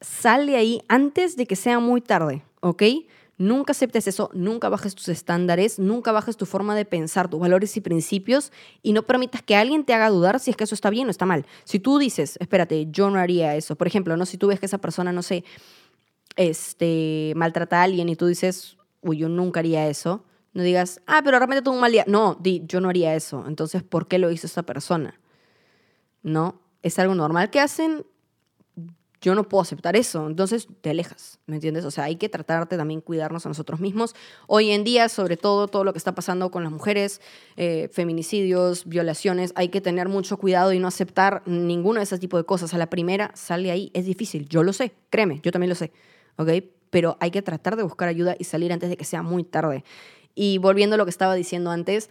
sale 0.00 0.56
ahí 0.56 0.82
antes 0.88 1.36
de 1.36 1.46
que 1.46 1.56
sea 1.56 1.80
muy 1.80 2.00
tarde, 2.00 2.44
¿ok? 2.60 2.82
Nunca 3.38 3.72
aceptes 3.72 4.06
eso, 4.06 4.30
nunca 4.32 4.70
bajes 4.70 4.94
tus 4.94 5.08
estándares, 5.10 5.78
nunca 5.78 6.10
bajes 6.10 6.38
tu 6.38 6.46
forma 6.46 6.74
de 6.74 6.86
pensar, 6.86 7.28
tus 7.28 7.38
valores 7.38 7.76
y 7.76 7.82
principios 7.82 8.50
y 8.82 8.94
no 8.94 9.02
permitas 9.02 9.42
que 9.42 9.56
alguien 9.56 9.84
te 9.84 9.92
haga 9.92 10.08
dudar 10.08 10.40
si 10.40 10.50
es 10.50 10.56
que 10.56 10.64
eso 10.64 10.74
está 10.74 10.88
bien 10.88 11.08
o 11.08 11.10
está 11.10 11.26
mal. 11.26 11.44
Si 11.64 11.78
tú 11.78 11.98
dices, 11.98 12.38
espérate, 12.40 12.86
yo 12.90 13.10
no 13.10 13.18
haría 13.18 13.54
eso, 13.54 13.76
por 13.76 13.88
ejemplo, 13.88 14.16
no 14.16 14.24
si 14.24 14.38
tú 14.38 14.46
ves 14.46 14.58
que 14.58 14.64
esa 14.64 14.78
persona, 14.78 15.12
no 15.12 15.22
sé, 15.22 15.44
este, 16.36 17.32
maltrata 17.36 17.80
a 17.80 17.82
alguien 17.82 18.08
y 18.08 18.16
tú 18.16 18.26
dices, 18.26 18.76
uy, 19.00 19.18
yo 19.18 19.28
nunca 19.28 19.60
haría 19.60 19.88
eso, 19.88 20.24
no 20.56 20.62
digas, 20.62 21.02
ah, 21.06 21.20
pero 21.22 21.38
realmente 21.38 21.60
tuvo 21.60 21.74
un 21.74 21.82
mal 21.82 21.92
día. 21.92 22.04
No, 22.06 22.34
di, 22.40 22.62
yo 22.66 22.80
no 22.80 22.88
haría 22.88 23.14
eso. 23.14 23.44
Entonces, 23.46 23.82
¿por 23.82 24.08
qué 24.08 24.18
lo 24.18 24.30
hizo 24.30 24.46
esa 24.46 24.62
persona? 24.62 25.20
¿No? 26.22 26.62
¿Es 26.82 26.98
algo 26.98 27.14
normal 27.14 27.50
que 27.50 27.60
hacen? 27.60 28.06
Yo 29.20 29.34
no 29.34 29.50
puedo 29.50 29.60
aceptar 29.60 29.96
eso. 29.96 30.26
Entonces, 30.26 30.66
te 30.80 30.88
alejas, 30.88 31.40
¿me 31.44 31.56
entiendes? 31.56 31.84
O 31.84 31.90
sea, 31.90 32.04
hay 32.04 32.16
que 32.16 32.30
tratarte 32.30 32.78
también 32.78 33.02
cuidarnos 33.02 33.44
a 33.44 33.50
nosotros 33.50 33.80
mismos. 33.80 34.14
Hoy 34.46 34.70
en 34.70 34.82
día, 34.82 35.10
sobre 35.10 35.36
todo, 35.36 35.68
todo 35.68 35.84
lo 35.84 35.92
que 35.92 35.98
está 35.98 36.14
pasando 36.14 36.50
con 36.50 36.62
las 36.62 36.72
mujeres, 36.72 37.20
eh, 37.58 37.90
feminicidios, 37.92 38.86
violaciones, 38.86 39.52
hay 39.56 39.68
que 39.68 39.82
tener 39.82 40.08
mucho 40.08 40.38
cuidado 40.38 40.72
y 40.72 40.78
no 40.78 40.88
aceptar 40.88 41.42
ninguno 41.44 42.00
de 42.00 42.04
ese 42.04 42.18
tipo 42.18 42.38
de 42.38 42.44
cosas. 42.44 42.72
A 42.72 42.78
la 42.78 42.88
primera, 42.88 43.30
sale 43.34 43.70
ahí. 43.70 43.90
Es 43.92 44.06
difícil, 44.06 44.48
yo 44.48 44.62
lo 44.62 44.72
sé, 44.72 44.94
créeme, 45.10 45.40
yo 45.42 45.52
también 45.52 45.68
lo 45.68 45.74
sé. 45.74 45.92
¿Ok? 46.36 46.50
Pero 46.90 47.16
hay 47.20 47.30
que 47.30 47.42
tratar 47.42 47.76
de 47.76 47.82
buscar 47.82 48.08
ayuda 48.08 48.36
y 48.38 48.44
salir 48.44 48.72
antes 48.72 48.88
de 48.88 48.96
que 48.96 49.04
sea 49.04 49.22
muy 49.22 49.44
tarde. 49.44 49.84
Y 50.34 50.58
volviendo 50.58 50.94
a 50.94 50.96
lo 50.98 51.04
que 51.04 51.10
estaba 51.10 51.34
diciendo 51.34 51.70
antes, 51.70 52.10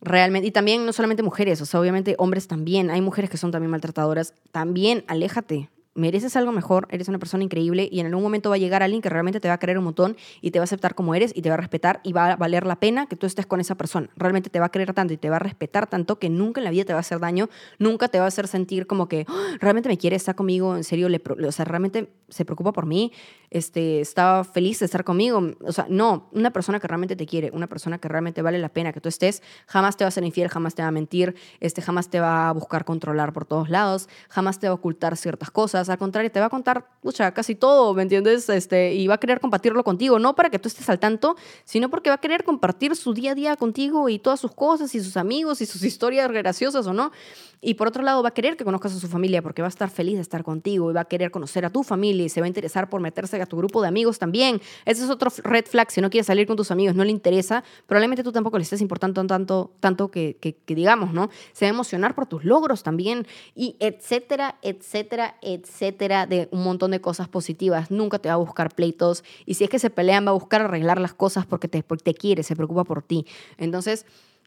realmente, 0.00 0.48
y 0.48 0.50
también 0.50 0.86
no 0.86 0.92
solamente 0.92 1.22
mujeres, 1.22 1.60
o 1.60 1.66
sea, 1.66 1.80
obviamente 1.80 2.14
hombres 2.18 2.46
también, 2.46 2.90
hay 2.90 3.00
mujeres 3.00 3.30
que 3.30 3.36
son 3.36 3.50
también 3.50 3.70
maltratadoras, 3.70 4.34
también 4.52 5.04
aléjate, 5.08 5.70
mereces 5.94 6.36
algo 6.36 6.52
mejor, 6.52 6.86
eres 6.90 7.08
una 7.08 7.18
persona 7.18 7.44
increíble 7.44 7.88
y 7.90 8.00
en 8.00 8.06
algún 8.06 8.22
momento 8.22 8.50
va 8.50 8.56
a 8.56 8.58
llegar 8.58 8.82
alguien 8.82 9.02
que 9.02 9.08
realmente 9.08 9.40
te 9.40 9.48
va 9.48 9.54
a 9.54 9.58
querer 9.58 9.78
un 9.78 9.84
montón 9.84 10.16
y 10.40 10.50
te 10.50 10.58
va 10.58 10.62
a 10.62 10.64
aceptar 10.64 10.94
como 10.94 11.14
eres 11.14 11.32
y 11.34 11.42
te 11.42 11.48
va 11.48 11.54
a 11.54 11.58
respetar 11.58 12.00
y 12.02 12.12
va 12.12 12.32
a 12.32 12.36
valer 12.36 12.66
la 12.66 12.80
pena 12.80 13.06
que 13.06 13.16
tú 13.16 13.26
estés 13.26 13.46
con 13.46 13.60
esa 13.60 13.76
persona. 13.76 14.08
Realmente 14.16 14.50
te 14.50 14.60
va 14.60 14.66
a 14.66 14.68
querer 14.70 14.92
tanto 14.92 15.14
y 15.14 15.16
te 15.16 15.30
va 15.30 15.36
a 15.36 15.40
respetar 15.40 15.86
tanto 15.88 16.18
que 16.18 16.28
nunca 16.28 16.60
en 16.60 16.64
la 16.64 16.70
vida 16.70 16.84
te 16.84 16.92
va 16.92 16.98
a 16.98 17.00
hacer 17.00 17.20
daño, 17.20 17.48
nunca 17.78 18.08
te 18.08 18.18
va 18.18 18.24
a 18.24 18.28
hacer 18.28 18.48
sentir 18.48 18.86
como 18.86 19.08
que 19.08 19.26
¡Ah! 19.28 19.56
realmente 19.60 19.88
me 19.88 19.98
quiere, 19.98 20.16
está 20.16 20.34
conmigo, 20.34 20.76
en 20.76 20.84
serio, 20.84 21.08
o 21.08 21.52
sea, 21.52 21.64
realmente 21.64 22.12
se 22.28 22.44
preocupa 22.44 22.72
por 22.72 22.86
mí, 22.86 23.12
este, 23.50 24.00
está 24.00 24.42
feliz 24.44 24.80
de 24.80 24.86
estar 24.86 25.04
conmigo. 25.04 25.52
O 25.62 25.72
sea, 25.72 25.86
no, 25.88 26.28
una 26.32 26.50
persona 26.50 26.80
que 26.80 26.88
realmente 26.88 27.16
te 27.16 27.26
quiere, 27.26 27.50
una 27.52 27.68
persona 27.68 27.98
que 27.98 28.08
realmente 28.08 28.42
vale 28.42 28.58
la 28.58 28.68
pena 28.68 28.92
que 28.92 29.00
tú 29.00 29.08
estés, 29.08 29.42
jamás 29.66 29.96
te 29.96 30.04
va 30.04 30.08
a 30.08 30.10
ser 30.10 30.24
infiel, 30.24 30.48
jamás 30.48 30.74
te 30.74 30.82
va 30.82 30.88
a 30.88 30.92
mentir, 30.92 31.36
este, 31.60 31.80
jamás 31.82 32.08
te 32.08 32.20
va 32.20 32.48
a 32.48 32.52
buscar 32.52 32.84
controlar 32.84 33.32
por 33.32 33.44
todos 33.44 33.70
lados, 33.70 34.08
jamás 34.28 34.58
te 34.58 34.66
va 34.66 34.72
a 34.72 34.74
ocultar 34.74 35.16
ciertas 35.16 35.50
cosas, 35.50 35.83
al 35.88 35.98
contrario, 35.98 36.30
te 36.30 36.40
va 36.40 36.46
a 36.46 36.50
contar, 36.50 36.86
pucha, 37.00 37.32
casi 37.32 37.54
todo, 37.54 37.94
¿me 37.94 38.02
entiendes? 38.02 38.48
Este, 38.48 38.94
y 38.94 39.06
va 39.06 39.14
a 39.14 39.18
querer 39.18 39.40
compartirlo 39.40 39.82
contigo, 39.84 40.18
no 40.18 40.34
para 40.34 40.50
que 40.50 40.58
tú 40.58 40.68
estés 40.68 40.88
al 40.88 40.98
tanto, 40.98 41.36
sino 41.64 41.90
porque 41.90 42.10
va 42.10 42.16
a 42.16 42.20
querer 42.20 42.44
compartir 42.44 42.96
su 42.96 43.14
día 43.14 43.32
a 43.32 43.34
día 43.34 43.56
contigo 43.56 44.08
y 44.08 44.18
todas 44.18 44.40
sus 44.40 44.52
cosas 44.52 44.94
y 44.94 45.00
sus 45.00 45.16
amigos 45.16 45.60
y 45.60 45.66
sus 45.66 45.82
historias 45.84 46.30
graciosas 46.30 46.86
o 46.86 46.92
no. 46.92 47.12
Y 47.60 47.74
por 47.74 47.88
otro 47.88 48.02
lado, 48.02 48.22
va 48.22 48.28
a 48.28 48.34
querer 48.34 48.58
que 48.58 48.64
conozcas 48.64 48.94
a 48.94 49.00
su 49.00 49.08
familia 49.08 49.40
porque 49.40 49.62
va 49.62 49.68
a 49.68 49.70
estar 49.70 49.88
feliz 49.88 50.16
de 50.16 50.20
estar 50.20 50.44
contigo 50.44 50.90
y 50.90 50.94
va 50.94 51.00
a 51.00 51.04
querer 51.06 51.30
conocer 51.30 51.64
a 51.64 51.70
tu 51.70 51.82
familia 51.82 52.26
y 52.26 52.28
se 52.28 52.40
va 52.40 52.44
a 52.44 52.48
interesar 52.48 52.90
por 52.90 53.00
meterse 53.00 53.40
a 53.40 53.46
tu 53.46 53.56
grupo 53.56 53.80
de 53.80 53.88
amigos 53.88 54.18
también. 54.18 54.60
Ese 54.84 55.04
es 55.04 55.10
otro 55.10 55.30
red 55.42 55.64
flag. 55.64 55.90
Si 55.90 56.02
no 56.02 56.10
quieres 56.10 56.26
salir 56.26 56.46
con 56.46 56.56
tus 56.56 56.70
amigos, 56.70 56.94
no 56.94 57.04
le 57.04 57.10
interesa, 57.10 57.64
probablemente 57.86 58.22
tú 58.22 58.32
tampoco 58.32 58.58
le 58.58 58.64
estés 58.64 58.82
importando 58.82 59.24
tanto, 59.26 59.72
tanto 59.80 60.10
que, 60.10 60.36
que, 60.36 60.74
digamos, 60.74 61.14
¿no? 61.14 61.30
Se 61.52 61.64
va 61.64 61.70
a 61.70 61.74
emocionar 61.74 62.14
por 62.14 62.26
tus 62.26 62.44
logros 62.44 62.82
también 62.82 63.26
y 63.54 63.76
etcétera, 63.80 64.56
etcétera, 64.60 65.36
etcétera, 65.40 65.73
de 65.80 66.48
un 66.50 66.62
montón 66.62 66.90
de 66.90 67.00
cosas 67.00 67.28
positivas. 67.28 67.90
Nunca 67.90 68.18
te 68.18 68.28
va 68.28 68.34
a 68.34 68.38
buscar 68.38 68.74
pleitos 68.74 69.24
y 69.46 69.54
si 69.54 69.64
es 69.64 69.70
que 69.70 69.78
se 69.78 69.90
pelean, 69.90 70.26
va 70.26 70.30
a 70.30 70.34
buscar 70.34 70.62
arreglar 70.62 71.00
las 71.00 71.14
cosas 71.14 71.46
porque 71.46 71.68
te, 71.68 71.82
porque 71.82 72.04
te 72.04 72.14
quiere, 72.14 72.42
se 72.42 72.56
preocupa 72.56 72.84
por 72.84 73.02
ti. 73.02 73.26
Entonces, 73.58 74.06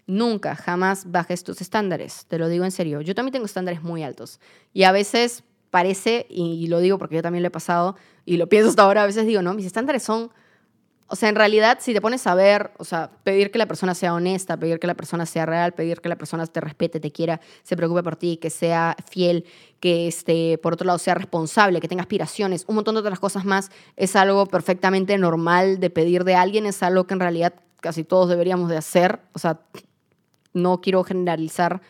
Nunca, 0.10 0.56
jamás 0.56 1.12
bajes 1.12 1.44
tus 1.44 1.60
estándares, 1.60 2.28
te 2.28 2.40
lo 2.40 2.48
digo 2.48 2.64
en 2.64 2.72
serio. 2.72 3.02
Yo 3.02 3.14
también 3.14 3.34
tengo 3.34 3.46
estándares 3.46 3.84
muy 3.84 4.04
altos 4.04 4.40
y 4.74 4.84
a 4.84 4.94
veces 4.94 5.44
parece, 5.70 6.26
y 6.30 6.66
lo 6.68 6.80
digo 6.80 6.98
porque 6.98 7.16
yo 7.16 7.22
también 7.22 7.44
lo 7.44 7.48
he 7.48 7.52
pasado 7.52 7.98
y 8.26 8.38
lo 8.38 8.48
pienso 8.48 8.70
hasta 8.70 8.84
ahora, 8.84 9.04
a 9.04 9.06
veces 9.06 9.26
digo, 9.26 9.42
no, 9.42 9.54
mis 9.54 9.66
estándares 9.66 10.04
son, 10.04 10.32
o 11.10 11.16
sea, 11.16 11.30
en 11.30 11.36
realidad 11.36 11.78
si 11.82 11.94
te 11.94 12.02
pones 12.02 12.28
a 12.28 12.36
ver, 12.36 12.72
o 12.78 12.84
sea, 12.84 13.10
pedir 13.24 13.50
que 13.50 13.58
la 13.58 13.66
persona 13.66 13.96
sea 13.96 14.14
honesta, 14.14 14.58
pedir 14.58 14.80
que 14.80 14.88
la 14.88 14.96
persona 14.96 15.26
sea 15.26 15.46
real, 15.46 15.74
pedir 15.74 16.02
que 16.02 16.10
la 16.10 16.18
persona 16.18 16.46
te 16.46 16.60
respete, 16.60 17.00
te 17.00 17.12
quiera, 17.12 17.40
se 17.64 17.78
preocupe 17.78 18.04
por 18.04 18.18
ti, 18.18 18.38
que 18.38 18.50
sea 18.50 18.96
fiel, 19.10 19.46
que 19.80 20.08
este, 20.08 20.58
por 20.58 20.74
otro 20.74 20.86
lado 20.86 21.00
sea 21.00 21.14
responsable, 21.14 21.80
que 21.80 21.88
tenga 21.88 22.02
aspiraciones, 22.02 22.66
un 22.68 22.76
montón 22.76 22.96
de 22.96 23.02
otras 23.02 23.20
cosas 23.20 23.46
más, 23.46 23.72
es 23.96 24.16
algo 24.18 24.48
perfectamente 24.48 25.18
normal 25.18 25.80
de 25.80 25.90
pedir 25.90 26.26
de 26.26 26.36
alguien, 26.36 26.66
es 26.66 26.84
algo 26.84 27.08
que 27.08 27.14
en 27.14 27.22
realidad 27.22 27.54
casi 27.80 28.04
todos 28.04 28.28
deberíamos 28.28 28.70
de 28.70 28.78
hacer, 28.78 29.22
o 29.34 29.40
sea, 29.40 29.62
no 30.54 30.82
quiero 30.82 31.04
generalizar 31.04 31.82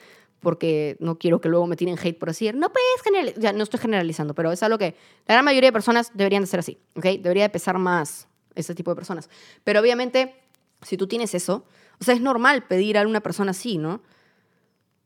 porque 0.41 0.95
no 0.99 1.17
quiero 1.17 1.41
que 1.41 1.49
luego 1.49 1.65
me 1.65 1.75
tiren 1.75 1.97
hate 1.97 2.19
por 2.19 2.29
decir, 2.29 2.55
no 2.55 2.71
puedes 2.71 3.01
generalizar, 3.03 3.41
ya 3.41 3.53
no 3.53 3.63
estoy 3.63 3.79
generalizando, 3.79 4.35
pero 4.35 4.51
es 4.51 4.61
algo 4.61 4.77
que 4.77 4.95
la 5.25 5.33
gran 5.33 5.45
mayoría 5.45 5.69
de 5.69 5.73
personas 5.73 6.11
deberían 6.13 6.43
de 6.43 6.47
ser 6.47 6.59
así, 6.59 6.77
¿ok? 6.95 7.05
Debería 7.19 7.43
de 7.43 7.49
pesar 7.49 7.79
más 7.79 8.26
ese 8.57 8.75
tipo 8.75 8.91
de 8.91 8.95
personas. 8.95 9.29
Pero 9.63 9.79
obviamente, 9.79 10.35
si 10.81 10.97
tú 10.97 11.07
tienes 11.07 11.33
eso, 11.33 11.65
o 11.99 12.03
sea, 12.03 12.13
es 12.13 12.21
normal 12.21 12.63
pedir 12.67 12.97
a 12.97 13.07
una 13.07 13.21
persona 13.21 13.51
así, 13.51 13.77
¿no? 13.77 14.01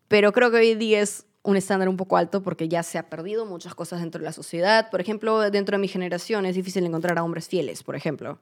Pero 0.08 0.32
creo 0.32 0.52
que 0.52 0.58
hoy 0.58 0.76
día 0.76 1.02
es 1.02 1.26
un 1.44 1.58
estándar 1.58 1.90
un 1.90 1.98
poco 1.98 2.18
alto 2.18 2.44
porque 2.44 2.68
ya 2.68 2.84
se 2.84 2.98
ha 2.98 3.10
perdido 3.10 3.46
muchas 3.46 3.74
cosas 3.74 4.02
dentro 4.02 4.20
de 4.20 4.26
la 4.26 4.34
sociedad. 4.34 4.90
Por 4.92 5.02
ejemplo, 5.02 5.40
dentro 5.50 5.78
de 5.78 5.82
mi 5.82 5.88
generación 5.88 6.46
es 6.46 6.56
difícil 6.56 6.86
encontrar 6.86 7.18
a 7.18 7.24
hombres 7.24 7.48
fieles, 7.48 7.84
por 7.84 7.96
ejemplo. 7.96 8.40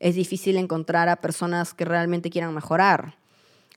Es 0.00 0.14
difícil 0.14 0.56
encontrar 0.56 1.08
a 1.08 1.16
personas 1.16 1.74
que 1.74 1.84
realmente 1.84 2.30
quieran 2.30 2.54
mejorar. 2.54 3.16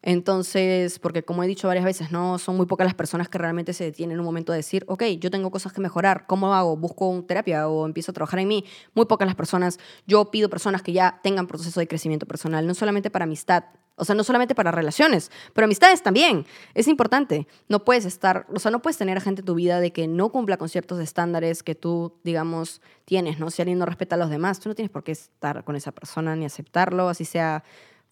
Entonces, 0.08 1.00
porque 1.00 1.24
como 1.24 1.44
he 1.44 1.48
dicho 1.48 1.68
varias 1.68 1.84
veces, 1.84 2.12
no 2.12 2.38
son 2.38 2.56
muy 2.56 2.68
pocas 2.68 2.86
las 2.86 2.94
personas 2.94 3.28
que 3.28 3.39
realmente 3.39 3.74
se 3.74 3.86
detienen 3.86 4.13
en 4.13 4.20
un 4.20 4.26
momento 4.26 4.54
a 4.54 4.56
decir, 4.56 4.86
ok, 4.88 5.04
yo 5.20 5.32
tengo 5.32 5.50
cosas 5.50 5.74
que 5.74 5.82
mejorar, 5.82 6.28
¿cómo 6.28 6.54
hago? 6.54 6.78
¿Busco 6.78 7.10
un 7.10 7.26
terapia 7.26 7.68
o 7.68 7.88
empiezo 7.88 8.12
a 8.12 8.13
trabajar 8.13 8.39
en 8.39 8.48
mí? 8.48 8.63
Muy 8.94 9.08
pocas 9.08 9.26
las 9.26 9.36
personas. 9.36 9.80
Yo 10.06 10.30
pido 10.30 10.48
personas 10.48 10.84
que 10.84 10.94
ya 10.94 11.20
tengan 11.24 11.48
proceso 11.48 11.80
de 11.80 11.88
crecimiento 11.88 12.28
personal, 12.28 12.68
no 12.68 12.76
solamente 12.76 13.10
para 13.10 13.24
amistad, 13.24 13.63
o 13.96 14.06
sea, 14.06 14.13
no 14.13 14.24
solamente 14.24 14.54
para 14.54 14.70
relaciones, 14.70 15.32
pero 15.54 15.65
amistades 15.65 16.04
también. 16.04 16.46
Es 16.76 16.88
importante. 16.88 17.48
No 17.68 17.84
puedes 17.84 18.06
estar, 18.06 18.46
o 18.54 18.60
sea, 18.60 18.70
no 18.70 18.84
puedes 18.84 18.98
tener 18.98 19.18
a 19.18 19.22
gente 19.22 19.41
en 19.41 19.46
tu 19.46 19.56
vida 19.56 19.80
de 19.80 19.91
que 19.91 20.08
no 20.08 20.30
cumpla 20.30 20.58
con 20.58 20.70
ciertos 20.70 21.00
estándares 21.00 21.63
que 21.63 21.74
tú, 21.74 22.13
digamos, 22.24 22.80
tienes, 23.06 23.39
¿no? 23.39 23.50
Si 23.50 23.63
alguien 23.63 23.80
no 23.80 23.88
respeta 23.88 24.13
a 24.13 24.20
los 24.20 24.30
demás, 24.30 24.60
tú 24.60 24.70
no 24.70 24.76
tienes 24.76 24.91
por 24.91 25.04
qué 25.04 25.13
estar 25.13 25.63
con 25.63 25.76
esa 25.76 25.91
persona 25.91 26.36
ni 26.36 26.46
aceptarlo, 26.46 27.10
así 27.10 27.26
sea 27.26 27.63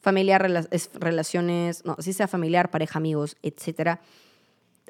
familiar, 0.03 0.45
relaciones, 0.95 1.85
no, 1.85 1.95
si 1.99 2.11
sea 2.11 2.27
familiar, 2.27 2.69
pareja, 2.69 2.99
amigos, 2.99 3.37
etc. 3.41 3.99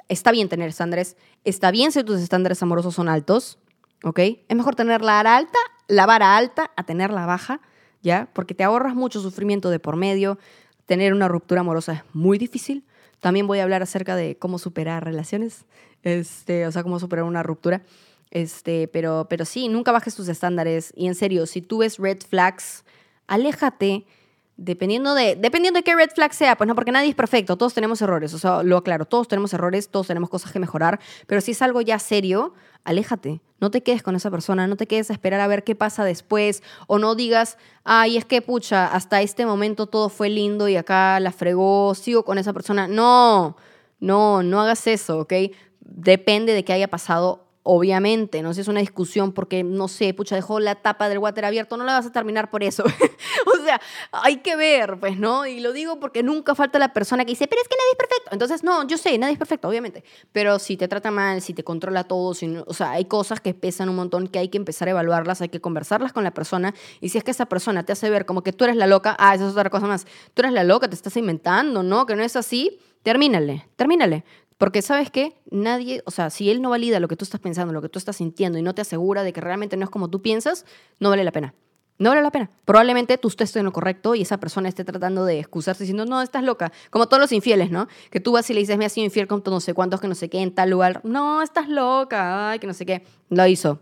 Está 0.09 0.31
bien 0.31 0.49
tener 0.49 0.69
estándares, 0.69 1.17
está 1.43 1.69
bien 1.69 1.91
si 1.91 2.03
tus 2.03 2.19
estándares 2.19 2.63
amorosos 2.63 2.95
son 2.95 3.07
altos, 3.07 3.59
¿ok? 4.03 4.19
Es 4.19 4.57
mejor 4.57 4.75
tener 4.75 5.01
la 5.01 5.13
vara 5.13 5.37
alta, 5.37 5.59
la 5.87 6.07
vara 6.07 6.35
alta 6.35 6.71
a 6.75 6.83
tener 6.83 7.11
la 7.11 7.27
baja, 7.27 7.61
¿ya? 8.01 8.27
Porque 8.33 8.55
te 8.55 8.63
ahorras 8.63 8.95
mucho 8.95 9.21
sufrimiento 9.21 9.69
de 9.69 9.79
por 9.79 9.97
medio. 9.97 10.39
Tener 10.87 11.13
una 11.13 11.27
ruptura 11.27 11.61
amorosa 11.61 11.93
es 11.93 12.01
muy 12.13 12.39
difícil. 12.39 12.83
También 13.19 13.45
voy 13.45 13.59
a 13.59 13.63
hablar 13.63 13.83
acerca 13.83 14.15
de 14.15 14.35
cómo 14.37 14.57
superar 14.57 15.05
relaciones, 15.05 15.65
este, 16.01 16.65
o 16.65 16.71
sea, 16.71 16.81
cómo 16.81 16.99
superar 16.99 17.23
una 17.23 17.43
ruptura. 17.43 17.83
Este, 18.31 18.87
pero, 18.87 19.27
pero 19.29 19.45
sí, 19.45 19.67
nunca 19.69 19.91
bajes 19.91 20.15
tus 20.15 20.27
estándares. 20.27 20.91
Y 20.95 21.05
en 21.05 21.13
serio, 21.13 21.45
si 21.45 21.61
tú 21.61 21.77
ves 21.77 21.99
red 21.99 22.17
flags, 22.27 22.83
aléjate 23.27 24.07
Dependiendo 24.55 25.15
de, 25.15 25.35
dependiendo 25.35 25.79
de 25.79 25.83
qué 25.83 25.95
red 25.95 26.11
flag 26.11 26.33
sea, 26.33 26.55
pues 26.55 26.67
no, 26.67 26.75
porque 26.75 26.91
nadie 26.91 27.09
es 27.09 27.15
perfecto, 27.15 27.57
todos 27.57 27.73
tenemos 27.73 28.01
errores, 28.03 28.35
o 28.35 28.37
sea, 28.37 28.61
lo 28.61 28.77
aclaro, 28.77 29.05
todos 29.05 29.27
tenemos 29.27 29.51
errores, 29.53 29.89
todos 29.89 30.05
tenemos 30.05 30.29
cosas 30.29 30.51
que 30.51 30.59
mejorar, 30.59 30.99
pero 31.25 31.41
si 31.41 31.51
es 31.51 31.61
algo 31.63 31.81
ya 31.81 31.97
serio, 31.97 32.53
aléjate, 32.83 33.41
no 33.59 33.71
te 33.71 33.81
quedes 33.81 34.03
con 34.03 34.15
esa 34.15 34.29
persona, 34.29 34.67
no 34.67 34.75
te 34.75 34.85
quedes 34.87 35.09
a 35.09 35.13
esperar 35.13 35.39
a 35.39 35.47
ver 35.47 35.63
qué 35.63 35.73
pasa 35.73 36.03
después, 36.03 36.61
o 36.85 36.99
no 36.99 37.15
digas, 37.15 37.57
ay, 37.83 38.17
es 38.17 38.25
que 38.25 38.43
pucha, 38.43 38.85
hasta 38.85 39.21
este 39.21 39.45
momento 39.45 39.87
todo 39.87 40.09
fue 40.09 40.29
lindo 40.29 40.67
y 40.67 40.75
acá 40.75 41.19
la 41.19 41.31
fregó, 41.31 41.95
sigo 41.95 42.23
con 42.23 42.37
esa 42.37 42.53
persona. 42.53 42.87
No, 42.87 43.57
no, 43.99 44.43
no 44.43 44.61
hagas 44.61 44.85
eso, 44.85 45.19
¿ok? 45.19 45.33
Depende 45.79 46.53
de 46.53 46.63
qué 46.63 46.73
haya 46.73 46.89
pasado 46.89 47.47
obviamente, 47.63 48.41
no 48.41 48.53
sé, 48.53 48.61
es 48.61 48.67
una 48.67 48.81
discusión 48.81 49.31
porque, 49.31 49.63
no 49.63 49.87
sé, 49.87 50.13
pucha, 50.13 50.35
dejó 50.35 50.59
la 50.59 50.75
tapa 50.75 51.07
del 51.07 51.17
water 51.17 51.45
abierto, 51.45 51.77
no 51.77 51.85
la 51.85 51.93
vas 51.93 52.05
a 52.05 52.11
terminar 52.11 52.49
por 52.49 52.61
eso. 52.61 52.83
o 53.45 53.63
sea, 53.63 53.81
hay 54.11 54.37
que 54.37 54.57
ver, 54.57 54.99
pues, 54.99 55.17
¿no? 55.17 55.45
Y 55.45 55.61
lo 55.61 55.71
digo 55.71 55.99
porque 55.99 56.23
nunca 56.23 56.55
falta 56.55 56.77
la 56.77 56.91
persona 56.91 57.23
que 57.23 57.31
dice, 57.31 57.47
pero 57.47 57.61
es 57.61 57.67
que 57.69 57.75
nadie 57.75 57.91
es 57.91 57.97
perfecto. 57.97 58.29
Entonces, 58.33 58.63
no, 58.63 58.85
yo 58.85 58.97
sé, 58.97 59.17
nadie 59.17 59.33
es 59.33 59.39
perfecto, 59.39 59.69
obviamente. 59.69 60.03
Pero 60.33 60.59
si 60.59 60.75
te 60.75 60.89
trata 60.89 61.09
mal, 61.09 61.41
si 61.41 61.53
te 61.53 61.63
controla 61.63 62.03
todo, 62.03 62.33
si 62.33 62.53
o 62.67 62.73
sea, 62.73 62.91
hay 62.91 63.05
cosas 63.05 63.39
que 63.39 63.53
pesan 63.53 63.87
un 63.87 63.95
montón 63.95 64.27
que 64.27 64.39
hay 64.39 64.49
que 64.49 64.57
empezar 64.57 64.89
a 64.89 64.91
evaluarlas, 64.91 65.41
hay 65.41 65.49
que 65.49 65.61
conversarlas 65.61 66.11
con 66.11 66.25
la 66.25 66.31
persona. 66.31 66.73
Y 66.99 67.09
si 67.09 67.17
es 67.17 67.23
que 67.23 67.31
esa 67.31 67.45
persona 67.45 67.83
te 67.83 67.93
hace 67.93 68.09
ver 68.09 68.25
como 68.25 68.43
que 68.43 68.51
tú 68.51 68.65
eres 68.65 68.75
la 68.75 68.87
loca, 68.87 69.15
ah, 69.19 69.33
esa 69.35 69.47
es 69.47 69.53
otra 69.53 69.69
cosa 69.69 69.87
más. 69.87 70.05
Tú 70.33 70.41
eres 70.41 70.51
la 70.51 70.65
loca, 70.65 70.89
te 70.89 70.95
estás 70.95 71.15
inventando, 71.15 71.81
¿no? 71.81 72.05
Que 72.05 72.17
no 72.17 72.23
es 72.23 72.35
así, 72.35 72.77
termínale, 73.03 73.67
termínale. 73.77 74.25
Porque 74.63 74.81
sabes 74.81 75.11
qué, 75.11 75.35
nadie, 75.51 76.03
o 76.05 76.11
sea, 76.11 76.29
si 76.29 76.49
él 76.49 76.61
no 76.61 76.69
valida 76.69 77.01
lo 77.01 77.09
que 77.09 77.17
tú 77.17 77.25
estás 77.25 77.41
pensando, 77.41 77.73
lo 77.73 77.81
que 77.81 77.89
tú 77.89 77.99
estás 77.99 78.15
sintiendo 78.15 78.57
y 78.57 78.61
no 78.61 78.73
te 78.73 78.79
asegura 78.79 79.21
de 79.21 79.33
que 79.33 79.41
realmente 79.41 79.75
no 79.75 79.83
es 79.83 79.89
como 79.89 80.09
tú 80.09 80.21
piensas, 80.21 80.65
no 81.01 81.09
vale 81.09 81.25
la 81.25 81.33
pena. 81.33 81.53
No 81.97 82.11
vale 82.11 82.21
la 82.21 82.31
pena. 82.31 82.49
Probablemente 82.63 83.17
tú 83.17 83.27
estés 83.27 83.53
en 83.57 83.65
lo 83.65 83.73
correcto 83.73 84.15
y 84.15 84.21
esa 84.21 84.39
persona 84.39 84.69
esté 84.69 84.85
tratando 84.85 85.25
de 85.25 85.39
excusarse 85.39 85.83
diciendo, 85.83 86.05
no, 86.05 86.21
estás 86.21 86.45
loca. 86.45 86.71
Como 86.91 87.09
todos 87.09 87.19
los 87.19 87.33
infieles, 87.33 87.71
¿no? 87.71 87.89
Que 88.09 88.21
tú 88.21 88.31
vas 88.31 88.49
y 88.49 88.53
le 88.53 88.61
dices, 88.61 88.77
me 88.77 88.85
has 88.85 88.93
sido 88.93 89.03
infiel 89.03 89.27
con 89.27 89.43
no 89.45 89.59
sé 89.59 89.73
cuántos, 89.73 89.99
que 89.99 90.07
no 90.07 90.15
sé 90.15 90.29
qué, 90.29 90.39
en 90.39 90.55
tal 90.55 90.69
lugar. 90.69 91.01
No, 91.03 91.41
estás 91.41 91.67
loca, 91.67 92.51
ay, 92.51 92.59
que 92.59 92.67
no 92.67 92.73
sé 92.73 92.85
qué. 92.85 93.03
Lo 93.27 93.45
hizo. 93.45 93.81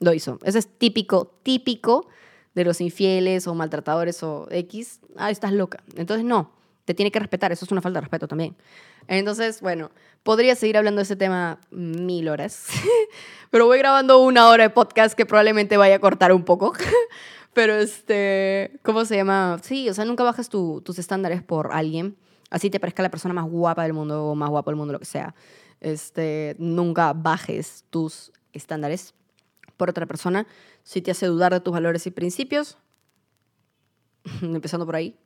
Lo 0.00 0.12
hizo. 0.12 0.40
Eso 0.42 0.58
es 0.58 0.66
típico, 0.76 1.38
típico 1.44 2.08
de 2.56 2.64
los 2.64 2.80
infieles 2.80 3.46
o 3.46 3.54
maltratadores 3.54 4.24
o 4.24 4.48
X. 4.50 4.98
Ah, 5.14 5.30
estás 5.30 5.52
loca. 5.52 5.84
Entonces, 5.94 6.24
no 6.24 6.58
te 6.84 6.94
tiene 6.94 7.10
que 7.10 7.18
respetar, 7.18 7.52
eso 7.52 7.64
es 7.64 7.72
una 7.72 7.80
falta 7.80 7.98
de 7.98 8.02
respeto 8.02 8.28
también. 8.28 8.56
Entonces, 9.06 9.60
bueno, 9.60 9.90
podría 10.22 10.54
seguir 10.54 10.76
hablando 10.76 10.98
de 10.98 11.04
ese 11.04 11.16
tema 11.16 11.58
mil 11.70 12.28
horas, 12.28 12.66
pero 13.50 13.66
voy 13.66 13.78
grabando 13.78 14.18
una 14.18 14.48
hora 14.48 14.64
de 14.64 14.70
podcast 14.70 15.16
que 15.16 15.26
probablemente 15.26 15.76
vaya 15.76 15.96
a 15.96 15.98
cortar 15.98 16.32
un 16.32 16.44
poco. 16.44 16.72
pero 17.52 17.74
este, 17.74 18.78
¿cómo 18.82 19.04
se 19.04 19.16
llama? 19.16 19.58
Sí, 19.62 19.88
o 19.88 19.94
sea, 19.94 20.04
nunca 20.04 20.24
bajas 20.24 20.48
tus 20.48 20.98
estándares 20.98 21.42
por 21.42 21.72
alguien, 21.72 22.16
así 22.50 22.70
te 22.70 22.80
parezca 22.80 23.02
la 23.02 23.10
persona 23.10 23.34
más 23.34 23.48
guapa 23.48 23.82
del 23.82 23.92
mundo 23.92 24.26
o 24.26 24.34
más 24.34 24.50
guapo 24.50 24.70
del 24.70 24.76
mundo, 24.76 24.92
lo 24.92 24.98
que 24.98 25.04
sea. 25.04 25.34
Este, 25.80 26.56
nunca 26.58 27.12
bajes 27.14 27.84
tus 27.90 28.32
estándares 28.52 29.14
por 29.76 29.88
otra 29.88 30.04
persona 30.04 30.46
si 30.82 31.00
te 31.00 31.10
hace 31.10 31.26
dudar 31.26 31.52
de 31.52 31.60
tus 31.60 31.72
valores 31.72 32.06
y 32.06 32.10
principios, 32.10 32.76
empezando 34.42 34.86
por 34.86 34.96
ahí, 34.96 35.16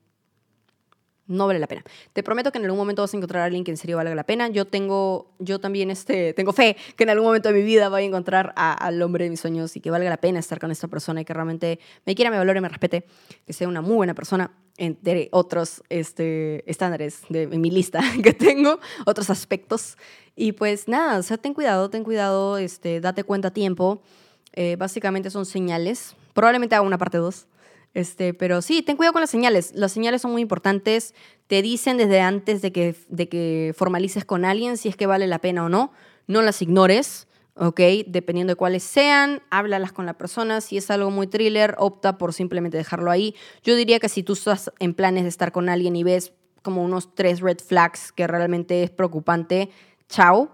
no 1.26 1.46
vale 1.46 1.58
la 1.58 1.66
pena. 1.66 1.82
Te 2.12 2.22
prometo 2.22 2.52
que 2.52 2.58
en 2.58 2.64
algún 2.64 2.78
momento 2.78 3.02
vas 3.02 3.14
a 3.14 3.16
encontrar 3.16 3.42
a 3.42 3.44
alguien 3.46 3.64
que 3.64 3.70
en 3.70 3.76
serio 3.76 3.96
valga 3.96 4.14
la 4.14 4.24
pena. 4.24 4.48
Yo 4.48 4.66
tengo, 4.66 5.32
yo 5.38 5.58
también 5.58 5.90
este, 5.90 6.34
tengo 6.34 6.52
fe 6.52 6.76
que 6.96 7.04
en 7.04 7.10
algún 7.10 7.26
momento 7.26 7.48
de 7.48 7.54
mi 7.54 7.62
vida 7.62 7.88
voy 7.88 8.02
a 8.02 8.04
encontrar 8.04 8.52
al 8.56 9.00
hombre 9.02 9.24
de 9.24 9.30
mis 9.30 9.40
sueños 9.40 9.74
y 9.76 9.80
que 9.80 9.90
valga 9.90 10.10
la 10.10 10.18
pena 10.18 10.38
estar 10.38 10.60
con 10.60 10.70
esta 10.70 10.88
persona 10.88 11.22
y 11.22 11.24
que 11.24 11.32
realmente 11.32 11.78
me 12.04 12.14
quiera, 12.14 12.30
me 12.30 12.38
valore, 12.38 12.60
me 12.60 12.68
respete, 12.68 13.06
que 13.46 13.52
sea 13.52 13.68
una 13.68 13.80
muy 13.80 13.96
buena 13.96 14.14
persona 14.14 14.52
entre 14.76 15.28
otros 15.30 15.82
este, 15.88 16.68
estándares 16.68 17.22
de, 17.28 17.46
mi 17.46 17.70
lista 17.70 18.02
que 18.22 18.32
tengo, 18.32 18.80
otros 19.06 19.30
aspectos. 19.30 19.96
Y 20.37 20.52
pues 20.52 20.88
nada, 20.88 21.18
o 21.18 21.22
sea, 21.22 21.38
ten 21.38 21.54
cuidado, 21.54 21.88
ten 21.90 22.04
cuidado, 22.04 22.58
este, 22.58 23.00
date 23.00 23.24
cuenta 23.24 23.48
a 23.48 23.52
tiempo. 23.52 24.02
Eh, 24.52 24.76
básicamente 24.76 25.30
son 25.30 25.46
señales. 25.46 26.16
Probablemente 26.32 26.74
haga 26.74 26.82
una 26.82 26.98
parte 26.98 27.18
2 27.18 27.46
este, 27.94 28.35
pero 28.35 28.61
sí, 28.61 28.83
ten 28.83 28.96
cuidado 28.96 29.12
con 29.12 29.20
las 29.20 29.30
señales. 29.30 29.72
Las 29.74 29.92
señales 29.92 30.20
son 30.20 30.33
muy 30.33 30.42
importantes. 30.42 31.14
Te 31.46 31.62
dicen 31.62 31.96
desde 31.96 32.20
antes 32.20 32.61
de 32.61 32.72
que, 32.72 32.96
de 33.09 33.28
que 33.28 33.72
formalices 33.76 34.24
con 34.24 34.44
alguien 34.44 34.76
si 34.76 34.88
es 34.88 34.96
que 34.96 35.07
vale 35.07 35.28
la 35.28 35.38
pena 35.38 35.64
o 35.64 35.68
no. 35.68 35.92
No 36.26 36.42
las 36.42 36.61
ignores, 36.61 37.28
¿ok? 37.54 37.80
Dependiendo 38.09 38.52
de 38.52 38.57
cuáles 38.57 38.83
sean, 38.83 39.42
háblalas 39.50 39.92
con 39.92 40.07
la 40.07 40.14
persona. 40.14 40.61
Si 40.61 40.76
es 40.76 40.90
algo 40.90 41.11
muy 41.11 41.28
thriller, 41.28 41.76
opta 41.78 42.18
por 42.18 42.33
simplemente 42.33 42.76
dejarlo 42.76 43.12
ahí. 43.12 43.37
Yo 43.62 43.76
diría 43.76 44.00
que 44.00 44.09
si 44.09 44.24
tú 44.24 44.33
estás 44.33 44.72
en 44.80 44.94
planes 44.94 45.22
de 45.22 45.28
estar 45.28 45.52
con 45.52 45.68
alguien 45.68 45.94
y 45.94 46.02
ves 46.02 46.33
como 46.62 46.83
unos 46.83 47.14
tres 47.14 47.40
red 47.40 47.59
flags 47.59 48.11
que 48.11 48.26
realmente 48.26 48.83
es 48.83 48.90
preocupante, 48.90 49.70
chao. 50.09 50.50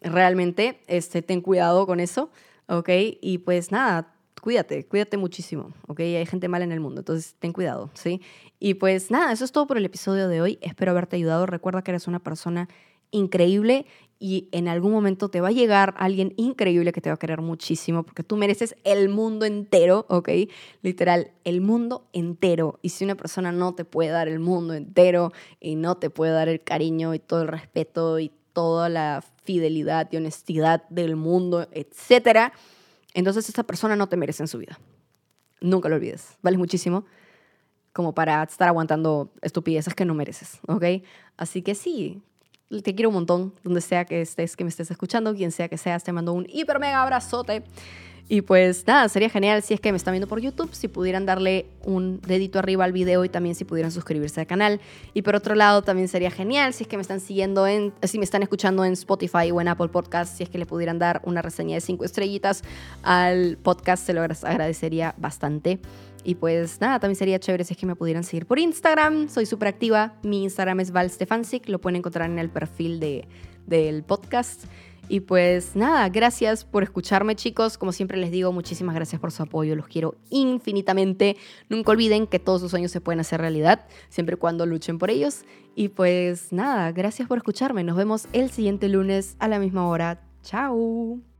Realmente, 0.00 0.82
este, 0.86 1.22
ten 1.22 1.40
cuidado 1.40 1.86
con 1.86 1.98
eso, 1.98 2.30
¿ok? 2.68 2.88
Y 3.20 3.38
pues 3.38 3.72
nada, 3.72 4.13
cuídate, 4.44 4.84
cuídate 4.84 5.16
muchísimo, 5.16 5.72
¿ok? 5.88 6.00
Hay 6.00 6.26
gente 6.26 6.48
mala 6.48 6.66
en 6.66 6.72
el 6.72 6.78
mundo, 6.78 7.00
entonces 7.00 7.34
ten 7.38 7.54
cuidado, 7.54 7.88
¿sí? 7.94 8.20
Y 8.60 8.74
pues 8.74 9.10
nada, 9.10 9.32
eso 9.32 9.42
es 9.42 9.52
todo 9.52 9.66
por 9.66 9.78
el 9.78 9.86
episodio 9.86 10.28
de 10.28 10.42
hoy. 10.42 10.58
Espero 10.60 10.90
haberte 10.90 11.16
ayudado. 11.16 11.46
Recuerda 11.46 11.80
que 11.80 11.92
eres 11.92 12.06
una 12.08 12.18
persona 12.18 12.68
increíble 13.10 13.86
y 14.18 14.50
en 14.52 14.68
algún 14.68 14.92
momento 14.92 15.30
te 15.30 15.40
va 15.40 15.48
a 15.48 15.52
llegar 15.52 15.94
alguien 15.96 16.34
increíble 16.36 16.92
que 16.92 17.00
te 17.00 17.08
va 17.08 17.14
a 17.14 17.18
querer 17.18 17.40
muchísimo 17.40 18.02
porque 18.02 18.22
tú 18.22 18.36
mereces 18.36 18.76
el 18.84 19.08
mundo 19.08 19.46
entero, 19.46 20.04
¿ok? 20.10 20.28
Literal, 20.82 21.30
el 21.44 21.62
mundo 21.62 22.06
entero. 22.12 22.78
Y 22.82 22.90
si 22.90 23.06
una 23.06 23.14
persona 23.14 23.50
no 23.50 23.74
te 23.74 23.86
puede 23.86 24.10
dar 24.10 24.28
el 24.28 24.40
mundo 24.40 24.74
entero 24.74 25.32
y 25.58 25.76
no 25.76 25.94
te 25.94 26.10
puede 26.10 26.32
dar 26.32 26.50
el 26.50 26.62
cariño 26.62 27.14
y 27.14 27.18
todo 27.18 27.40
el 27.40 27.48
respeto 27.48 28.18
y 28.18 28.30
toda 28.52 28.90
la 28.90 29.24
fidelidad 29.42 30.06
y 30.12 30.18
honestidad 30.18 30.86
del 30.90 31.16
mundo, 31.16 31.66
etcétera, 31.72 32.52
entonces 33.14 33.48
esa 33.48 33.62
persona 33.62 33.96
no 33.96 34.08
te 34.08 34.16
merece 34.16 34.42
en 34.42 34.48
su 34.48 34.58
vida. 34.58 34.78
Nunca 35.60 35.88
lo 35.88 35.96
olvides. 35.96 36.36
Vales 36.42 36.58
muchísimo 36.58 37.06
como 37.94 38.12
para 38.12 38.42
estar 38.42 38.68
aguantando 38.68 39.32
estupideces 39.40 39.94
que 39.94 40.04
no 40.04 40.14
mereces, 40.14 40.58
¿ok? 40.66 40.84
Así 41.36 41.62
que 41.62 41.76
sí, 41.76 42.20
te 42.82 42.94
quiero 42.94 43.10
un 43.10 43.14
montón, 43.14 43.54
donde 43.62 43.80
sea 43.80 44.04
que 44.04 44.20
estés, 44.20 44.56
que 44.56 44.64
me 44.64 44.70
estés 44.70 44.90
escuchando, 44.90 45.32
quien 45.34 45.52
sea 45.52 45.68
que 45.68 45.78
seas, 45.78 46.02
te 46.02 46.12
mando 46.12 46.32
un 46.32 46.44
hiper 46.48 46.80
mega 46.80 47.02
abrazote. 47.02 47.62
Y 48.26 48.40
pues 48.40 48.86
nada, 48.86 49.08
sería 49.10 49.28
genial 49.28 49.62
si 49.62 49.74
es 49.74 49.80
que 49.80 49.92
me 49.92 49.96
están 49.96 50.12
viendo 50.12 50.26
por 50.26 50.40
YouTube, 50.40 50.74
si 50.74 50.88
pudieran 50.88 51.26
darle 51.26 51.66
un 51.82 52.22
dedito 52.22 52.58
arriba 52.58 52.84
al 52.84 52.92
video 52.92 53.22
y 53.24 53.28
también 53.28 53.54
si 53.54 53.64
pudieran 53.64 53.92
suscribirse 53.92 54.40
al 54.40 54.46
canal. 54.46 54.80
Y 55.12 55.22
por 55.22 55.36
otro 55.36 55.54
lado, 55.54 55.82
también 55.82 56.08
sería 56.08 56.30
genial 56.30 56.72
si 56.72 56.84
es 56.84 56.88
que 56.88 56.96
me 56.96 57.02
están 57.02 57.20
siguiendo 57.20 57.66
en, 57.66 57.92
si 58.02 58.18
me 58.18 58.24
están 58.24 58.42
escuchando 58.42 58.84
en 58.84 58.94
Spotify 58.94 59.50
o 59.52 59.60
en 59.60 59.68
Apple 59.68 59.88
Podcast, 59.88 60.38
si 60.38 60.42
es 60.42 60.48
que 60.48 60.56
le 60.56 60.64
pudieran 60.64 60.98
dar 60.98 61.20
una 61.24 61.42
reseña 61.42 61.74
de 61.74 61.82
cinco 61.82 62.04
estrellitas 62.06 62.62
al 63.02 63.58
podcast, 63.62 64.06
se 64.06 64.14
lo 64.14 64.22
agradecería 64.22 65.14
bastante. 65.18 65.80
Y 66.24 66.36
pues 66.36 66.80
nada, 66.80 66.98
también 67.00 67.16
sería 67.16 67.38
chévere 67.38 67.64
si 67.64 67.74
es 67.74 67.78
que 67.78 67.84
me 67.84 67.94
pudieran 67.94 68.24
seguir 68.24 68.46
por 68.46 68.58
Instagram. 68.58 69.28
Soy 69.28 69.44
súper 69.44 69.68
activa. 69.68 70.14
Mi 70.22 70.44
Instagram 70.44 70.80
es 70.80 70.90
valstefancic. 70.90 71.68
Lo 71.68 71.78
pueden 71.78 71.96
encontrar 71.96 72.30
en 72.30 72.38
el 72.38 72.48
perfil 72.48 72.98
de, 72.98 73.28
del 73.66 74.02
podcast. 74.04 74.64
Y 75.08 75.20
pues 75.20 75.76
nada, 75.76 76.08
gracias 76.08 76.64
por 76.64 76.82
escucharme 76.82 77.36
chicos. 77.36 77.78
Como 77.78 77.92
siempre 77.92 78.18
les 78.18 78.30
digo, 78.30 78.52
muchísimas 78.52 78.94
gracias 78.94 79.20
por 79.20 79.32
su 79.32 79.42
apoyo. 79.42 79.76
Los 79.76 79.86
quiero 79.86 80.16
infinitamente. 80.30 81.36
Nunca 81.68 81.92
olviden 81.92 82.26
que 82.26 82.38
todos 82.38 82.60
sus 82.60 82.70
sueños 82.70 82.90
se 82.90 83.00
pueden 83.00 83.20
hacer 83.20 83.40
realidad, 83.40 83.86
siempre 84.08 84.36
y 84.36 84.38
cuando 84.38 84.66
luchen 84.66 84.98
por 84.98 85.10
ellos. 85.10 85.44
Y 85.74 85.88
pues 85.88 86.52
nada, 86.52 86.90
gracias 86.92 87.28
por 87.28 87.38
escucharme. 87.38 87.84
Nos 87.84 87.96
vemos 87.96 88.28
el 88.32 88.50
siguiente 88.50 88.88
lunes 88.88 89.36
a 89.38 89.48
la 89.48 89.58
misma 89.58 89.88
hora. 89.88 90.20
Chao. 90.42 91.33